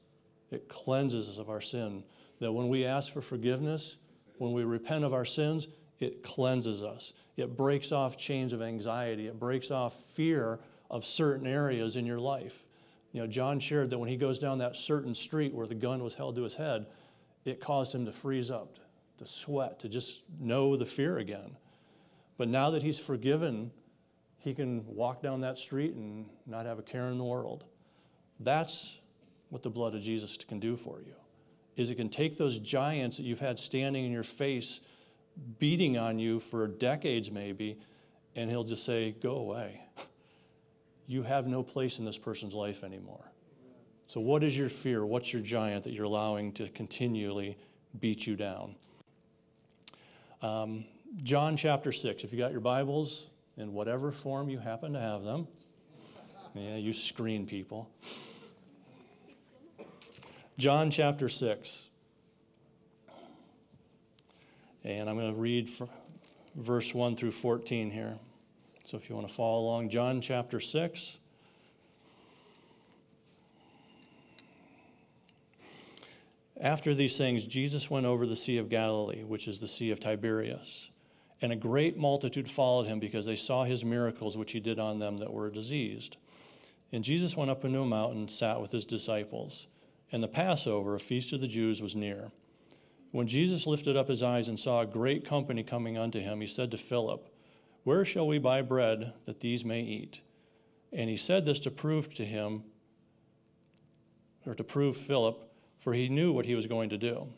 it 0.52 0.68
cleanses 0.68 1.30
us 1.30 1.38
of 1.38 1.50
our 1.50 1.62
sin. 1.62 2.04
That 2.40 2.54
when 2.54 2.70
we 2.70 2.86
ask 2.86 3.12
for 3.12 3.22
forgiveness, 3.22 3.98
when 4.38 4.54
we 4.54 4.64
repent 4.64 5.04
of 5.04 5.14
our 5.14 5.26
sins, 5.26 5.68
it 6.00 6.24
cleanses 6.24 6.82
us. 6.82 7.12
It 7.36 7.58
breaks 7.58 7.92
off 7.92 8.18
chains 8.18 8.54
of 8.54 8.62
anxiety. 8.62 9.28
It 9.28 9.38
breaks 9.38 9.72
off 9.72 9.94
fear 10.14 10.60
of 10.90 11.06
certain 11.06 11.48
areas 11.48 11.96
in 11.96 12.06
your 12.06 12.20
life. 12.20 12.66
You 13.12 13.22
know, 13.22 13.28
John 13.28 13.60
shared 13.60 13.90
that 13.90 13.98
when 13.98 14.10
he 14.10 14.18
goes 14.18 14.40
down 14.40 14.60
that 14.60 14.76
certain 14.76 15.16
street 15.16 15.54
where 15.54 15.68
the 15.68 15.76
gun 15.76 16.04
was 16.04 16.16
held 16.16 16.36
to 16.36 16.44
his 16.44 16.56
head, 16.56 16.86
it 17.46 17.60
caused 17.60 17.94
him 17.94 18.06
to 18.06 18.12
freeze 18.12 18.52
up, 18.52 18.78
to 19.18 19.26
sweat, 19.26 19.80
to 19.80 19.90
just 19.90 20.24
know 20.40 20.76
the 20.76 20.86
fear 20.86 21.18
again. 21.18 21.56
But 22.38 22.48
now 22.48 22.70
that 22.72 22.84
he's 22.84 23.00
forgiven, 23.00 23.72
he 24.38 24.54
can 24.54 24.86
walk 24.86 25.22
down 25.22 25.42
that 25.42 25.58
street 25.58 25.94
and 25.96 26.28
not 26.46 26.66
have 26.66 26.80
a 26.80 26.84
care 26.84 27.08
in 27.08 27.18
the 27.18 27.24
world. 27.24 27.66
That's 28.40 29.00
what 29.50 29.64
the 29.64 29.70
blood 29.70 29.96
of 29.96 30.02
Jesus 30.02 30.38
can 30.38 30.60
do 30.60 30.78
for 30.78 31.02
you. 31.02 31.14
Is 31.76 31.90
it 31.90 31.96
can 31.96 32.10
take 32.10 32.38
those 32.38 32.60
giants 32.60 33.18
that 33.18 33.24
you've 33.24 33.40
had 33.40 33.58
standing 33.58 34.06
in 34.06 34.12
your 34.12 34.24
face, 34.24 34.82
beating 35.60 35.98
on 35.98 36.20
you 36.20 36.40
for 36.40 36.68
decades 36.68 37.32
maybe, 37.32 37.80
and 38.36 38.50
he'll 38.50 38.64
just 38.64 38.86
say, 38.86 39.12
"Go 39.12 39.36
away." 39.38 39.82
you 41.10 41.24
have 41.24 41.48
no 41.48 41.64
place 41.64 41.98
in 41.98 42.06
this 42.06 42.20
person's 42.20 42.54
life 42.54 42.84
anymore. 42.84 43.32
So, 44.06 44.22
what 44.22 44.44
is 44.44 44.56
your 44.56 44.70
fear? 44.70 45.04
What's 45.04 45.34
your 45.34 45.42
giant 45.42 45.84
that 45.86 45.92
you're 45.92 46.06
allowing 46.06 46.54
to 46.54 46.70
continually 46.70 47.58
beat 48.00 48.28
you 48.28 48.36
down? 48.36 48.76
Um, 50.44 50.86
John 51.24 51.58
chapter 51.58 51.92
6. 51.92 52.24
If 52.24 52.32
you 52.32 52.38
got 52.38 52.52
your 52.52 52.62
Bibles 52.62 53.26
in 53.58 53.74
whatever 53.74 54.12
form 54.12 54.50
you 54.50 54.60
happen 54.60 54.94
to 54.94 55.00
have 55.00 55.24
them, 55.24 55.48
yeah, 56.54 56.78
you 56.78 56.94
screen 56.94 57.48
people. 57.48 57.90
John 60.60 60.92
chapter 60.92 61.28
6. 61.28 61.86
And 64.84 65.10
I'm 65.10 65.18
going 65.18 65.34
to 65.34 65.40
read 65.40 65.70
verse 66.56 66.94
1 66.94 67.16
through 67.16 67.32
14 67.32 67.90
here. 67.90 68.20
So 68.90 68.98
if 68.98 69.08
you 69.08 69.14
want 69.14 69.28
to 69.28 69.34
follow 69.36 69.60
along, 69.60 69.90
John 69.90 70.20
chapter 70.20 70.60
6. 70.60 71.20
After 76.60 76.96
these 76.96 77.16
things, 77.16 77.46
Jesus 77.46 77.92
went 77.92 78.08
over 78.08 78.26
the 78.26 78.36
Sea 78.36 78.58
of 78.58 78.68
Galilee, 78.68 79.24
which 79.24 79.48
is 79.48 79.60
the 79.60 79.68
Sea 79.68 79.92
of 79.92 80.00
Tiberias. 80.00 80.90
And 81.40 81.52
a 81.52 81.56
great 81.56 82.00
multitude 82.00 82.50
followed 82.50 82.88
him 82.88 83.00
because 83.00 83.28
they 83.28 83.36
saw 83.36 83.64
his 83.64 83.86
miracles 83.86 84.36
which 84.36 84.54
he 84.54 84.60
did 84.60 84.80
on 84.80 84.98
them 84.98 85.20
that 85.20 85.32
were 85.32 85.52
diseased. 85.52 86.18
And 86.92 87.04
Jesus 87.04 87.38
went 87.38 87.52
up 87.52 87.64
into 87.64 87.82
a 87.82 87.86
mountain 87.86 88.22
and 88.22 88.32
sat 88.32 88.60
with 88.60 88.72
his 88.72 88.86
disciples. 88.86 89.68
And 90.12 90.24
the 90.24 90.28
Passover, 90.28 90.96
a 90.96 91.00
feast 91.00 91.32
of 91.32 91.42
the 91.42 91.48
Jews, 91.48 91.80
was 91.80 91.96
near. 91.96 92.32
When 93.12 93.28
Jesus 93.28 93.68
lifted 93.68 93.96
up 93.96 94.08
his 94.08 94.24
eyes 94.24 94.48
and 94.48 94.60
saw 94.60 94.82
a 94.82 94.88
great 94.88 95.26
company 95.26 95.62
coming 95.62 95.96
unto 95.96 96.20
him, 96.20 96.42
he 96.42 96.48
said 96.48 96.72
to 96.72 96.78
Philip, 96.80 97.30
Where 97.90 98.06
shall 98.06 98.28
we 98.28 98.38
buy 98.38 98.62
bread 98.62 99.14
that 99.26 99.40
these 99.40 99.66
may 99.66 99.82
eat? 99.82 100.22
And 100.94 101.10
he 101.10 101.18
said 101.18 101.44
this 101.44 101.60
to 101.62 101.72
prove 101.72 102.14
to 102.14 102.24
him, 102.24 102.62
or 104.46 104.54
to 104.54 104.64
prove 104.64 104.96
Philip, 104.96 105.52
for 105.80 105.96
he 105.96 106.08
knew 106.08 106.32
what 106.32 106.46
he 106.46 106.54
was 106.54 106.68
going 106.68 106.92
to 106.92 107.00
do. 107.00 107.30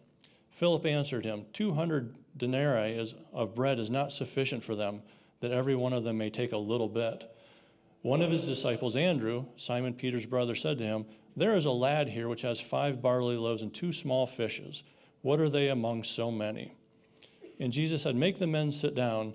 Philip 0.50 0.86
answered 0.86 1.24
him, 1.24 1.46
Two 1.54 1.76
hundred 1.76 2.16
denarii 2.36 3.02
of 3.32 3.56
bread 3.56 3.80
is 3.80 3.90
not 3.90 4.12
sufficient 4.12 4.62
for 4.62 4.76
them, 4.76 5.04
that 5.40 5.54
every 5.54 5.74
one 5.74 5.94
of 5.94 6.04
them 6.04 6.18
may 6.18 6.30
take 6.30 6.52
a 6.52 6.58
little 6.58 6.90
bit. 6.90 7.34
One 8.02 8.22
of 8.22 8.30
his 8.30 8.44
disciples, 8.44 8.98
Andrew, 8.98 9.46
Simon 9.56 9.94
Peter's 9.94 10.26
brother, 10.26 10.54
said 10.54 10.80
to 10.80 10.84
him, 10.84 11.06
There 11.34 11.56
is 11.56 11.64
a 11.64 11.72
lad 11.72 12.10
here 12.10 12.28
which 12.28 12.42
has 12.42 12.60
five 12.60 13.02
barley 13.02 13.38
loaves 13.38 13.62
and 13.62 13.74
two 13.74 13.94
small 13.94 14.28
fishes. 14.28 14.84
What 15.22 15.40
are 15.40 15.48
they 15.48 15.70
among 15.70 16.04
so 16.04 16.30
many? 16.30 16.74
And 17.58 17.72
Jesus 17.72 18.04
said, 18.04 18.18
Make 18.18 18.38
the 18.38 18.48
men 18.48 18.74
sit 18.74 18.94
down. 18.96 19.34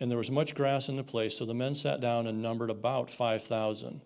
And 0.00 0.10
there 0.10 0.18
was 0.18 0.30
much 0.30 0.54
grass 0.54 0.88
in 0.88 0.96
the 0.96 1.02
place, 1.02 1.36
so 1.36 1.44
the 1.44 1.54
men 1.54 1.74
sat 1.74 2.00
down 2.00 2.26
and 2.26 2.40
numbered 2.40 2.70
about 2.70 3.10
5,000. 3.10 4.00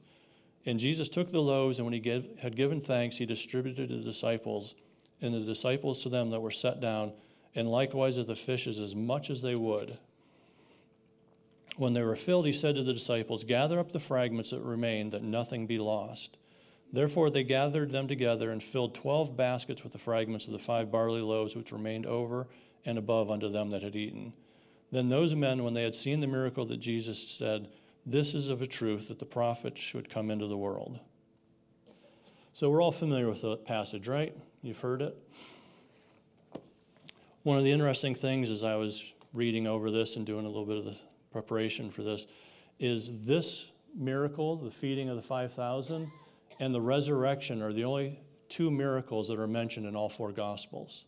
And 0.64 0.78
Jesus 0.78 1.08
took 1.08 1.30
the 1.30 1.42
loaves, 1.42 1.78
and 1.78 1.86
when 1.86 1.92
he 1.92 2.00
gave, 2.00 2.26
had 2.40 2.56
given 2.56 2.80
thanks, 2.80 3.16
he 3.16 3.26
distributed 3.26 3.88
to 3.88 3.96
the 3.96 4.02
disciples, 4.02 4.74
and 5.20 5.34
the 5.34 5.40
disciples 5.40 6.02
to 6.02 6.08
them 6.08 6.30
that 6.30 6.40
were 6.40 6.50
set 6.50 6.80
down, 6.80 7.12
and 7.54 7.70
likewise 7.70 8.16
of 8.16 8.26
the 8.26 8.36
fishes 8.36 8.80
as 8.80 8.96
much 8.96 9.28
as 9.28 9.42
they 9.42 9.54
would. 9.54 9.98
When 11.76 11.94
they 11.94 12.02
were 12.02 12.16
filled, 12.16 12.46
he 12.46 12.52
said 12.52 12.74
to 12.76 12.82
the 12.82 12.92
disciples, 12.92 13.44
Gather 13.44 13.78
up 13.78 13.92
the 13.92 14.00
fragments 14.00 14.50
that 14.50 14.60
remain, 14.60 15.10
that 15.10 15.22
nothing 15.22 15.66
be 15.66 15.78
lost. 15.78 16.36
Therefore 16.92 17.30
they 17.30 17.42
gathered 17.42 17.90
them 17.90 18.06
together 18.06 18.50
and 18.50 18.62
filled 18.62 18.94
twelve 18.94 19.36
baskets 19.36 19.82
with 19.82 19.92
the 19.92 19.98
fragments 19.98 20.46
of 20.46 20.52
the 20.52 20.58
five 20.58 20.90
barley 20.90 21.22
loaves 21.22 21.56
which 21.56 21.72
remained 21.72 22.04
over 22.04 22.48
and 22.84 22.98
above 22.98 23.30
unto 23.30 23.48
them 23.48 23.70
that 23.70 23.82
had 23.82 23.96
eaten. 23.96 24.34
Then 24.92 25.06
those 25.06 25.34
men, 25.34 25.64
when 25.64 25.74
they 25.74 25.82
had 25.82 25.94
seen 25.94 26.20
the 26.20 26.26
miracle 26.26 26.66
that 26.66 26.76
Jesus 26.76 27.26
said, 27.26 27.68
This 28.06 28.34
is 28.34 28.50
of 28.50 28.60
a 28.60 28.66
truth 28.66 29.08
that 29.08 29.18
the 29.18 29.24
prophet 29.24 29.76
should 29.78 30.10
come 30.10 30.30
into 30.30 30.46
the 30.46 30.56
world. 30.56 31.00
So 32.52 32.68
we're 32.68 32.82
all 32.82 32.92
familiar 32.92 33.28
with 33.28 33.40
the 33.40 33.56
passage, 33.56 34.06
right? 34.06 34.36
You've 34.62 34.80
heard 34.80 35.00
it. 35.00 35.16
One 37.42 37.56
of 37.56 37.64
the 37.64 37.72
interesting 37.72 38.14
things 38.14 38.50
as 38.50 38.62
I 38.62 38.76
was 38.76 39.12
reading 39.32 39.66
over 39.66 39.90
this 39.90 40.16
and 40.16 40.26
doing 40.26 40.44
a 40.44 40.48
little 40.48 40.66
bit 40.66 40.76
of 40.76 40.84
the 40.84 40.96
preparation 41.32 41.90
for 41.90 42.02
this 42.02 42.26
is 42.78 43.24
this 43.24 43.66
miracle, 43.96 44.56
the 44.56 44.70
feeding 44.70 45.08
of 45.08 45.16
the 45.16 45.22
5,000 45.22 46.10
and 46.60 46.74
the 46.74 46.80
resurrection 46.80 47.62
are 47.62 47.72
the 47.72 47.84
only 47.84 48.20
two 48.48 48.70
miracles 48.70 49.28
that 49.28 49.38
are 49.38 49.46
mentioned 49.46 49.86
in 49.86 49.96
all 49.96 50.08
four 50.08 50.30
Gospels. 50.30 51.06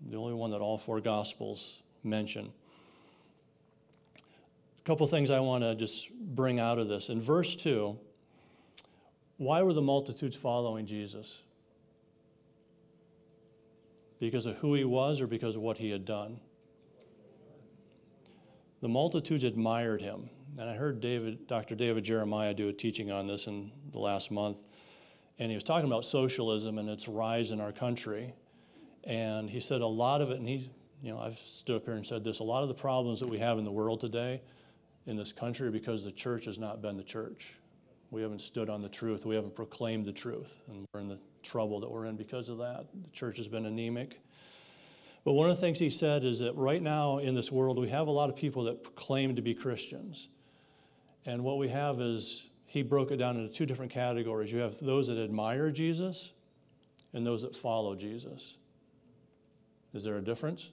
The 0.00 0.16
only 0.16 0.34
one 0.34 0.50
that 0.52 0.60
all 0.60 0.78
four 0.78 1.00
Gospels 1.00 1.82
mention. 2.02 2.52
A 4.16 4.82
couple 4.84 5.06
things 5.06 5.30
I 5.30 5.40
want 5.40 5.62
to 5.64 5.74
just 5.74 6.10
bring 6.12 6.58
out 6.58 6.78
of 6.78 6.88
this. 6.88 7.08
In 7.08 7.20
verse 7.20 7.54
2, 7.56 7.98
why 9.36 9.62
were 9.62 9.72
the 9.72 9.82
multitudes 9.82 10.36
following 10.36 10.86
Jesus? 10.86 11.38
Because 14.18 14.46
of 14.46 14.58
who 14.58 14.74
he 14.74 14.84
was 14.84 15.20
or 15.20 15.26
because 15.26 15.56
of 15.56 15.62
what 15.62 15.78
he 15.78 15.90
had 15.90 16.04
done? 16.04 16.40
The 18.80 18.88
multitudes 18.88 19.44
admired 19.44 20.00
him. 20.00 20.30
And 20.58 20.68
I 20.68 20.74
heard 20.74 21.00
David, 21.00 21.46
Dr. 21.46 21.74
David 21.74 22.04
Jeremiah 22.04 22.54
do 22.54 22.68
a 22.68 22.72
teaching 22.72 23.10
on 23.10 23.26
this 23.26 23.46
in 23.46 23.70
the 23.92 23.98
last 23.98 24.30
month. 24.30 24.58
And 25.38 25.50
he 25.50 25.54
was 25.54 25.64
talking 25.64 25.86
about 25.86 26.04
socialism 26.04 26.78
and 26.78 26.88
its 26.88 27.08
rise 27.08 27.50
in 27.50 27.60
our 27.60 27.72
country. 27.72 28.34
And 29.04 29.48
he 29.48 29.60
said 29.60 29.80
a 29.80 29.86
lot 29.86 30.20
of 30.20 30.30
it, 30.30 30.38
and 30.38 30.48
he's, 30.48 30.68
you 31.02 31.12
know, 31.12 31.18
I've 31.18 31.36
stood 31.36 31.76
up 31.76 31.84
here 31.84 31.94
and 31.94 32.06
said 32.06 32.24
this 32.24 32.40
a 32.40 32.44
lot 32.44 32.62
of 32.62 32.68
the 32.68 32.74
problems 32.74 33.20
that 33.20 33.28
we 33.28 33.38
have 33.38 33.58
in 33.58 33.64
the 33.64 33.72
world 33.72 34.00
today, 34.00 34.42
in 35.06 35.16
this 35.16 35.32
country, 35.32 35.68
are 35.68 35.70
because 35.70 36.04
the 36.04 36.12
church 36.12 36.44
has 36.44 36.58
not 36.58 36.82
been 36.82 36.96
the 36.96 37.02
church. 37.02 37.54
We 38.10 38.22
haven't 38.22 38.40
stood 38.40 38.68
on 38.68 38.82
the 38.82 38.88
truth. 38.88 39.24
We 39.24 39.34
haven't 39.34 39.54
proclaimed 39.54 40.04
the 40.04 40.12
truth. 40.12 40.58
And 40.68 40.84
we're 40.92 41.00
in 41.00 41.08
the 41.08 41.18
trouble 41.42 41.80
that 41.80 41.90
we're 41.90 42.06
in 42.06 42.16
because 42.16 42.48
of 42.48 42.58
that. 42.58 42.86
The 43.02 43.10
church 43.10 43.38
has 43.38 43.48
been 43.48 43.66
anemic. 43.66 44.20
But 45.24 45.34
one 45.34 45.48
of 45.48 45.56
the 45.56 45.60
things 45.60 45.78
he 45.78 45.90
said 45.90 46.24
is 46.24 46.40
that 46.40 46.54
right 46.56 46.82
now 46.82 47.18
in 47.18 47.34
this 47.34 47.52
world, 47.52 47.78
we 47.78 47.88
have 47.90 48.08
a 48.08 48.10
lot 48.10 48.28
of 48.28 48.36
people 48.36 48.64
that 48.64 48.96
claim 48.96 49.36
to 49.36 49.42
be 49.42 49.54
Christians. 49.54 50.28
And 51.26 51.44
what 51.44 51.58
we 51.58 51.68
have 51.68 52.00
is, 52.00 52.48
he 52.66 52.82
broke 52.82 53.10
it 53.10 53.16
down 53.16 53.36
into 53.36 53.52
two 53.52 53.66
different 53.66 53.92
categories. 53.92 54.52
You 54.52 54.60
have 54.60 54.78
those 54.80 55.08
that 55.08 55.18
admire 55.18 55.70
Jesus 55.70 56.32
and 57.12 57.26
those 57.26 57.42
that 57.42 57.56
follow 57.56 57.94
Jesus. 57.94 58.56
Is 59.92 60.04
there 60.04 60.16
a 60.16 60.22
difference? 60.22 60.70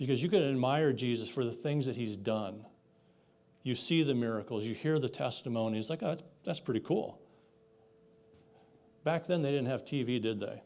Because 0.00 0.22
you 0.22 0.30
can 0.30 0.42
admire 0.42 0.94
Jesus 0.94 1.28
for 1.28 1.44
the 1.44 1.52
things 1.52 1.84
that 1.84 1.94
he's 1.94 2.16
done. 2.16 2.64
You 3.62 3.74
see 3.74 4.02
the 4.02 4.14
miracles, 4.14 4.64
you 4.64 4.74
hear 4.74 4.98
the 4.98 5.10
testimonies, 5.10 5.90
like, 5.90 6.02
oh, 6.02 6.16
that's 6.42 6.58
pretty 6.58 6.80
cool. 6.80 7.20
Back 9.04 9.26
then, 9.26 9.42
they 9.42 9.50
didn't 9.50 9.66
have 9.66 9.84
TV, 9.84 10.20
did 10.20 10.40
they? 10.40 10.62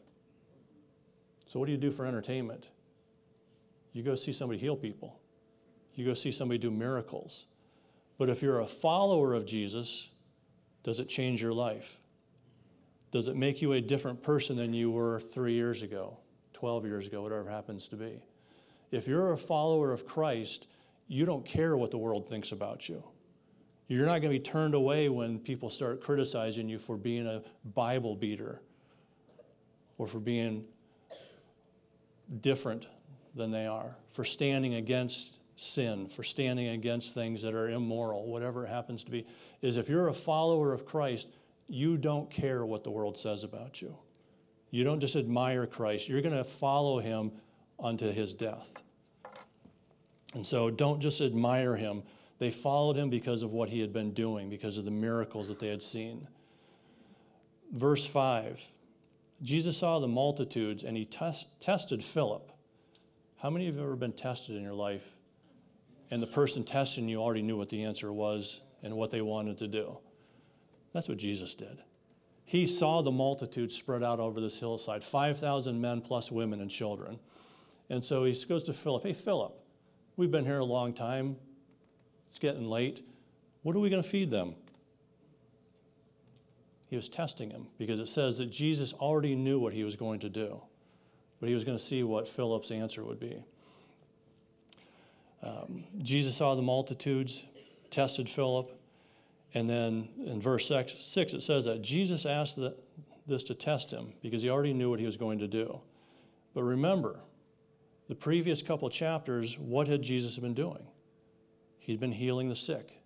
So, 1.47 1.59
what 1.59 1.65
do 1.65 1.73
you 1.73 1.77
do 1.77 1.91
for 1.91 2.05
entertainment? 2.05 2.69
You 3.91 4.03
go 4.03 4.15
see 4.15 4.31
somebody 4.31 4.57
heal 4.57 4.77
people, 4.77 5.19
you 5.95 6.05
go 6.05 6.13
see 6.13 6.31
somebody 6.31 6.57
do 6.57 6.71
miracles. 6.71 7.47
But 8.17 8.29
if 8.29 8.41
you're 8.41 8.61
a 8.61 8.67
follower 8.67 9.33
of 9.33 9.45
Jesus, 9.45 10.07
does 10.83 11.01
it 11.01 11.09
change 11.09 11.41
your 11.41 11.51
life? 11.51 11.99
Does 13.11 13.27
it 13.27 13.35
make 13.35 13.61
you 13.61 13.73
a 13.73 13.81
different 13.81 14.23
person 14.23 14.55
than 14.55 14.73
you 14.73 14.89
were 14.89 15.19
three 15.19 15.55
years 15.55 15.81
ago, 15.81 16.19
12 16.53 16.85
years 16.85 17.07
ago, 17.07 17.21
whatever 17.21 17.49
happens 17.49 17.89
to 17.89 17.97
be? 17.97 18.21
If 18.95 19.09
you're 19.09 19.33
a 19.33 19.37
follower 19.37 19.91
of 19.91 20.05
Christ, 20.05 20.67
you 21.09 21.25
don't 21.25 21.45
care 21.45 21.75
what 21.75 21.91
the 21.91 21.97
world 21.97 22.29
thinks 22.29 22.53
about 22.53 22.87
you. 22.87 23.03
You're 23.89 24.05
not 24.05 24.21
going 24.21 24.33
to 24.33 24.39
be 24.39 24.39
turned 24.39 24.73
away 24.73 25.09
when 25.09 25.37
people 25.37 25.69
start 25.69 25.99
criticizing 25.99 26.69
you 26.69 26.79
for 26.79 26.95
being 26.95 27.27
a 27.27 27.43
Bible 27.75 28.15
beater 28.15 28.61
or 29.97 30.07
for 30.07 30.19
being 30.19 30.63
different 32.39 32.87
than 33.35 33.51
they 33.51 33.67
are, 33.67 33.97
for 34.13 34.23
standing 34.23 34.75
against 34.75 35.39
sin, 35.57 36.07
for 36.07 36.23
standing 36.23 36.69
against 36.69 37.13
things 37.13 37.41
that 37.41 37.53
are 37.53 37.69
immoral, 37.69 38.25
whatever 38.25 38.65
it 38.65 38.69
happens 38.69 39.03
to 39.03 39.11
be, 39.11 39.27
is 39.61 39.75
if 39.75 39.89
you're 39.89 40.07
a 40.07 40.13
follower 40.13 40.71
of 40.71 40.85
Christ, 40.85 41.27
you 41.67 41.97
don't 41.97 42.31
care 42.31 42.65
what 42.65 42.85
the 42.85 42.91
world 42.91 43.17
says 43.17 43.43
about 43.43 43.81
you. 43.81 43.93
You 44.71 44.85
don't 44.85 45.01
just 45.01 45.17
admire 45.17 45.67
Christ, 45.67 46.07
you're 46.07 46.21
going 46.21 46.35
to 46.35 46.45
follow 46.45 46.99
him 46.99 47.33
unto 47.77 48.09
his 48.09 48.33
death. 48.33 48.84
And 50.35 50.45
so 50.45 50.69
don't 50.69 50.99
just 50.99 51.21
admire 51.21 51.75
him. 51.77 52.03
They 52.37 52.51
followed 52.51 52.97
him 52.97 53.09
because 53.09 53.41
of 53.41 53.53
what 53.53 53.69
he 53.69 53.79
had 53.79 53.93
been 53.93 54.11
doing, 54.11 54.49
because 54.49 54.77
of 54.77 54.83
the 54.85 54.91
miracles 54.91 55.47
that 55.47 55.59
they 55.59 55.69
had 55.69 55.81
seen. 55.81 56.27
Verse 57.71 58.05
5 58.05 58.63
Jesus 59.41 59.77
saw 59.77 59.99
the 59.99 60.07
multitudes 60.07 60.83
and 60.83 60.95
he 60.95 61.05
test, 61.05 61.47
tested 61.59 62.03
Philip. 62.03 62.51
How 63.37 63.49
many 63.49 63.67
of 63.67 63.75
you 63.75 63.81
have 63.81 63.87
ever 63.87 63.97
been 63.97 64.13
tested 64.13 64.55
in 64.55 64.63
your 64.63 64.73
life 64.73 65.15
and 66.09 66.21
the 66.21 66.27
person 66.27 66.63
testing 66.63 67.09
you 67.09 67.21
already 67.21 67.41
knew 67.41 67.57
what 67.57 67.69
the 67.69 67.83
answer 67.83 68.13
was 68.13 68.61
and 68.81 68.95
what 68.95 69.11
they 69.11 69.21
wanted 69.21 69.57
to 69.57 69.67
do? 69.67 69.97
That's 70.93 71.09
what 71.09 71.17
Jesus 71.17 71.53
did. 71.53 71.79
He 72.45 72.65
saw 72.65 73.01
the 73.01 73.11
multitude 73.11 73.71
spread 73.71 74.03
out 74.03 74.19
over 74.19 74.39
this 74.39 74.57
hillside 74.57 75.03
5,000 75.03 75.79
men 75.79 76.01
plus 76.01 76.31
women 76.31 76.61
and 76.61 76.71
children. 76.71 77.19
And 77.89 78.03
so 78.03 78.23
he 78.23 78.33
goes 78.45 78.63
to 78.65 78.73
Philip 78.73 79.03
Hey, 79.03 79.13
Philip, 79.13 79.53
we've 80.17 80.31
been 80.31 80.45
here 80.45 80.59
a 80.59 80.65
long 80.65 80.93
time. 80.93 81.37
It's 82.27 82.39
getting 82.39 82.65
late. 82.65 83.05
What 83.63 83.75
are 83.75 83.79
we 83.79 83.89
going 83.89 84.03
to 84.03 84.07
feed 84.07 84.31
them? 84.31 84.55
He 86.89 86.95
was 86.95 87.09
testing 87.09 87.49
him 87.49 87.67
because 87.77 87.99
it 87.99 88.07
says 88.07 88.37
that 88.37 88.51
Jesus 88.51 88.93
already 88.93 89.35
knew 89.35 89.59
what 89.59 89.73
he 89.73 89.83
was 89.83 89.95
going 89.95 90.19
to 90.19 90.29
do, 90.29 90.61
but 91.39 91.49
he 91.49 91.55
was 91.55 91.63
going 91.63 91.77
to 91.77 91.83
see 91.83 92.03
what 92.03 92.27
Philip's 92.27 92.71
answer 92.71 93.03
would 93.03 93.19
be. 93.19 93.43
Um, 95.41 95.83
Jesus 96.01 96.35
saw 96.35 96.55
the 96.55 96.61
multitudes, 96.61 97.43
tested 97.91 98.29
Philip, 98.29 98.71
and 99.53 99.69
then 99.69 100.09
in 100.25 100.41
verse 100.41 100.67
6, 100.67 100.95
six 100.99 101.33
it 101.33 101.41
says 101.41 101.65
that 101.65 101.81
Jesus 101.81 102.25
asked 102.25 102.55
the, 102.55 102.75
this 103.27 103.43
to 103.43 103.53
test 103.53 103.91
him 103.91 104.13
because 104.21 104.41
he 104.41 104.49
already 104.49 104.73
knew 104.73 104.89
what 104.89 104.99
he 104.99 105.05
was 105.05 105.17
going 105.17 105.39
to 105.39 105.47
do. 105.47 105.79
But 106.53 106.63
remember, 106.63 107.19
the 108.07 108.15
previous 108.15 108.61
couple 108.61 108.89
chapters, 108.89 109.57
what 109.57 109.87
had 109.87 110.01
Jesus 110.01 110.37
been 110.37 110.53
doing? 110.53 110.85
He'd 111.79 111.99
been 111.99 112.11
healing 112.11 112.49
the 112.49 112.55
sick, 112.55 113.01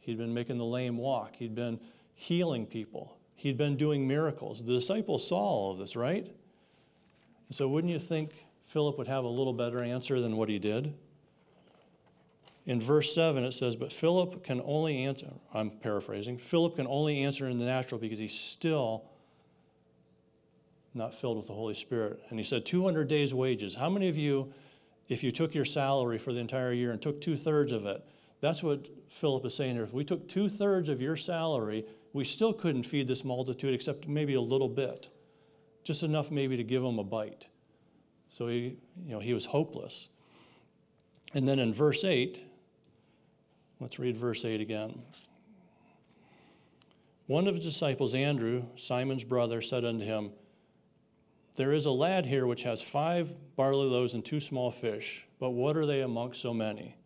he'd 0.00 0.18
been 0.18 0.34
making 0.34 0.58
the 0.58 0.64
lame 0.64 0.96
walk, 0.96 1.36
he'd 1.36 1.54
been 1.54 1.80
healing 2.14 2.66
people, 2.66 3.16
He'd 3.40 3.56
been 3.56 3.78
doing 3.78 4.06
miracles. 4.06 4.62
The 4.62 4.74
disciples 4.74 5.26
saw 5.26 5.38
all 5.38 5.70
of 5.70 5.78
this, 5.78 5.96
right? 5.96 6.30
So 7.48 7.66
wouldn't 7.68 7.90
you 7.90 7.98
think 7.98 8.34
Philip 8.66 8.98
would 8.98 9.08
have 9.08 9.24
a 9.24 9.28
little 9.28 9.54
better 9.54 9.82
answer 9.82 10.20
than 10.20 10.36
what 10.36 10.50
he 10.50 10.58
did? 10.58 10.92
In 12.66 12.82
verse 12.82 13.14
7, 13.14 13.42
it 13.42 13.52
says, 13.52 13.76
But 13.76 13.92
Philip 13.92 14.44
can 14.44 14.60
only 14.62 15.06
answer, 15.06 15.28
I'm 15.54 15.70
paraphrasing, 15.70 16.36
Philip 16.36 16.76
can 16.76 16.86
only 16.86 17.24
answer 17.24 17.48
in 17.48 17.58
the 17.58 17.64
natural 17.64 17.98
because 17.98 18.18
he's 18.18 18.38
still 18.38 19.09
not 20.94 21.14
filled 21.14 21.36
with 21.36 21.46
the 21.46 21.54
Holy 21.54 21.74
Spirit. 21.74 22.20
And 22.30 22.38
he 22.38 22.44
said, 22.44 22.66
200 22.66 23.08
days' 23.08 23.32
wages. 23.32 23.74
How 23.76 23.88
many 23.88 24.08
of 24.08 24.18
you, 24.18 24.52
if 25.08 25.22
you 25.22 25.30
took 25.30 25.54
your 25.54 25.64
salary 25.64 26.18
for 26.18 26.32
the 26.32 26.40
entire 26.40 26.72
year 26.72 26.90
and 26.90 27.00
took 27.00 27.20
two 27.20 27.36
thirds 27.36 27.72
of 27.72 27.86
it, 27.86 28.04
that's 28.40 28.62
what 28.62 28.88
Philip 29.08 29.44
is 29.46 29.54
saying 29.54 29.74
here. 29.74 29.84
If 29.84 29.92
we 29.92 30.04
took 30.04 30.28
two 30.28 30.48
thirds 30.48 30.88
of 30.88 31.00
your 31.00 31.16
salary 31.16 31.84
we 32.12 32.24
still 32.24 32.52
couldn't 32.52 32.82
feed 32.84 33.06
this 33.06 33.24
multitude 33.24 33.74
except 33.74 34.08
maybe 34.08 34.34
a 34.34 34.40
little 34.40 34.68
bit, 34.68 35.08
just 35.84 36.02
enough 36.02 36.30
maybe 36.30 36.56
to 36.56 36.64
give 36.64 36.82
them 36.82 36.98
a 36.98 37.04
bite. 37.04 37.46
So 38.28 38.48
he, 38.48 38.78
you 39.04 39.12
know, 39.12 39.20
he 39.20 39.34
was 39.34 39.46
hopeless. 39.46 40.08
And 41.34 41.46
then 41.46 41.58
in 41.58 41.72
verse 41.72 42.04
8, 42.04 42.42
let's 43.78 43.98
read 43.98 44.16
verse 44.16 44.44
8 44.44 44.60
again. 44.60 45.02
One 47.26 47.46
of 47.46 47.56
his 47.56 47.64
disciples, 47.64 48.14
Andrew, 48.14 48.64
Simon's 48.74 49.22
brother, 49.22 49.60
said 49.60 49.84
unto 49.84 50.04
him, 50.04 50.32
There 51.56 51.72
is 51.72 51.86
a 51.86 51.90
lad 51.90 52.26
here 52.26 52.46
which 52.46 52.62
has 52.62 52.80
five 52.80 53.34
barley 53.56 53.86
loaves 53.86 54.14
and 54.14 54.24
two 54.24 54.40
small 54.40 54.70
fish, 54.70 55.26
but 55.38 55.50
what 55.50 55.76
are 55.76 55.86
they 55.86 56.00
amongst 56.00 56.40
so 56.40 56.54
many? 56.54 56.96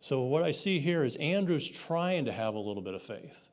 So, 0.00 0.22
what 0.22 0.42
I 0.42 0.50
see 0.50 0.78
here 0.78 1.04
is 1.04 1.16
Andrew's 1.16 1.68
trying 1.68 2.26
to 2.26 2.32
have 2.32 2.54
a 2.54 2.58
little 2.58 2.82
bit 2.82 2.94
of 2.94 3.02
faith. 3.02 3.48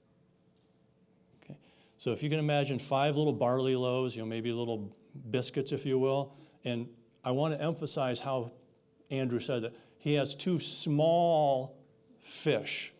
Okay? 1.43 1.57
So 1.97 2.11
if 2.11 2.21
you 2.21 2.29
can 2.29 2.39
imagine 2.39 2.79
five 2.79 3.17
little 3.17 3.33
barley 3.33 3.75
loaves, 3.75 4.15
you 4.15 4.21
know, 4.21 4.27
maybe 4.27 4.51
little 4.51 4.95
biscuits, 5.31 5.71
if 5.71 5.85
you 5.85 5.97
will, 5.97 6.35
and 6.63 6.87
I 7.23 7.31
want 7.31 7.57
to 7.57 7.63
emphasize 7.63 8.19
how 8.19 8.51
Andrew 9.09 9.39
said 9.39 9.63
that 9.63 9.73
he 9.97 10.13
has 10.15 10.35
two 10.35 10.59
small 10.59 11.77
fish. 12.19 12.93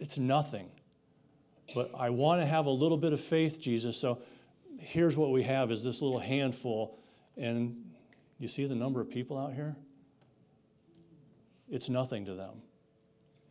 It's 0.00 0.18
nothing. 0.18 0.70
But 1.74 1.90
I 1.96 2.10
want 2.10 2.42
to 2.42 2.46
have 2.46 2.66
a 2.66 2.70
little 2.70 2.98
bit 2.98 3.12
of 3.12 3.20
faith, 3.20 3.58
Jesus. 3.58 3.96
So 3.96 4.20
here's 4.84 5.16
what 5.16 5.30
we 5.30 5.42
have 5.42 5.70
is 5.70 5.82
this 5.82 6.02
little 6.02 6.18
handful. 6.18 6.98
And 7.36 7.92
you 8.38 8.48
see 8.48 8.66
the 8.66 8.74
number 8.74 9.00
of 9.00 9.10
people 9.10 9.38
out 9.38 9.54
here? 9.54 9.76
It's 11.70 11.88
nothing 11.88 12.26
to 12.26 12.34
them, 12.34 12.62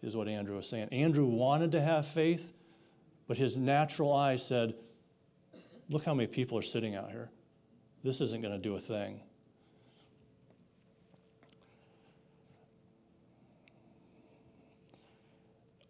is 0.02 0.16
what 0.16 0.28
Andrew 0.28 0.56
was 0.56 0.70
saying. 0.70 0.90
Andrew 0.92 1.26
wanted 1.26 1.72
to 1.74 1.82
have 1.82 2.08
faith, 2.08 2.54
but 3.28 3.38
his 3.38 3.58
natural 3.58 4.14
eye 4.14 4.36
said, 4.36 4.76
Look 5.90 6.06
how 6.06 6.14
many 6.14 6.28
people 6.28 6.58
are 6.58 6.64
sitting 6.64 6.96
out 6.96 7.12
here. 7.12 7.30
This 8.04 8.22
isn't 8.22 8.42
going 8.42 8.54
to 8.54 8.60
do 8.60 8.76
a 8.76 8.80
thing. 8.80 9.20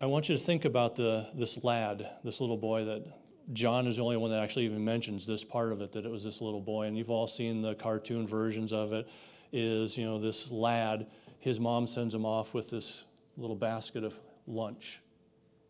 I 0.02 0.08
want 0.08 0.28
you 0.28 0.36
to 0.36 0.44
think 0.44 0.66
about 0.66 0.96
the, 0.96 1.30
this 1.34 1.64
lad, 1.64 2.06
this 2.24 2.42
little 2.42 2.58
boy 2.58 2.86
that 2.86 3.06
John 3.52 3.88
is 3.88 3.98
the 3.98 4.04
only 4.04 4.18
one 4.18 4.32
that 4.32 4.40
actually 4.40 4.66
even 4.66 4.84
mentions 4.84 5.26
this 5.26 5.44
part 5.44 5.74
of 5.74 5.82
it, 5.82 5.92
that 5.92 6.06
it 6.06 6.12
was 6.12 6.24
this 6.24 6.40
little 6.40 6.62
boy. 6.62 6.88
And 6.88 6.98
you've 6.98 7.10
all 7.10 7.28
seen 7.28 7.62
the 7.62 7.76
cartoon 7.76 8.26
versions 8.26 8.72
of 8.72 8.94
it. 8.94 9.08
Is, 9.52 9.98
you 9.98 10.06
know, 10.06 10.18
this 10.18 10.50
lad, 10.50 11.08
his 11.40 11.60
mom 11.60 11.86
sends 11.86 12.16
him 12.16 12.26
off 12.26 12.54
with 12.54 12.70
this 12.70 13.04
little 13.38 13.56
basket 13.56 14.04
of 14.04 14.18
lunch. 14.48 15.00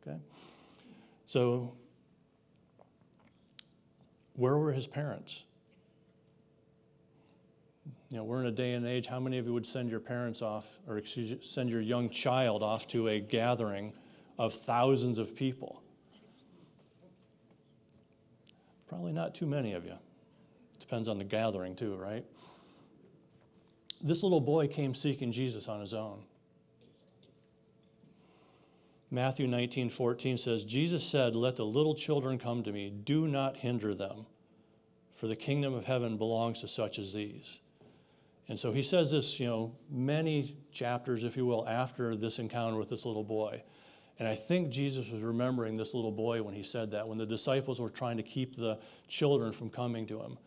Okay? 0.01 0.17
So, 1.25 1.73
where 4.35 4.57
were 4.57 4.71
his 4.71 4.87
parents? 4.87 5.43
You 8.09 8.17
know, 8.17 8.23
we're 8.23 8.39
in 8.41 8.45
a 8.45 8.51
day 8.51 8.73
and 8.73 8.85
age, 8.85 9.07
how 9.07 9.19
many 9.19 9.37
of 9.37 9.45
you 9.45 9.53
would 9.53 9.65
send 9.65 9.89
your 9.89 9.99
parents 9.99 10.41
off, 10.41 10.77
or 10.87 10.97
excuse 10.97 11.35
send 11.41 11.69
your 11.69 11.81
young 11.81 12.09
child 12.09 12.61
off 12.61 12.87
to 12.89 13.09
a 13.09 13.19
gathering 13.19 13.91
of 14.37 14.53
thousands 14.53 15.17
of 15.17 15.35
people? 15.35 15.82
Probably 18.93 19.11
not 19.11 19.33
too 19.33 19.47
many 19.47 19.73
of 19.73 19.85
you. 19.85 19.95
Depends 20.79 21.07
on 21.07 21.17
the 21.17 21.23
gathering, 21.23 21.75
too, 21.75 21.95
right? 21.95 22.23
This 24.03 24.21
little 24.21 24.39
boy 24.39 24.67
came 24.67 24.93
seeking 24.93 25.31
Jesus 25.31 25.67
on 25.67 25.81
his 25.81 25.95
own. 25.95 26.21
Matthew 29.09 29.47
19, 29.47 29.89
14 29.89 30.37
says, 30.37 30.63
Jesus 30.63 31.03
said, 31.03 31.35
Let 31.35 31.55
the 31.55 31.65
little 31.65 31.95
children 31.95 32.37
come 32.37 32.61
to 32.61 32.71
me. 32.71 32.91
Do 32.91 33.27
not 33.27 33.57
hinder 33.57 33.95
them, 33.95 34.27
for 35.15 35.25
the 35.25 35.35
kingdom 35.35 35.73
of 35.73 35.85
heaven 35.85 36.15
belongs 36.15 36.61
to 36.61 36.67
such 36.67 36.99
as 36.99 37.13
these. 37.13 37.61
And 38.47 38.59
so 38.59 38.71
he 38.71 38.83
says 38.83 39.09
this, 39.09 39.39
you 39.39 39.47
know, 39.47 39.75
many 39.89 40.55
chapters, 40.71 41.23
if 41.23 41.35
you 41.35 41.47
will, 41.47 41.67
after 41.67 42.15
this 42.15 42.37
encounter 42.37 42.77
with 42.77 42.89
this 42.89 43.07
little 43.07 43.23
boy. 43.23 43.63
And 44.23 44.31
I 44.31 44.35
think 44.35 44.69
Jesus 44.69 45.11
was 45.11 45.21
remembering 45.21 45.75
this 45.75 45.93
little 45.93 46.09
boy 46.09 46.41
when 46.41 46.53
he 46.53 46.63
said 46.63 46.91
that, 46.91 47.05
when 47.05 47.17
the 47.17 47.25
disciples 47.25 47.81
were 47.81 47.89
trying 47.89 48.15
to 48.15 48.23
keep 48.23 48.55
the 48.55 48.79
children 49.09 49.51
from 49.51 49.69
coming 49.69 50.07
to 50.07 50.21
him. 50.21 50.37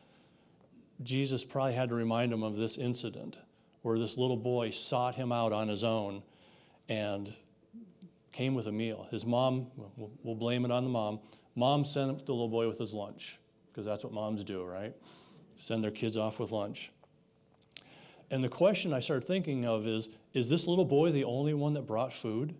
Jesus 1.02 1.44
probably 1.44 1.74
had 1.74 1.90
to 1.90 1.94
remind 1.94 2.32
him 2.32 2.42
of 2.42 2.56
this 2.56 2.78
incident 2.78 3.36
where 3.82 3.98
this 3.98 4.16
little 4.16 4.38
boy 4.38 4.70
sought 4.70 5.14
him 5.14 5.30
out 5.30 5.52
on 5.52 5.68
his 5.68 5.84
own 5.84 6.22
and 6.88 7.34
came 8.32 8.54
with 8.54 8.66
a 8.66 8.72
meal. 8.72 9.08
His 9.10 9.26
mom, 9.26 9.66
we'll 10.22 10.34
blame 10.34 10.64
it 10.64 10.70
on 10.70 10.82
the 10.82 10.88
mom, 10.88 11.20
mom 11.54 11.84
sent 11.84 12.24
the 12.24 12.32
little 12.32 12.48
boy 12.48 12.66
with 12.66 12.78
his 12.78 12.94
lunch 12.94 13.38
because 13.70 13.84
that's 13.84 14.04
what 14.04 14.12
moms 14.14 14.42
do, 14.42 14.64
right? 14.64 14.96
Send 15.56 15.84
their 15.84 15.90
kids 15.90 16.16
off 16.16 16.40
with 16.40 16.50
lunch. 16.50 16.92
And 18.30 18.42
the 18.42 18.48
question 18.48 18.94
I 18.94 19.00
started 19.00 19.26
thinking 19.26 19.66
of 19.66 19.86
is 19.86 20.08
is 20.32 20.48
this 20.48 20.66
little 20.66 20.86
boy 20.86 21.12
the 21.12 21.24
only 21.24 21.52
one 21.52 21.74
that 21.74 21.82
brought 21.82 22.10
food? 22.10 22.54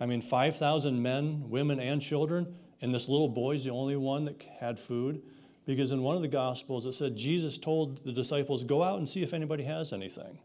I 0.00 0.06
mean, 0.06 0.22
5,000 0.22 1.00
men, 1.02 1.50
women, 1.50 1.78
and 1.78 2.00
children, 2.00 2.54
and 2.80 2.94
this 2.94 3.08
little 3.08 3.28
boy's 3.28 3.64
the 3.64 3.70
only 3.70 3.96
one 3.96 4.24
that 4.24 4.42
had 4.58 4.78
food. 4.78 5.22
Because 5.66 5.92
in 5.92 6.02
one 6.02 6.16
of 6.16 6.22
the 6.22 6.28
Gospels, 6.28 6.86
it 6.86 6.94
said 6.94 7.16
Jesus 7.16 7.58
told 7.58 8.02
the 8.04 8.12
disciples, 8.12 8.64
Go 8.64 8.82
out 8.82 8.98
and 8.98 9.08
see 9.08 9.22
if 9.22 9.34
anybody 9.34 9.62
has 9.64 9.92
anything. 9.92 10.38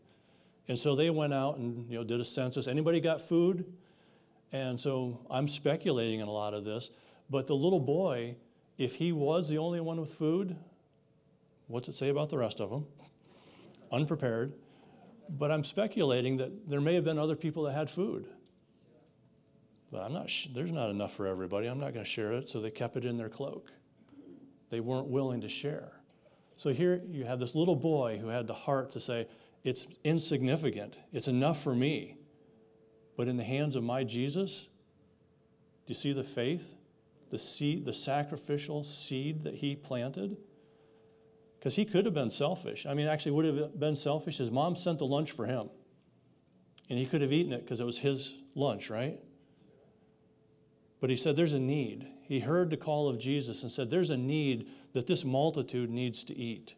And 0.68 0.78
so 0.78 0.96
they 0.96 1.10
went 1.10 1.34
out 1.34 1.58
and 1.58 1.90
you 1.90 1.98
know, 1.98 2.04
did 2.04 2.20
a 2.20 2.26
census. 2.26 2.68
Anybody 2.68 3.00
got 3.00 3.22
food? 3.22 3.66
And 4.52 4.80
so 4.80 5.20
I'm 5.30 5.48
speculating 5.48 6.20
in 6.20 6.28
a 6.28 6.32
lot 6.32 6.54
of 6.54 6.64
this. 6.64 6.90
But 7.30 7.48
the 7.48 7.56
little 7.56 7.80
boy, 7.80 8.36
if 8.78 8.96
he 8.96 9.12
was 9.12 9.50
the 9.50 9.58
only 9.58 9.80
one 9.80 10.00
with 10.00 10.14
food, 10.14 10.56
what's 11.68 11.88
it 11.88 11.96
say 11.96 12.10
about 12.10 12.30
the 12.30 12.38
rest 12.38 12.60
of 12.60 12.70
them? 12.70 12.86
Unprepared. 13.92 14.54
But 15.30 15.52
I'm 15.52 15.64
speculating 15.64 16.38
that 16.38 16.70
there 16.70 16.82
may 16.82 16.94
have 16.96 17.04
been 17.04 17.18
other 17.18 17.36
people 17.36 17.64
that 17.64 17.74
had 17.74 17.90
food. 17.90 18.28
But 19.96 20.04
I'm 20.04 20.12
not, 20.12 20.30
sh- 20.30 20.48
there's 20.54 20.74
not 20.74 20.90
enough 20.90 21.14
for 21.14 21.26
everybody. 21.26 21.68
I'm 21.68 21.80
not 21.80 21.94
going 21.94 22.04
to 22.04 22.12
share 22.12 22.34
it. 22.34 22.50
So 22.50 22.60
they 22.60 22.70
kept 22.70 22.98
it 22.98 23.06
in 23.06 23.16
their 23.16 23.30
cloak. 23.30 23.72
They 24.70 24.82
weren't 24.82 25.08
willing 25.08 25.40
to 25.40 25.48
share. 25.48 25.94
So 26.58 26.74
here 26.74 27.02
you 27.10 27.24
have 27.24 27.40
this 27.40 27.56
little 27.56 27.78
boy 27.78 28.18
who 28.20 28.28
had 28.28 28.46
the 28.46 28.54
heart 28.54 28.92
to 28.92 29.00
say, 29.00 29.26
It's 29.64 29.88
insignificant. 30.04 30.98
It's 31.14 31.30
enough 31.30 31.64
for 31.64 31.74
me. 31.74 32.18
But 33.16 33.30
in 33.30 33.38
the 33.38 33.46
hands 33.46 33.78
of 33.78 33.84
my 33.84 34.04
Jesus, 34.04 34.68
do 35.86 35.94
you 35.94 35.96
see 35.96 36.12
the 36.12 36.26
faith? 36.26 36.76
The 37.30 37.38
seed, 37.38 37.86
the 37.86 37.94
sacrificial 37.94 38.84
seed 38.84 39.46
that 39.46 39.56
he 39.56 39.78
planted? 39.78 40.36
Because 41.58 41.78
he 41.78 41.86
could 41.86 42.04
have 42.04 42.14
been 42.14 42.32
selfish. 42.32 42.86
I 42.86 42.96
mean, 42.96 43.08
actually, 43.08 43.32
would 43.32 43.46
have 43.46 43.80
been 43.80 43.96
selfish. 43.96 44.40
His 44.40 44.52
mom 44.52 44.76
sent 44.76 45.00
the 45.00 45.06
lunch 45.06 45.32
for 45.32 45.46
him. 45.46 45.70
And 46.90 47.00
he 47.00 47.06
could 47.06 47.22
have 47.22 47.32
eaten 47.32 47.54
it 47.54 47.64
because 47.64 47.80
it 47.80 47.86
was 47.86 48.00
his 48.00 48.36
lunch, 48.56 48.90
right? 48.90 49.22
But 51.06 51.12
he 51.12 51.18
said, 51.18 51.36
There's 51.36 51.54
a 51.54 51.60
need. 51.60 52.08
He 52.24 52.40
heard 52.40 52.72
the 52.72 52.78
call 52.78 53.08
of 53.08 53.20
Jesus 53.20 53.62
and 53.62 53.72
said, 53.72 53.92
There's 53.92 54.10
a 54.10 54.18
need 54.18 54.68
that 54.94 55.06
this 55.06 55.24
multitude 55.24 55.92
needs 55.92 56.24
to 56.24 56.36
eat. 56.36 56.74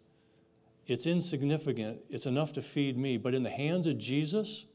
It's 0.85 1.07
insignificant, 1.07 1.99
it's 2.09 2.25
enough 2.25 2.51
to 2.51 2.61
feed 2.61 2.97
me. 2.97 3.15
But 3.15 3.33
in 3.33 3.43
the 3.43 3.49
hands 3.49 3.87
of 3.87 3.97
Jesus, 3.97 4.65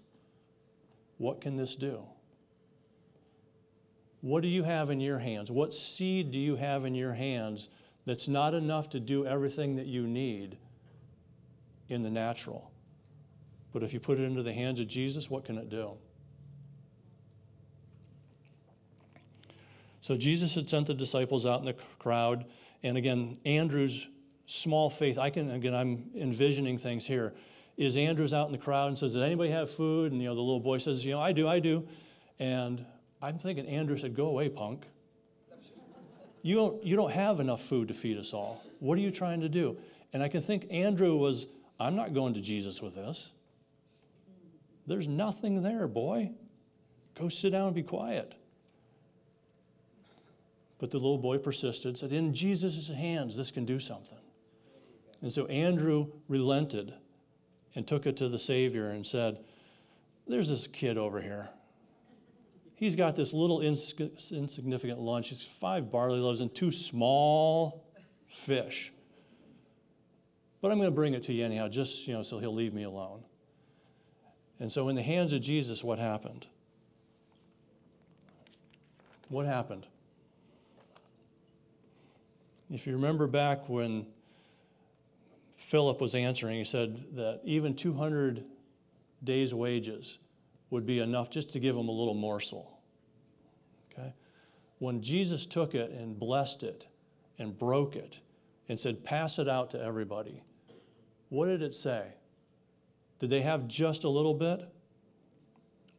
what 1.19 1.43
can 1.43 1.59
this 1.59 1.77
do? 1.77 2.03
What 4.23 4.41
do 4.41 4.49
you 4.49 4.63
have 4.63 4.89
in 4.89 5.01
your 5.01 5.19
hands? 5.19 5.51
What 5.51 5.75
seed 5.75 6.33
do 6.33 6.39
you 6.39 6.57
have 6.57 6.87
in 6.87 6.95
your 6.95 7.13
hands 7.13 7.69
that's 8.07 8.29
not 8.29 8.55
enough 8.55 8.89
to 8.89 9.01
do 9.01 9.27
everything 9.27 9.77
that 9.77 9.85
you 9.85 10.07
need 10.07 10.57
in 11.91 12.03
the 12.03 12.11
natural? 12.11 12.73
But 13.71 13.83
if 13.83 13.93
you 13.93 14.01
put 14.01 14.19
it 14.19 14.23
into 14.23 14.43
the 14.43 14.55
hands 14.55 14.81
of 14.81 14.89
Jesus, 14.89 15.29
what 15.29 15.45
can 15.45 15.59
it 15.59 15.69
do? 15.69 15.99
So 20.03 20.17
Jesus 20.17 20.57
had 20.57 20.69
sent 20.69 20.89
the 20.89 20.95
disciples 20.95 21.47
out 21.47 21.61
in 21.61 21.67
the 21.67 21.77
crowd. 22.01 22.45
And 22.83 22.99
again, 22.99 23.39
Andrew's 23.47 24.09
small 24.47 24.91
faith, 24.91 25.17
I 25.17 25.31
can, 25.31 25.53
again, 25.53 25.75
I'm 25.75 26.11
envisioning 26.17 26.77
things 26.77 27.07
here. 27.07 27.33
Is 27.77 27.97
Andrew's 27.97 28.35
out 28.35 28.47
in 28.47 28.53
the 28.53 28.59
crowd 28.59 28.89
and 28.89 28.99
says, 28.99 29.15
Does 29.15 29.23
anybody 29.23 29.51
have 29.51 29.71
food? 29.71 30.11
And, 30.11 30.21
you 30.21 30.29
know, 30.29 30.35
the 30.35 30.41
little 30.41 30.61
boy 30.61 30.79
says, 30.79 31.07
You 31.07 31.13
know, 31.13 31.21
I 31.21 31.31
do, 31.31 31.49
I 31.49 31.61
do. 31.61 31.87
And 32.41 32.85
I'm 33.23 33.39
thinking 33.39 33.65
Andrew 33.67 33.97
said, 33.97 34.15
Go 34.15 34.27
away, 34.27 34.49
punk. 34.49 34.85
You 36.43 36.57
don't, 36.57 36.85
you 36.85 36.97
don't 36.97 37.13
have 37.13 37.39
enough 37.39 37.63
food 37.63 37.87
to 37.87 37.95
feed 37.95 38.19
us 38.19 38.35
all. 38.35 38.61
What 38.81 38.99
are 38.99 39.01
you 39.01 39.13
trying 39.13 39.41
to 39.43 39.49
do? 39.49 39.77
And 40.13 40.21
I 40.21 40.29
can 40.29 40.41
think 40.41 40.67
Andrew 40.69 41.15
was, 41.15 41.47
I'm 41.79 41.95
not 41.95 42.13
going 42.13 42.35
to 42.35 42.41
Jesus 42.41 42.83
with 42.83 42.97
this. 42.97 43.31
There's 44.89 45.07
nothing 45.07 45.63
there, 45.63 45.87
boy. 45.87 46.33
Go 47.15 47.29
sit 47.29 47.51
down 47.51 47.67
and 47.67 47.75
be 47.75 47.85
quiet. 47.85 48.35
But 50.83 50.91
the 50.91 50.99
little 50.99 51.17
boy 51.17 51.39
persisted, 51.39 51.97
said, 51.97 52.13
In 52.13 52.35
Jesus' 52.35 52.89
hands, 52.89 53.37
this 53.37 53.53
can 53.53 53.65
do 53.65 53.79
something. 53.79 54.19
And 55.21 55.33
so 55.33 55.47
Andrew 55.47 56.09
relented 56.27 56.93
and 57.77 57.87
took 57.87 58.05
it 58.05 58.17
to 58.17 58.29
the 58.29 58.37
Savior 58.37 58.89
and 58.89 59.07
said, 59.07 59.39
There's 60.27 60.49
this 60.49 60.67
kid 60.67 60.99
over 60.99 61.23
here. 61.23 61.51
He's 62.75 62.97
got 62.97 63.15
this 63.15 63.33
little 63.33 63.61
ins- 63.61 63.95
insignificant 64.33 64.99
lunch. 64.99 65.29
He's 65.29 65.41
five 65.41 65.93
barley 65.93 66.19
loaves 66.19 66.41
and 66.41 66.53
two 66.53 66.73
small 66.73 67.85
fish. 68.27 68.93
But 70.61 70.73
I'm 70.73 70.79
going 70.79 70.91
to 70.91 70.97
bring 70.97 71.15
it 71.15 71.23
to 71.27 71.33
you 71.33 71.45
anyhow, 71.45 71.69
just 71.69 72.09
you 72.09 72.15
know, 72.15 72.25
so 72.25 72.41
he'll 72.41 72.57
leave 72.57 72.75
me 72.75 72.83
alone. 72.83 73.23
And 74.59 74.73
so, 74.73 74.89
in 74.89 74.97
the 74.97 75.03
hands 75.03 75.33
of 75.33 75.43
Jesus, 75.43 75.85
what 75.85 76.01
happened? 76.01 76.49
What 79.29 79.47
happened? 79.47 79.87
If 82.73 82.87
you 82.87 82.95
remember 82.95 83.27
back 83.27 83.69
when 83.69 84.07
Philip 85.59 86.01
was 86.01 86.15
answering, 86.15 86.57
he 86.57 86.65
said 86.65 87.05
that 87.17 87.43
even 87.45 87.75
200 87.75 88.47
days' 89.23 89.53
wages 89.53 90.19
would 90.71 90.87
be 90.87 90.99
enough 91.01 91.29
just 91.29 91.53
to 91.53 91.61
give 91.61 91.77
him 91.77 91.89
a 91.89 91.93
little 91.93 92.15
morsel. 92.15 92.81
Okay? 93.93 94.15
When 94.79 95.03
Jesus 95.03 95.45
took 95.45 95.75
it 95.75 95.91
and 95.91 96.19
blessed 96.19 96.63
it 96.63 96.87
and 97.39 97.59
broke 97.59 97.95
it 97.95 98.21
and 98.71 98.81
said, 98.81 99.05
Pass 99.05 99.39
it 99.39 99.51
out 99.51 99.71
to 99.73 99.81
everybody, 99.81 100.43
what 101.29 101.47
did 101.47 101.61
it 101.61 101.75
say? 101.75 102.07
Did 103.19 103.29
they 103.29 103.43
have 103.43 103.69
just 103.69 104.05
a 104.05 104.09
little 104.09 104.35
bit? 104.35 104.67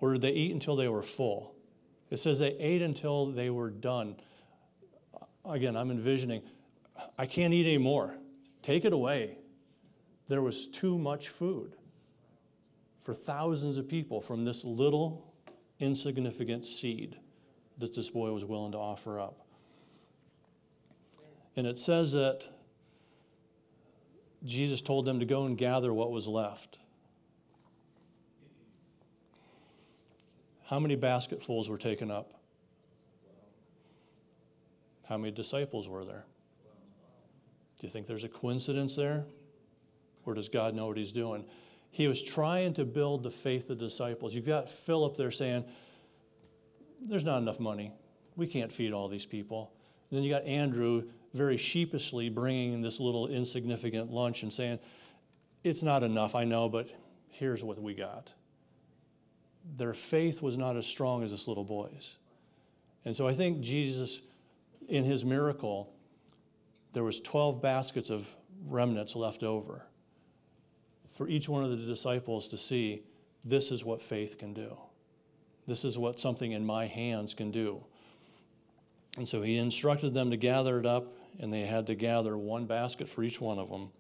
Or 0.02 0.14
did 0.14 0.24
they 0.24 0.32
eat 0.32 0.52
until 0.52 0.76
they 0.76 0.88
were 0.88 1.04
full? 1.04 1.54
It 2.10 2.18
says 2.18 2.40
they 2.40 2.58
ate 2.58 2.82
until 2.82 3.28
they 3.28 3.52
were 3.52 3.70
done. 3.70 4.16
Again, 5.46 5.78
I'm 5.78 5.92
envisioning 5.92 6.42
I 7.18 7.26
can't 7.26 7.54
eat 7.54 7.66
anymore. 7.66 8.16
Take 8.62 8.86
it 8.86 8.94
away. 8.94 9.38
There 10.28 10.42
was 10.42 10.68
too 10.68 10.98
much 10.98 11.30
food 11.30 11.76
for 13.02 13.14
thousands 13.14 13.78
of 13.78 13.88
people 13.88 14.22
from 14.22 14.46
this 14.46 14.64
little 14.64 15.34
insignificant 15.80 16.66
seed 16.66 17.18
that 17.78 17.94
this 17.94 18.10
boy 18.10 18.32
was 18.32 18.46
willing 18.46 18.72
to 18.72 18.78
offer 18.78 19.20
up. 19.20 19.46
And 21.56 21.68
it 21.68 21.78
says 21.78 22.14
that 22.14 22.48
Jesus 24.44 24.82
told 24.82 25.06
them 25.06 25.20
to 25.20 25.26
go 25.26 25.46
and 25.46 25.58
gather 25.58 25.94
what 25.94 26.12
was 26.12 26.28
left. 26.28 26.80
How 30.66 30.80
many 30.80 30.96
basketfuls 30.96 31.70
were 31.70 31.78
taken 31.78 32.10
up? 32.10 32.34
How 35.08 35.18
many 35.18 35.32
disciples 35.32 35.88
were 35.88 36.06
there? 36.06 36.26
Do 37.84 37.88
you 37.88 37.92
think 37.92 38.08
there's 38.08 38.24
a 38.24 38.30
coincidence 38.30 38.96
there? 38.96 39.26
Or 40.26 40.34
does 40.34 40.48
God 40.48 40.74
know 40.74 40.88
what 40.88 40.96
he's 40.96 41.12
doing? 41.12 41.44
He 41.92 42.08
was 42.08 42.24
trying 42.24 42.74
to 42.76 42.86
build 42.86 43.24
the 43.24 43.30
faith 43.30 43.70
of 43.70 43.78
the 43.78 43.84
disciples. 43.88 44.34
You've 44.34 44.46
got 44.46 44.70
Philip 44.70 45.18
there 45.18 45.32
saying, 45.32 45.66
There's 47.02 47.26
not 47.26 47.40
enough 47.40 47.60
money. 47.60 47.92
We 48.38 48.48
can't 48.48 48.72
feed 48.72 48.94
all 48.94 49.10
these 49.10 49.26
people. 49.26 49.74
And 50.10 50.18
then 50.18 50.24
you 50.24 50.32
got 50.32 50.46
Andrew 50.46 51.10
very 51.34 51.58
sheepishly 51.58 52.30
bringing 52.30 52.82
this 52.82 53.02
little 53.02 53.28
insignificant 53.28 54.10
lunch 54.10 54.44
and 54.44 54.54
saying, 54.54 54.80
It's 55.66 55.84
not 55.84 56.04
enough, 56.04 56.36
I 56.36 56.46
know, 56.46 56.70
but 56.70 56.88
here's 57.32 57.66
what 57.66 57.82
we 57.82 57.94
got. 57.94 58.32
Their 59.76 59.94
faith 59.94 60.42
was 60.42 60.56
not 60.56 60.78
as 60.78 60.86
strong 60.86 61.22
as 61.22 61.32
this 61.32 61.50
little 61.50 61.66
boy's. 61.66 62.16
And 63.04 63.14
so 63.14 63.28
I 63.28 63.34
think 63.34 63.60
Jesus, 63.60 64.22
in 64.88 65.04
his 65.04 65.26
miracle, 65.26 65.94
there 66.94 67.04
was 67.04 67.20
12 67.20 67.62
baskets 67.62 68.10
of 68.10 68.34
remnants 68.66 69.16
left 69.16 69.44
over 69.44 69.86
for 71.14 71.28
each 71.28 71.48
one 71.48 71.64
of 71.64 71.70
the 71.70 71.78
disciples 71.78 72.48
to 72.48 72.58
see 72.58 73.04
this 73.46 73.72
is 73.72 73.86
what 73.86 74.02
faith 74.02 74.38
can 74.38 74.54
do. 74.54 74.76
This 75.68 75.86
is 75.86 75.98
what 75.98 76.20
something 76.20 76.52
in 76.52 76.66
my 76.66 76.88
hands 76.88 77.34
can 77.34 77.52
do. 77.52 77.84
And 79.16 79.28
so 79.28 79.42
he 79.42 79.58
instructed 79.58 80.14
them 80.14 80.32
to 80.32 80.38
gather 80.38 80.80
it 80.80 80.86
up, 80.86 81.14
and 81.40 81.54
they 81.54 81.62
had 81.62 81.88
to 81.88 81.96
gather 81.96 82.36
one 82.36 82.66
basket 82.66 83.08
for 83.08 83.24
each 83.24 83.40
one 83.40 83.60
of 83.60 83.70
them. 83.70 83.92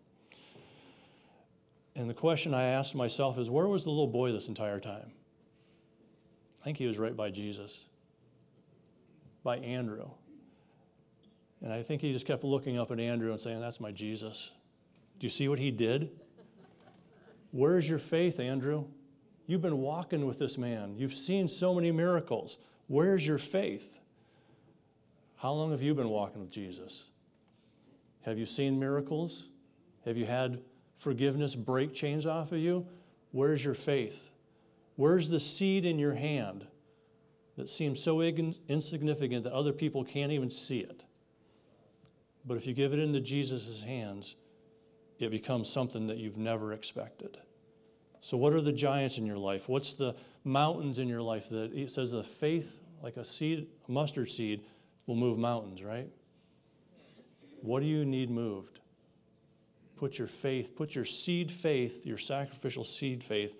And 1.95 2.09
the 2.09 2.15
question 2.15 2.53
I 2.53 2.65
asked 2.65 2.95
myself 2.95 3.37
is 3.37 3.49
where 3.49 3.67
was 3.67 3.83
the 3.83 3.91
little 3.91 4.07
boy 4.07 4.31
this 4.31 4.47
entire 4.47 4.79
time? 4.79 5.11
I 6.61 6.63
think 6.63 6.77
he 6.77 6.87
was 6.87 6.97
right 6.97 7.15
by 7.15 7.29
Jesus, 7.29 7.83
by 9.43 9.57
Andrew. 9.57 10.09
And 11.63 11.71
I 11.71 11.81
think 11.81 12.01
he 12.01 12.11
just 12.11 12.25
kept 12.25 12.43
looking 12.43 12.77
up 12.77 12.91
at 12.91 12.99
Andrew 12.99 13.31
and 13.31 13.39
saying, 13.39 13.61
That's 13.61 13.79
my 13.79 13.91
Jesus. 13.91 14.51
Do 15.17 15.25
you 15.25 15.29
see 15.29 15.47
what 15.47 15.59
he 15.59 15.71
did? 15.71 16.11
Where's 17.51 17.87
your 17.87 17.99
faith, 17.99 18.39
Andrew? 18.39 18.85
You've 19.47 19.61
been 19.61 19.77
walking 19.77 20.25
with 20.25 20.39
this 20.39 20.57
man. 20.57 20.95
You've 20.97 21.13
seen 21.13 21.47
so 21.47 21.73
many 21.73 21.91
miracles. 21.91 22.57
Where's 22.87 23.25
your 23.25 23.37
faith? 23.37 23.99
How 25.37 25.51
long 25.51 25.71
have 25.71 25.81
you 25.81 25.93
been 25.93 26.09
walking 26.09 26.41
with 26.41 26.51
Jesus? 26.51 27.05
Have 28.21 28.37
you 28.37 28.45
seen 28.45 28.79
miracles? 28.79 29.45
Have 30.05 30.17
you 30.17 30.25
had 30.25 30.61
forgiveness 30.97 31.55
break 31.55 31.93
chains 31.93 32.25
off 32.25 32.51
of 32.51 32.59
you? 32.59 32.85
Where's 33.31 33.63
your 33.63 33.73
faith? 33.73 34.31
Where's 34.95 35.29
the 35.29 35.39
seed 35.39 35.85
in 35.85 35.99
your 35.99 36.13
hand 36.13 36.65
that 37.57 37.69
seems 37.69 38.01
so 38.01 38.21
insignificant 38.21 39.43
that 39.43 39.53
other 39.53 39.73
people 39.73 40.03
can't 40.03 40.31
even 40.31 40.49
see 40.49 40.79
it? 40.79 41.03
But 42.45 42.57
if 42.57 42.67
you 42.67 42.73
give 42.73 42.93
it 42.93 42.99
into 42.99 43.19
Jesus' 43.21 43.83
hands, 43.83 44.35
it 45.19 45.31
becomes 45.31 45.69
something 45.69 46.07
that 46.07 46.17
you've 46.17 46.37
never 46.37 46.73
expected. 46.73 47.37
So, 48.21 48.37
what 48.37 48.53
are 48.53 48.61
the 48.61 48.71
giants 48.71 49.17
in 49.17 49.25
your 49.25 49.37
life? 49.37 49.67
What's 49.67 49.93
the 49.93 50.15
mountains 50.43 50.99
in 50.99 51.07
your 51.07 51.21
life 51.21 51.49
that 51.49 51.73
it 51.73 51.91
says 51.91 52.11
the 52.11 52.23
faith, 52.23 52.79
like 53.01 53.17
a 53.17 53.25
seed, 53.25 53.67
a 53.87 53.91
mustard 53.91 54.29
seed, 54.29 54.63
will 55.05 55.15
move 55.15 55.37
mountains, 55.37 55.83
right? 55.83 56.09
What 57.61 57.81
do 57.81 57.85
you 57.85 58.05
need 58.05 58.29
moved? 58.29 58.79
Put 59.97 60.17
your 60.17 60.27
faith, 60.27 60.75
put 60.75 60.95
your 60.95 61.05
seed 61.05 61.51
faith, 61.51 62.05
your 62.05 62.17
sacrificial 62.17 62.83
seed 62.83 63.23
faith 63.23 63.57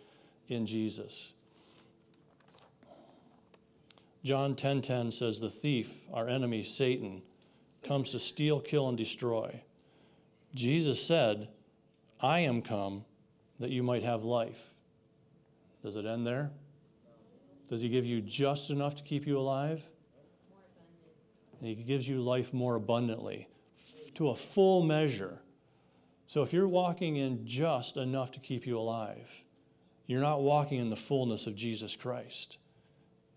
in 0.48 0.66
Jesus. 0.66 1.32
John 4.24 4.56
10:10 4.56 4.58
10, 4.58 4.82
10 4.82 5.12
says 5.12 5.40
the 5.40 5.50
thief, 5.50 6.02
our 6.14 6.30
enemy 6.30 6.64
Satan, 6.64 7.22
comes 7.84 8.12
to 8.12 8.20
steal, 8.20 8.60
kill 8.60 8.90
and 8.90 8.98
destroy. 8.98 9.62
Jesus 10.56 11.02
said, 11.02 11.48
I 12.20 12.40
am 12.40 12.62
come 12.62 13.06
that 13.60 13.70
you 13.70 13.84
might 13.84 14.04
have 14.04 14.24
life. 14.24 14.74
Does 15.84 15.96
it 15.96 16.06
end 16.06 16.26
there? 16.26 16.52
Does 17.70 17.82
he 17.82 17.90
give 17.90 18.06
you 18.06 18.22
just 18.22 18.70
enough 18.70 18.96
to 18.96 19.04
keep 19.04 19.26
you 19.26 19.38
alive? 19.38 19.84
And 21.60 21.68
he 21.68 21.76
gives 21.76 22.08
you 22.08 22.22
life 22.22 22.54
more 22.54 22.76
abundantly, 22.76 23.48
to 24.16 24.30
a 24.30 24.36
full 24.36 24.84
measure. 24.84 25.40
So 26.28 26.42
if 26.42 26.54
you're 26.54 26.68
walking 26.68 27.18
in 27.18 27.46
just 27.46 27.98
enough 27.98 28.32
to 28.32 28.40
keep 28.40 28.66
you 28.66 28.78
alive, 28.78 29.44
you're 30.08 30.22
not 30.22 30.42
walking 30.42 30.80
in 30.80 30.90
the 30.90 30.96
fullness 30.96 31.48
of 31.48 31.56
Jesus 31.56 31.96
Christ. 31.96 32.58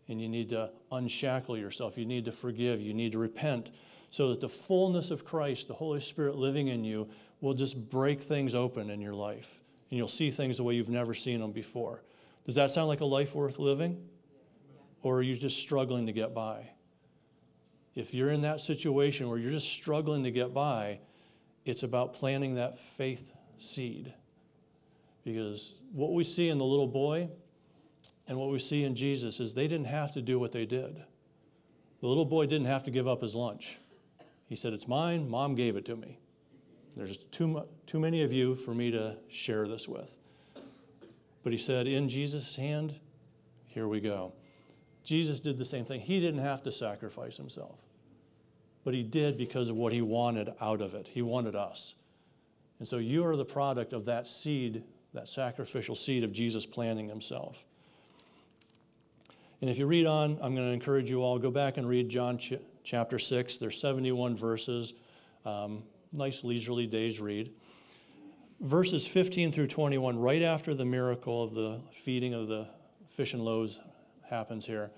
And 0.09 0.21
you 0.21 0.29
need 0.29 0.51
to 0.51 0.71
unshackle 0.93 1.57
yourself. 1.57 1.97
You 1.99 2.05
need 2.05 2.25
to 2.27 2.33
forgive. 2.33 2.81
You 2.81 2.95
need 2.95 3.13
to 3.13 3.19
repent 3.19 3.71
so 4.11 4.31
that 4.31 4.41
the 4.41 4.49
fullness 4.49 5.11
of 5.11 5.25
Christ, 5.25 5.69
the 5.69 5.75
Holy 5.75 6.01
Spirit 6.01 6.37
living 6.37 6.69
in 6.69 6.85
you, 6.85 7.09
will 7.41 7.55
just 7.55 7.91
break 7.91 8.21
things 8.21 8.55
open 8.55 8.91
in 8.91 9.01
your 9.01 9.15
life. 9.15 9.61
And 9.91 9.99
you'll 9.99 10.09
see 10.09 10.31
things 10.31 10.57
the 10.57 10.63
way 10.63 10.75
you've 10.75 10.89
never 10.89 11.15
seen 11.15 11.41
them 11.41 11.53
before. 11.53 12.03
Does 12.45 12.55
that 12.55 12.71
sound 12.71 12.89
like 12.89 13.01
a 13.01 13.07
life 13.07 13.35
worth 13.35 13.59
living? 13.59 14.03
Or 15.03 15.19
are 15.19 15.23
you 15.23 15.35
just 15.35 15.59
struggling 15.59 16.07
to 16.07 16.13
get 16.13 16.35
by? 16.35 16.71
If 17.95 18.13
you're 18.13 18.31
in 18.31 18.43
that 18.43 18.61
situation 18.61 19.29
where 19.29 19.39
you're 19.39 19.53
just 19.53 19.69
struggling 19.69 20.25
to 20.25 20.31
get 20.31 20.53
by, 20.53 21.01
it's 21.65 21.83
about 21.83 22.15
planting 22.15 22.55
that 22.55 22.79
faith 22.79 23.33
seed. 23.59 24.13
Because 25.25 25.75
what 25.93 26.13
we 26.13 26.25
see 26.25 26.49
in 26.49 26.59
the 26.59 26.65
little 26.65 26.87
boy 26.87 27.29
and 28.29 28.39
what 28.39 28.51
we 28.51 28.59
see 28.59 28.85
in 28.85 28.95
Jesus 28.95 29.41
is 29.41 29.55
they 29.55 29.67
didn't 29.67 29.87
have 29.87 30.13
to 30.13 30.23
do 30.23 30.39
what 30.39 30.53
they 30.53 30.67
did. 30.67 31.03
The 32.01 32.07
little 32.07 32.25
boy 32.25 32.47
didn't 32.47 32.67
have 32.67 32.85
to 32.85 32.91
give 32.91 33.09
up 33.09 33.23
his 33.23 33.35
lunch. 33.35 33.79
He 34.49 34.57
said, 34.57 34.73
It's 34.73 34.89
mine. 34.89 35.29
Mom 35.29 35.55
gave 35.55 35.77
it 35.77 35.85
to 35.87 35.97
me. 35.97 36.19
There's 36.97 37.19
too, 37.31 37.63
too 37.87 38.01
many 38.01 38.23
of 38.23 38.33
you 38.33 38.55
for 38.55 38.75
me 38.75 38.91
to 38.91 39.17
share 39.29 39.69
this 39.69 39.87
with. 39.87 40.17
But 41.43 41.53
he 41.53 41.59
said, 41.59 41.87
In 41.87 42.09
Jesus' 42.09 42.57
hand, 42.57 42.99
here 43.67 43.87
we 43.87 44.01
go. 44.01 44.33
Jesus 45.05 45.39
did 45.39 45.59
the 45.59 45.65
same 45.65 45.85
thing. 45.85 46.01
He 46.01 46.19
didn't 46.21 46.41
have 46.41 46.63
to 46.65 46.73
sacrifice 46.73 47.37
himself, 47.37 47.79
but 48.85 48.95
he 48.95 49.03
did 49.03 49.37
because 49.37 49.69
of 49.69 49.77
what 49.77 49.93
he 49.93 50.03
wanted 50.03 50.53
out 50.61 50.81
of 50.81 50.95
it. 50.95 51.07
He 51.07 51.23
wanted 51.23 51.55
us. 51.55 51.95
And 52.79 52.89
so 52.89 52.99
you 52.99 53.25
are 53.25 53.37
the 53.37 53.45
product 53.45 53.93
of 53.93 54.05
that 54.07 54.27
seed, 54.27 54.83
that 55.15 55.29
sacrificial 55.29 55.95
seed 55.95 56.25
of 56.25 56.33
Jesus 56.33 56.67
planting 56.67 57.09
himself. 57.09 57.65
And 59.61 59.71
if 59.71 59.79
you 59.79 59.87
read 59.87 60.07
on, 60.07 60.33
I'm 60.43 60.55
going 60.55 60.67
to 60.67 60.73
encourage 60.73 61.11
you 61.11 61.23
all, 61.23 61.39
go 61.39 61.51
back 61.51 61.77
and 61.77 61.89
read 61.89 62.09
John 62.09 62.39
chapter 62.87 63.19
6. 63.19 63.59
There's 63.59 63.79
71 63.79 64.37
verses. 64.37 64.95
Um, 65.45 65.83
nice 66.13 66.45
leisurely 66.45 66.87
day's 66.87 67.21
read. 67.21 67.53
Verses 68.61 69.07
15 69.07 69.53
through 69.53 69.67
21, 69.67 70.19
right 70.19 70.41
after 70.41 70.73
the 70.73 70.85
miracle 70.85 71.43
of 71.43 71.53
the 71.53 71.81
feeding 71.93 72.33
of 72.33 72.49
the 72.49 72.67
fish 73.07 73.35
and 73.35 73.45
loaves 73.45 73.79
happens 74.31 74.65
here, 74.65 74.91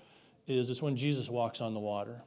is 0.47 0.69
it's 0.69 0.81
when 0.81 0.95
Jesus 0.95 1.29
walks 1.29 1.59
on 1.59 1.73
the 1.73 1.79
water. 1.79 2.21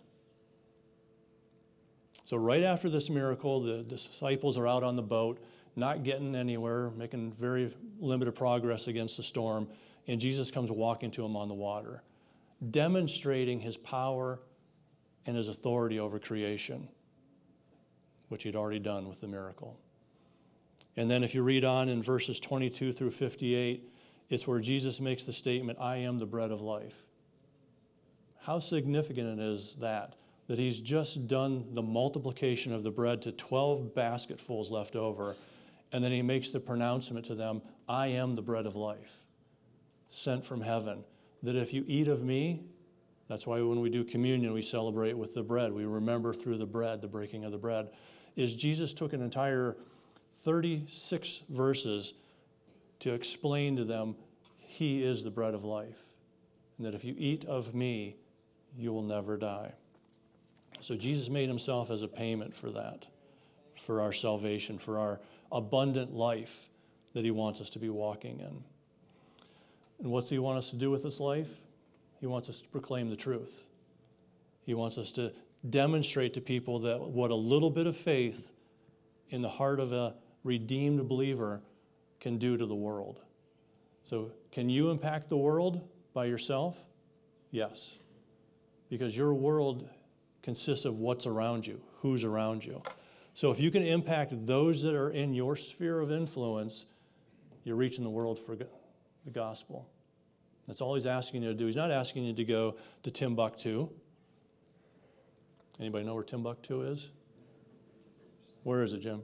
So, 2.25 2.37
right 2.37 2.63
after 2.63 2.91
this 2.91 3.09
miracle, 3.09 3.61
the 3.63 3.83
disciples 3.83 4.59
are 4.59 4.69
out 4.69 4.83
on 4.83 4.95
the 4.95 5.03
boat, 5.03 5.43
not 5.75 6.03
getting 6.03 6.35
anywhere, 6.35 6.91
making 6.91 7.33
very 7.33 7.75
limited 7.99 8.35
progress 8.35 8.89
against 8.89 9.17
the 9.17 9.23
storm, 9.23 9.69
and 10.07 10.21
Jesus 10.21 10.51
comes 10.51 10.71
walking 10.71 11.11
to 11.13 11.23
them 11.23 11.35
on 11.35 11.49
the 11.49 11.55
water, 11.55 12.03
demonstrating 12.71 13.59
his 13.59 13.77
power 13.77 14.39
and 15.27 15.37
his 15.37 15.49
authority 15.49 16.01
over 16.01 16.19
creation, 16.19 16.89
which 18.29 18.43
he'd 18.43 18.57
already 18.57 18.79
done 18.79 19.09
with 19.09 19.21
the 19.21 19.29
miracle. 19.29 19.79
And 20.97 21.11
then, 21.11 21.25
if 21.25 21.35
you 21.35 21.43
read 21.43 21.65
on 21.65 21.89
in 21.89 22.03
verses 22.03 22.39
22 22.39 22.93
through 22.93 23.13
58, 23.13 23.89
it's 24.29 24.47
where 24.47 24.61
Jesus 24.61 25.01
makes 25.01 25.25
the 25.25 25.33
statement, 25.33 25.79
I 25.81 25.97
am 25.97 26.19
the 26.19 26.27
bread 26.27 26.51
of 26.51 26.61
life. 26.61 27.07
How 28.41 28.59
significant 28.59 29.39
it 29.39 29.43
is 29.43 29.77
that, 29.81 30.17
that 30.49 30.59
he's 30.59 30.81
just 30.81 31.29
done 31.29 31.67
the 31.73 31.83
multiplication 31.83 32.73
of 32.75 32.83
the 32.83 32.91
bread 32.91 33.23
to 33.23 33.33
12 33.33 33.95
basketfuls 33.95 34.71
left 34.71 34.97
over, 34.97 35.37
and 35.93 36.03
then 36.03 36.13
he 36.13 36.23
makes 36.23 36.51
the 36.51 36.61
pronouncement 36.61 37.25
to 37.27 37.35
them, 37.35 37.63
I 37.89 38.09
am 38.09 38.35
the 38.35 38.43
bread 38.43 38.67
of 38.67 38.75
life, 38.75 39.25
sent 40.09 40.45
from 40.45 40.61
heaven, 40.61 41.05
that 41.43 41.57
if 41.57 41.73
you 41.73 41.85
eat 41.87 42.09
of 42.09 42.23
me, 42.23 42.65
that's 43.33 43.47
why 43.47 43.63
when 43.63 43.81
we 43.81 43.89
do 43.89 44.05
communion, 44.05 44.53
we 44.53 44.61
celebrate 44.61 45.17
with 45.17 45.33
the 45.33 45.43
bread. 45.43 45.73
We 45.73 45.87
remember 45.87 46.35
through 46.35 46.59
the 46.59 46.67
bread, 46.67 47.01
the 47.01 47.09
breaking 47.09 47.47
of 47.47 47.53
the 47.53 47.57
bread. 47.57 47.89
Is 48.37 48.55
Jesus 48.55 48.93
took 48.93 49.15
an 49.15 49.23
entire 49.23 49.75
36 50.45 51.45
verses 51.49 52.13
to 53.01 53.15
explain 53.15 53.75
to 53.77 53.85
them, 53.85 54.17
He 54.59 55.03
is 55.03 55.25
the 55.25 55.31
bread 55.31 55.55
of 55.55 55.65
life. 55.65 55.99
And 56.77 56.87
that 56.87 56.95
if 56.95 57.07
you 57.07 57.15
eat 57.17 57.47
of 57.47 57.75
me, 57.75 58.17
you 58.77 58.93
will 58.93 59.03
never 59.03 59.39
die. 59.39 59.73
So 60.81 60.95
Jesus 60.95 61.31
made 61.31 61.49
himself 61.49 61.91
as 61.91 62.03
a 62.03 62.09
payment 62.09 62.55
for 62.55 62.71
that, 62.73 63.07
for 63.77 64.03
our 64.03 64.13
salvation, 64.13 64.77
for 64.77 64.99
our 64.99 65.21
abundant 65.51 66.15
life 66.15 66.69
that 67.15 67.25
he 67.25 67.31
wants 67.31 67.63
us 67.63 67.71
to 67.71 67.79
be 67.79 67.89
walking 67.89 68.41
in. 68.41 68.63
And 70.01 70.13
what's 70.13 70.29
he 70.29 70.39
want 70.39 70.59
us 70.59 70.69
to 70.69 70.77
do 70.77 70.91
with 70.91 71.03
this 71.03 71.19
life? 71.19 71.49
He 72.23 72.29
wants 72.29 72.49
us 72.49 72.61
to 72.61 72.69
proclaim 72.69 73.11
the 73.11 73.17
truth. 73.17 73.65
He 74.65 74.75
wants 74.75 74.97
us 74.97 75.11
to 75.13 75.33
demonstrate 75.69 76.35
to 76.35 76.41
people 76.41 76.79
that 76.79 77.01
what 77.01 77.33
a 77.33 77.35
little 77.35 77.69
bit 77.69 77.89
of 77.89 77.97
faith 77.97 78.49
in 79.31 79.43
the 79.43 79.49
heart 79.49 79.81
of 79.81 79.93
a 79.93 80.15
redeemed 80.45 81.09
believer 81.09 81.61
can 82.21 82.39
do 82.39 82.57
to 82.57 82.65
the 82.65 82.77
world. 82.77 83.19
So, 84.05 84.31
can 84.53 84.71
you 84.71 84.91
impact 84.91 85.31
the 85.31 85.37
world 85.37 85.81
by 86.15 86.27
yourself? 86.27 86.77
Yes. 87.51 87.91
Because 88.89 89.17
your 89.17 89.35
world 89.35 89.89
consists 90.45 90.85
of 90.85 91.01
what's 91.01 91.27
around 91.27 91.67
you, 91.67 91.81
who's 92.03 92.23
around 92.23 92.65
you. 92.65 92.81
So, 93.35 93.51
if 93.51 93.59
you 93.59 93.73
can 93.73 93.83
impact 93.83 94.47
those 94.47 94.81
that 94.85 94.95
are 94.95 95.11
in 95.11 95.35
your 95.35 95.57
sphere 95.57 95.99
of 95.99 96.13
influence, 96.13 96.87
you're 97.65 97.75
reaching 97.75 98.05
the 98.05 98.11
world 98.11 98.39
for 98.39 98.55
the 98.55 98.69
gospel. 99.33 99.89
That's 100.67 100.81
all 100.81 100.95
he's 100.95 101.07
asking 101.07 101.43
you 101.43 101.49
to 101.49 101.55
do. 101.55 101.67
He's 101.67 101.77
not 101.77 101.91
asking 101.91 102.25
you 102.25 102.33
to 102.35 102.45
go 102.45 102.77
to 103.03 103.11
Timbuktu. 103.11 103.89
Anybody 105.81 106.05
know 106.05 106.15
where 106.15 106.23
Timbuktu 106.23 106.83
is? 106.83 107.09
Where 108.63 108.83
is 108.83 108.93
it, 108.93 109.01
Jim? 109.01 109.23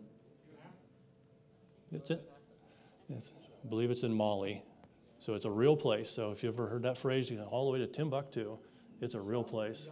It's 1.92 2.10
it. 2.10 2.20
I 3.10 3.68
believe 3.68 3.90
it's 3.90 4.02
in 4.02 4.12
Mali. 4.12 4.62
So 5.20 5.34
it's 5.34 5.44
a 5.44 5.50
real 5.50 5.76
place. 5.76 6.10
So 6.10 6.30
if 6.30 6.42
you've 6.42 6.54
ever 6.54 6.68
heard 6.68 6.82
that 6.82 6.98
phrase, 6.98 7.30
you 7.30 7.38
go 7.38 7.44
all 7.44 7.66
the 7.66 7.72
way 7.72 7.78
to 7.78 7.86
Timbuktu, 7.86 8.58
it's 9.00 9.14
a 9.14 9.20
real 9.20 9.42
place. 9.42 9.90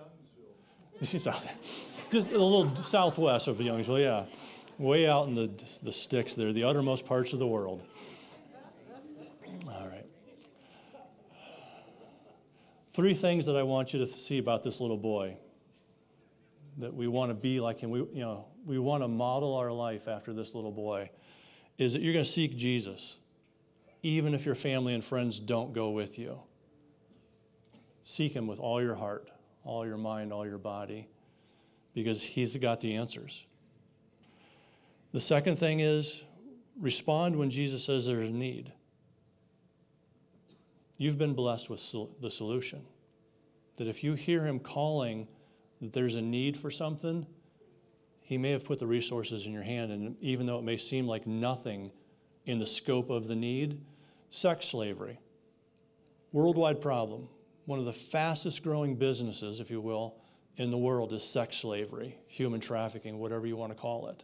Just 1.01 2.31
a 2.31 2.39
little 2.39 2.75
southwest 2.77 3.49
of 3.49 3.59
Youngsville, 3.59 4.03
yeah. 4.03 4.25
Way 4.79 5.09
out 5.09 5.29
in 5.29 5.35
the, 5.35 5.51
the 5.83 5.93
sticks 5.93 6.35
there, 6.35 6.53
the 6.53 6.65
uttermost 6.65 7.07
parts 7.07 7.33
of 7.33 7.39
the 7.39 7.47
world. 7.47 7.83
All 9.67 9.89
right. 9.89 10.07
Three 12.97 13.13
things 13.13 13.45
that 13.45 13.57
I 13.57 13.63
want 13.63 13.93
you 13.93 13.99
to 13.99 14.07
see 14.07 14.39
about 14.39 14.63
this 14.63 14.81
little 14.81 14.97
boy 14.97 15.37
that 16.79 16.95
we 16.95 17.07
want 17.07 17.29
to 17.29 17.35
be 17.35 17.61
like 17.61 17.79
him. 17.79 17.91
We, 17.91 17.99
you 17.99 18.23
know, 18.23 18.47
we 18.65 18.79
want 18.79 19.03
to 19.03 19.09
model 19.09 19.55
our 19.55 19.71
life 19.71 20.09
after 20.09 20.33
this 20.33 20.55
little 20.55 20.73
boy. 20.73 21.11
Is 21.77 21.93
that 21.93 22.01
you're 22.01 22.15
going 22.15 22.25
to 22.25 22.31
seek 22.31 22.57
Jesus, 22.57 23.19
even 24.03 24.33
if 24.33 24.47
your 24.47 24.55
family 24.55 24.95
and 24.95 25.05
friends 25.05 25.39
don't 25.39 25.75
go 25.75 25.91
with 25.91 26.19
you. 26.19 26.39
Seek 28.03 28.33
him 28.33 28.47
with 28.47 28.59
all 28.59 28.81
your 28.81 28.95
heart, 28.95 29.29
all 29.63 29.87
your 29.87 29.99
mind, 29.99 30.33
all 30.33 30.47
your 30.47 30.57
body, 30.57 31.07
because 31.93 32.23
he's 32.23 32.57
got 32.57 32.81
the 32.81 32.95
answers. 32.95 33.45
The 35.13 35.21
second 35.21 35.57
thing 35.57 35.81
is 35.81 36.25
respond 36.81 37.37
when 37.37 37.51
Jesus 37.51 37.85
says 37.85 38.07
there's 38.07 38.31
a 38.31 38.33
need. 38.33 38.73
You've 40.99 41.19
been 41.19 41.35
blessed 41.35 41.69
with 41.69 41.81
the 42.21 42.31
solution. 42.31 42.83
That 43.77 43.87
if 43.87 44.03
you 44.03 44.15
hear 44.15 44.45
him 44.47 44.59
calling 44.59 45.29
that 45.81 45.93
there's 45.93 46.15
a 46.15 46.23
need 46.23 46.57
for 46.57 46.71
something, 46.71 47.27
he 48.23 48.39
may 48.39 48.51
have 48.51 48.65
put 48.65 48.79
the 48.79 48.87
resources 48.87 49.47
in 49.47 49.53
your 49.53 49.63
hand. 49.63 49.93
And 49.93 50.17
even 50.21 50.47
though 50.47 50.59
it 50.59 50.65
may 50.65 50.77
seem 50.77 51.07
like 51.07 51.27
nothing 51.27 51.91
in 52.47 52.59
the 52.59 52.67
scope 52.67 53.11
of 53.11 53.27
the 53.27 53.37
need, 53.37 53.81
sex 54.31 54.67
slavery, 54.67 55.19
worldwide 56.33 56.81
problem. 56.81 57.29
One 57.67 57.79
of 57.79 57.85
the 57.85 57.93
fastest 57.93 58.63
growing 58.63 58.95
businesses, 58.95 59.61
if 59.61 59.71
you 59.71 59.81
will, 59.81 60.15
in 60.57 60.71
the 60.71 60.79
world 60.79 61.13
is 61.13 61.23
sex 61.23 61.57
slavery, 61.57 62.17
human 62.29 62.61
trafficking, 62.61 63.19
whatever 63.19 63.47
you 63.47 63.57
want 63.57 63.73
to 63.73 63.79
call 63.79 64.09
it. 64.09 64.23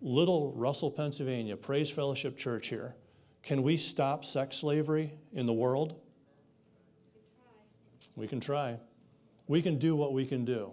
Little 0.00 0.52
Russell, 0.52 0.90
Pennsylvania, 0.90 1.56
Praise 1.56 1.90
Fellowship 1.90 2.36
Church 2.36 2.68
here. 2.68 2.94
Can 3.42 3.62
we 3.62 3.76
stop 3.76 4.24
sex 4.24 4.56
slavery 4.56 5.12
in 5.32 5.46
the 5.46 5.52
world? 5.52 6.00
We 8.14 8.28
can 8.28 8.40
try. 8.40 8.78
We 9.48 9.62
can 9.62 9.78
do 9.78 9.96
what 9.96 10.12
we 10.12 10.26
can 10.26 10.44
do. 10.44 10.72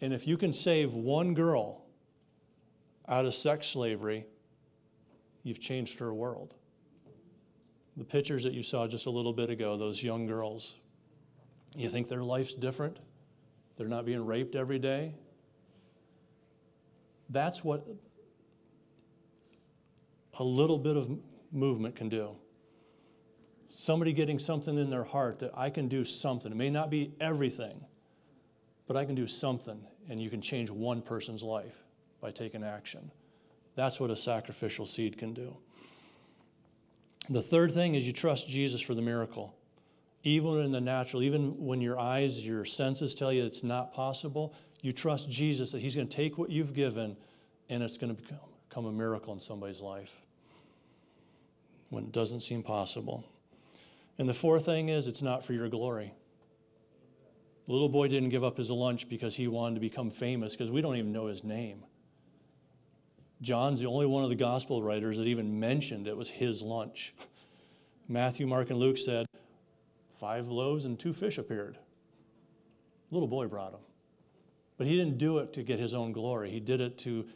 And 0.00 0.12
if 0.12 0.26
you 0.26 0.36
can 0.36 0.52
save 0.52 0.94
one 0.94 1.34
girl 1.34 1.84
out 3.08 3.26
of 3.26 3.34
sex 3.34 3.66
slavery, 3.66 4.24
you've 5.42 5.60
changed 5.60 5.98
her 5.98 6.14
world. 6.14 6.54
The 7.96 8.04
pictures 8.04 8.44
that 8.44 8.52
you 8.52 8.62
saw 8.62 8.86
just 8.86 9.06
a 9.06 9.10
little 9.10 9.32
bit 9.32 9.50
ago, 9.50 9.76
those 9.76 10.02
young 10.02 10.26
girls, 10.26 10.76
you 11.74 11.88
think 11.88 12.08
their 12.08 12.22
life's 12.22 12.54
different? 12.54 12.98
They're 13.76 13.88
not 13.88 14.06
being 14.06 14.24
raped 14.24 14.54
every 14.54 14.78
day? 14.78 15.14
That's 17.28 17.62
what 17.62 17.86
a 20.38 20.44
little 20.44 20.78
bit 20.78 20.96
of 20.96 21.10
movement 21.52 21.96
can 21.96 22.08
do 22.08 22.36
somebody 23.68 24.12
getting 24.12 24.38
something 24.38 24.78
in 24.78 24.90
their 24.90 25.04
heart 25.04 25.38
that 25.40 25.52
I 25.56 25.70
can 25.70 25.88
do 25.88 26.04
something. 26.04 26.52
It 26.52 26.56
may 26.56 26.70
not 26.70 26.90
be 26.90 27.12
everything, 27.20 27.84
but 28.86 28.96
I 28.96 29.04
can 29.04 29.14
do 29.14 29.26
something, 29.26 29.80
and 30.08 30.20
you 30.20 30.30
can 30.30 30.40
change 30.40 30.70
one 30.70 31.02
person's 31.02 31.42
life 31.42 31.84
by 32.20 32.30
taking 32.30 32.64
action. 32.64 33.10
That's 33.74 34.00
what 34.00 34.10
a 34.10 34.16
sacrificial 34.16 34.86
seed 34.86 35.18
can 35.18 35.34
do. 35.34 35.56
The 37.30 37.42
third 37.42 37.72
thing 37.72 37.94
is 37.94 38.06
you 38.06 38.12
trust 38.12 38.48
Jesus 38.48 38.80
for 38.80 38.94
the 38.94 39.02
miracle. 39.02 39.54
Even 40.24 40.58
in 40.60 40.72
the 40.72 40.80
natural, 40.80 41.22
even 41.22 41.64
when 41.64 41.80
your 41.80 41.98
eyes, 41.98 42.44
your 42.44 42.64
senses 42.64 43.14
tell 43.14 43.32
you 43.32 43.44
it's 43.44 43.62
not 43.62 43.92
possible, 43.92 44.54
you 44.80 44.92
trust 44.92 45.30
Jesus 45.30 45.70
that 45.72 45.80
He's 45.80 45.94
going 45.94 46.08
to 46.08 46.16
take 46.16 46.38
what 46.38 46.50
you've 46.50 46.74
given 46.74 47.16
and 47.68 47.82
it's 47.82 47.98
going 47.98 48.14
to 48.16 48.22
become, 48.22 48.38
a 48.86 48.92
miracle 48.92 49.34
in 49.34 49.40
somebody's 49.40 49.80
life 49.80 50.22
when 51.90 52.04
it 52.04 52.12
doesn't 52.12 52.40
seem 52.40 52.62
possible. 52.62 53.24
And 54.18 54.28
the 54.28 54.34
fourth 54.34 54.64
thing 54.64 54.88
is, 54.88 55.06
it's 55.06 55.22
not 55.22 55.44
for 55.44 55.52
your 55.52 55.68
glory. 55.68 56.12
The 57.66 57.72
little 57.72 57.88
boy 57.88 58.08
didn't 58.08 58.30
give 58.30 58.44
up 58.44 58.56
his 58.56 58.70
lunch 58.70 59.08
because 59.08 59.36
he 59.36 59.46
wanted 59.46 59.74
to 59.74 59.80
become 59.80 60.10
famous, 60.10 60.52
because 60.52 60.70
we 60.70 60.80
don't 60.80 60.96
even 60.96 61.12
know 61.12 61.26
his 61.26 61.44
name. 61.44 61.84
John's 63.40 63.80
the 63.80 63.86
only 63.86 64.06
one 64.06 64.24
of 64.24 64.30
the 64.30 64.36
gospel 64.36 64.82
writers 64.82 65.18
that 65.18 65.26
even 65.26 65.60
mentioned 65.60 66.08
it 66.08 66.16
was 66.16 66.30
his 66.30 66.62
lunch. 66.62 67.14
Matthew, 68.08 68.46
Mark, 68.46 68.70
and 68.70 68.78
Luke 68.78 68.98
said, 68.98 69.26
Five 70.14 70.48
loaves 70.48 70.84
and 70.84 70.98
two 70.98 71.12
fish 71.12 71.38
appeared. 71.38 71.78
The 73.08 73.14
little 73.14 73.28
boy 73.28 73.46
brought 73.46 73.72
them. 73.72 73.80
But 74.76 74.86
he 74.86 74.96
didn't 74.96 75.18
do 75.18 75.38
it 75.38 75.52
to 75.52 75.62
get 75.62 75.78
his 75.78 75.94
own 75.94 76.12
glory. 76.12 76.50
He 76.50 76.60
did 76.60 76.80
it 76.80 76.98
to 76.98 77.26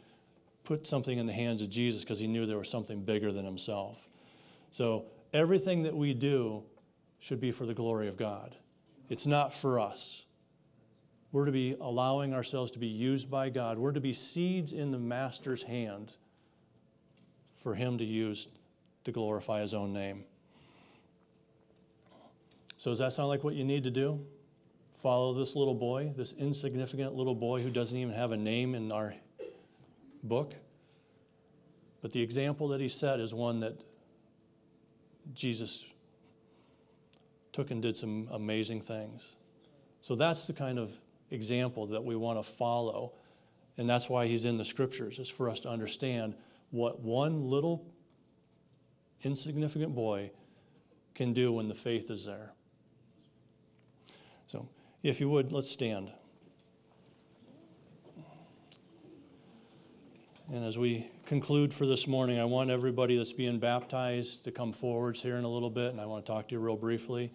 put 0.63 0.87
something 0.87 1.17
in 1.17 1.25
the 1.25 1.33
hands 1.33 1.61
of 1.61 1.69
Jesus 1.69 2.01
because 2.01 2.19
he 2.19 2.27
knew 2.27 2.45
there 2.45 2.57
was 2.57 2.69
something 2.69 3.03
bigger 3.03 3.31
than 3.31 3.45
himself. 3.45 4.09
So 4.73 5.05
everything 5.33 5.83
that 5.83 5.95
we 5.95 6.15
do 6.15 6.63
should 7.19 7.39
be 7.39 7.51
for 7.51 7.67
the 7.67 7.75
glory 7.75 8.07
of 8.07 8.17
God. 8.17 8.55
It's 9.07 9.27
not 9.27 9.53
for 9.53 9.79
us. 9.79 10.25
We're 11.31 11.45
to 11.45 11.51
be 11.51 11.77
allowing 11.79 12.33
ourselves 12.33 12.71
to 12.71 12.79
be 12.79 12.87
used 12.87 13.29
by 13.29 13.49
God. 13.49 13.77
We're 13.77 13.91
to 13.91 14.01
be 14.01 14.13
seeds 14.13 14.71
in 14.71 14.89
the 14.89 14.97
Master's 14.97 15.61
hand 15.61 16.15
for 17.59 17.75
Him 17.75 17.99
to 17.99 18.03
use 18.03 18.47
to 19.03 19.11
glorify 19.11 19.61
His 19.61 19.75
own 19.75 19.93
name. 19.93 20.23
So, 22.79 22.89
does 22.89 22.99
that 22.99 23.13
sound 23.13 23.29
like 23.29 23.43
what 23.43 23.53
you 23.53 23.63
need 23.63 23.83
to 23.83 23.91
do? 23.91 24.25
Follow 24.95 25.35
this 25.35 25.55
little 25.55 25.75
boy, 25.75 26.13
this 26.17 26.33
insignificant 26.33 27.13
little 27.13 27.35
boy 27.35 27.61
who 27.61 27.69
doesn't 27.69 27.97
even 27.97 28.15
have 28.15 28.31
a 28.31 28.37
name 28.37 28.73
in 28.73 28.91
our 28.91 29.13
book. 30.23 30.55
But 32.01 32.11
the 32.11 32.21
example 32.23 32.69
that 32.69 32.81
he 32.81 32.89
set 32.89 33.19
is 33.19 33.35
one 33.35 33.59
that 33.59 33.79
Jesus 35.33 35.85
took 37.51 37.71
and 37.71 37.81
did 37.81 37.95
some 37.95 38.27
amazing 38.31 38.81
things. 38.81 39.35
So 40.01 40.15
that's 40.15 40.47
the 40.47 40.53
kind 40.53 40.77
of 40.77 40.97
example 41.31 41.87
that 41.87 42.03
we 42.03 42.15
want 42.15 42.39
to 42.39 42.43
follow. 42.43 43.13
And 43.77 43.89
that's 43.89 44.09
why 44.09 44.27
he's 44.27 44.45
in 44.45 44.57
the 44.57 44.65
scriptures, 44.65 45.19
is 45.19 45.29
for 45.29 45.49
us 45.49 45.59
to 45.61 45.69
understand 45.69 46.35
what 46.71 46.99
one 46.99 47.49
little 47.49 47.85
insignificant 49.23 49.95
boy 49.95 50.31
can 51.15 51.33
do 51.33 51.53
when 51.53 51.67
the 51.67 51.75
faith 51.75 52.11
is 52.11 52.25
there. 52.25 52.53
So, 54.47 54.67
if 55.01 55.19
you 55.19 55.29
would, 55.29 55.51
let's 55.51 55.71
stand. 55.71 56.11
And 60.53 60.63
as 60.63 60.77
we 60.77 61.09
conclude 61.25 61.73
for 61.73 61.87
this 61.87 62.05
morning, 62.05 62.39
I 62.39 62.45
want 62.45 62.69
everybody 62.69 63.17
that's 63.17 63.33
being 63.33 63.57
baptized 63.57 64.43
to 64.43 64.51
come 64.51 64.71
forwards 64.71 65.19
here 65.19 65.37
in 65.37 65.45
a 65.45 65.49
little 65.49 65.71
bit, 65.71 65.91
and 65.91 65.99
I 65.99 66.05
want 66.05 66.27
to 66.27 66.31
talk 66.31 66.49
to 66.49 66.53
you 66.53 66.59
real 66.59 66.75
briefly. 66.75 67.33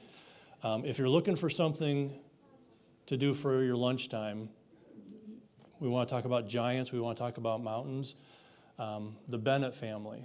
Um, 0.62 0.84
if 0.84 1.00
you're 1.00 1.08
looking 1.08 1.34
for 1.34 1.50
something 1.50 2.16
to 3.06 3.16
do 3.16 3.34
for 3.34 3.64
your 3.64 3.74
lunchtime, 3.74 4.48
we 5.80 5.88
want 5.88 6.08
to 6.08 6.14
talk 6.14 6.26
about 6.26 6.46
giants, 6.46 6.92
we 6.92 7.00
want 7.00 7.18
to 7.18 7.24
talk 7.24 7.38
about 7.38 7.60
mountains. 7.60 8.14
Um, 8.78 9.16
the 9.26 9.38
Bennett 9.38 9.74
family, 9.74 10.24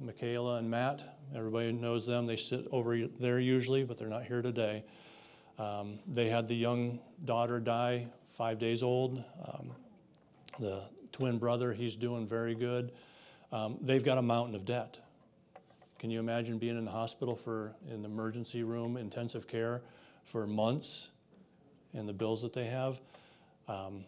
Michaela 0.00 0.56
and 0.56 0.70
Matt, 0.70 1.02
everybody 1.36 1.72
knows 1.72 2.06
them. 2.06 2.24
They 2.24 2.36
sit 2.36 2.66
over 2.72 3.06
there 3.18 3.38
usually, 3.38 3.84
but 3.84 3.98
they're 3.98 4.08
not 4.08 4.24
here 4.24 4.40
today. 4.40 4.82
Um, 5.58 5.98
they 6.08 6.30
had 6.30 6.48
the 6.48 6.56
young 6.56 7.00
daughter 7.22 7.60
die, 7.60 8.06
five 8.34 8.58
days 8.58 8.82
old. 8.82 9.22
Um, 9.44 9.72
the 10.58 10.84
twin 11.12 11.38
brother, 11.38 11.72
he's 11.72 11.96
doing 11.96 12.26
very 12.26 12.54
good. 12.54 12.92
Um, 13.52 13.78
they've 13.80 14.04
got 14.04 14.18
a 14.18 14.22
mountain 14.22 14.54
of 14.54 14.64
debt. 14.64 14.98
Can 15.98 16.10
you 16.10 16.20
imagine 16.20 16.58
being 16.58 16.78
in 16.78 16.84
the 16.84 16.90
hospital 16.90 17.36
for 17.36 17.74
in 17.90 18.02
the 18.02 18.08
emergency 18.08 18.62
room, 18.62 18.96
intensive 18.96 19.46
care, 19.46 19.82
for 20.24 20.46
months 20.46 21.10
and 21.92 22.08
the 22.08 22.12
bills 22.12 22.42
that 22.42 22.52
they 22.52 22.66
have. 22.66 23.00
Um, 23.68 24.04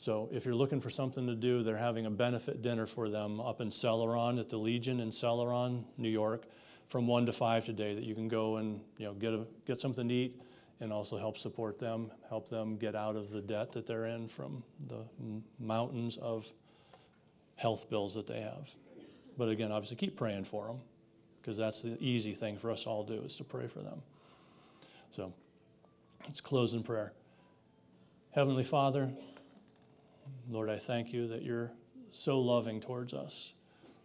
so 0.00 0.28
if 0.32 0.44
you're 0.44 0.54
looking 0.54 0.80
for 0.80 0.90
something 0.90 1.26
to 1.26 1.34
do, 1.34 1.62
they're 1.62 1.76
having 1.76 2.06
a 2.06 2.10
benefit 2.10 2.62
dinner 2.62 2.86
for 2.86 3.08
them 3.08 3.40
up 3.40 3.60
in 3.60 3.68
Celoron 3.68 4.38
at 4.38 4.48
the 4.48 4.56
Legion 4.56 5.00
in 5.00 5.10
Celoron, 5.10 5.84
New 5.96 6.08
York, 6.08 6.44
from 6.88 7.06
one 7.06 7.26
to 7.26 7.32
five 7.32 7.64
today. 7.64 7.94
That 7.94 8.04
you 8.04 8.14
can 8.14 8.28
go 8.28 8.56
and 8.56 8.80
you 8.96 9.06
know 9.06 9.14
get 9.14 9.32
a, 9.32 9.44
get 9.66 9.80
something 9.80 10.08
to 10.08 10.14
eat, 10.14 10.40
and 10.80 10.92
also 10.92 11.18
help 11.18 11.38
support 11.38 11.78
them, 11.78 12.10
help 12.28 12.48
them 12.48 12.76
get 12.76 12.94
out 12.94 13.16
of 13.16 13.30
the 13.30 13.40
debt 13.40 13.72
that 13.72 13.86
they're 13.86 14.06
in 14.06 14.28
from 14.28 14.62
the 14.86 15.04
mountains 15.58 16.16
of 16.18 16.52
health 17.56 17.90
bills 17.90 18.14
that 18.14 18.26
they 18.26 18.40
have. 18.40 18.70
But 19.36 19.48
again, 19.48 19.72
obviously, 19.72 19.96
keep 19.96 20.16
praying 20.16 20.44
for 20.44 20.66
them 20.66 20.78
because 21.40 21.56
that's 21.56 21.82
the 21.82 21.96
easy 22.00 22.34
thing 22.34 22.56
for 22.56 22.70
us 22.70 22.86
all 22.86 23.04
to 23.04 23.16
do 23.16 23.22
is 23.22 23.36
to 23.36 23.44
pray 23.44 23.66
for 23.66 23.80
them. 23.80 24.02
So 25.10 25.32
let's 26.26 26.40
close 26.40 26.74
in 26.74 26.82
prayer. 26.82 27.12
Heavenly 28.32 28.64
Father, 28.64 29.10
Lord, 30.50 30.68
I 30.68 30.78
thank 30.78 31.12
you 31.12 31.26
that 31.28 31.42
you're 31.42 31.72
so 32.10 32.40
loving 32.40 32.80
towards 32.80 33.14
us, 33.14 33.54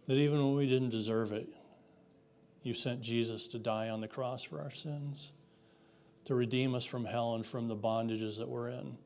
that 0.06 0.14
even 0.14 0.38
when 0.38 0.56
we 0.56 0.68
didn't 0.68 0.90
deserve 0.90 1.32
it, 1.32 1.48
you 2.62 2.74
sent 2.74 3.00
Jesus 3.02 3.46
to 3.48 3.58
die 3.58 3.90
on 3.90 4.00
the 4.00 4.08
cross 4.08 4.42
for 4.42 4.60
our 4.60 4.70
sins, 4.70 5.32
to 6.24 6.34
redeem 6.34 6.74
us 6.74 6.84
from 6.84 7.04
hell 7.04 7.34
and 7.34 7.44
from 7.44 7.68
the 7.68 7.76
bondages 7.76 8.38
that 8.38 8.48
we're 8.48 8.68
in. 8.68 8.96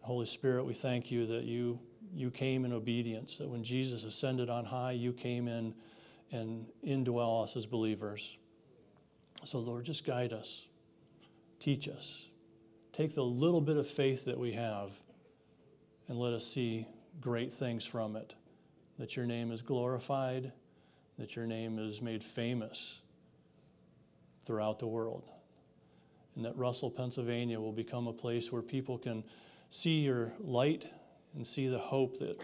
Holy 0.00 0.26
Spirit, 0.26 0.64
we 0.64 0.74
thank 0.74 1.10
you 1.10 1.26
that 1.26 1.44
you, 1.44 1.78
you 2.14 2.30
came 2.30 2.64
in 2.64 2.72
obedience, 2.72 3.38
that 3.38 3.48
when 3.48 3.62
Jesus 3.62 4.04
ascended 4.04 4.48
on 4.48 4.64
high, 4.64 4.92
you 4.92 5.12
came 5.12 5.48
in 5.48 5.74
and 6.30 6.66
indwell 6.86 7.44
us 7.44 7.56
as 7.56 7.66
believers. 7.66 8.36
So, 9.44 9.58
Lord, 9.58 9.84
just 9.84 10.04
guide 10.04 10.32
us, 10.32 10.66
teach 11.60 11.88
us. 11.88 12.24
Take 12.92 13.14
the 13.14 13.22
little 13.22 13.60
bit 13.60 13.76
of 13.76 13.86
faith 13.86 14.24
that 14.24 14.38
we 14.38 14.52
have 14.52 14.92
and 16.08 16.18
let 16.18 16.32
us 16.32 16.46
see 16.46 16.88
great 17.20 17.52
things 17.52 17.84
from 17.84 18.16
it. 18.16 18.34
That 18.98 19.16
your 19.16 19.26
name 19.26 19.52
is 19.52 19.62
glorified, 19.62 20.52
that 21.18 21.36
your 21.36 21.46
name 21.46 21.78
is 21.78 22.02
made 22.02 22.24
famous 22.24 22.98
throughout 24.46 24.78
the 24.78 24.86
world, 24.86 25.30
and 26.38 26.46
that 26.46 26.56
Russell, 26.56 26.88
Pennsylvania 26.88 27.58
will 27.58 27.72
become 27.72 28.06
a 28.06 28.12
place 28.12 28.52
where 28.52 28.62
people 28.62 28.96
can 28.96 29.24
see 29.70 29.98
your 29.98 30.32
light 30.38 30.88
and 31.34 31.44
see 31.44 31.66
the 31.66 31.80
hope 31.80 32.18
that 32.20 32.40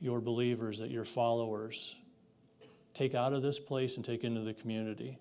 your 0.00 0.20
believers, 0.20 0.78
that 0.78 0.92
your 0.92 1.04
followers 1.04 1.96
take 2.94 3.16
out 3.16 3.32
of 3.32 3.42
this 3.42 3.58
place 3.58 3.96
and 3.96 4.04
take 4.04 4.22
into 4.22 4.42
the 4.42 4.54
community, 4.54 5.18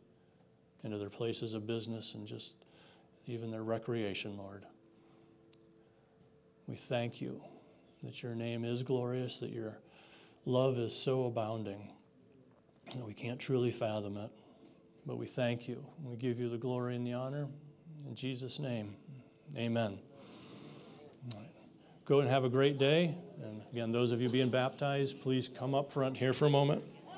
into 0.84 1.00
their 1.00 1.10
places 1.10 1.56
of 1.56 1.66
business 1.66 2.14
and 2.14 2.28
just 2.28 2.54
even 3.26 3.50
their 3.50 3.64
recreation, 3.64 4.38
Lord. 4.38 4.68
We 6.68 6.76
thank 6.76 7.22
you 7.22 7.42
that 8.04 8.22
your 8.22 8.36
name 8.36 8.66
is 8.66 8.84
glorious, 8.84 9.40
that 9.40 9.50
your 9.50 9.80
love 10.46 10.78
is 10.78 10.96
so 10.96 11.26
abounding, 11.26 11.90
that 12.92 13.04
we 13.04 13.14
can't 13.14 13.40
truly 13.40 13.72
fathom 13.72 14.16
it. 14.18 14.30
But 15.08 15.18
we 15.18 15.26
thank 15.26 15.68
you. 15.68 15.84
We 16.04 16.18
give 16.18 16.40
you 16.40 16.50
the 16.50 16.58
glory 16.58 16.96
and 16.96 17.06
the 17.06 17.14
honor. 17.14 17.48
In 18.08 18.16
Jesus' 18.16 18.60
name, 18.60 18.96
amen. 19.58 20.00
Go 22.06 22.20
and 22.20 22.30
have 22.30 22.44
a 22.44 22.50
great 22.50 22.78
day. 22.78 23.16
And 23.42 23.62
again, 23.72 23.92
those 23.92 24.12
of 24.12 24.22
you 24.22 24.28
being 24.28 24.50
baptized, 24.50 25.22
please 25.22 25.50
come 25.50 25.74
up 25.74 25.92
front 25.92 26.18
here 26.18 26.34
for 26.34 26.46
a 26.46 26.50
moment. 26.50 26.84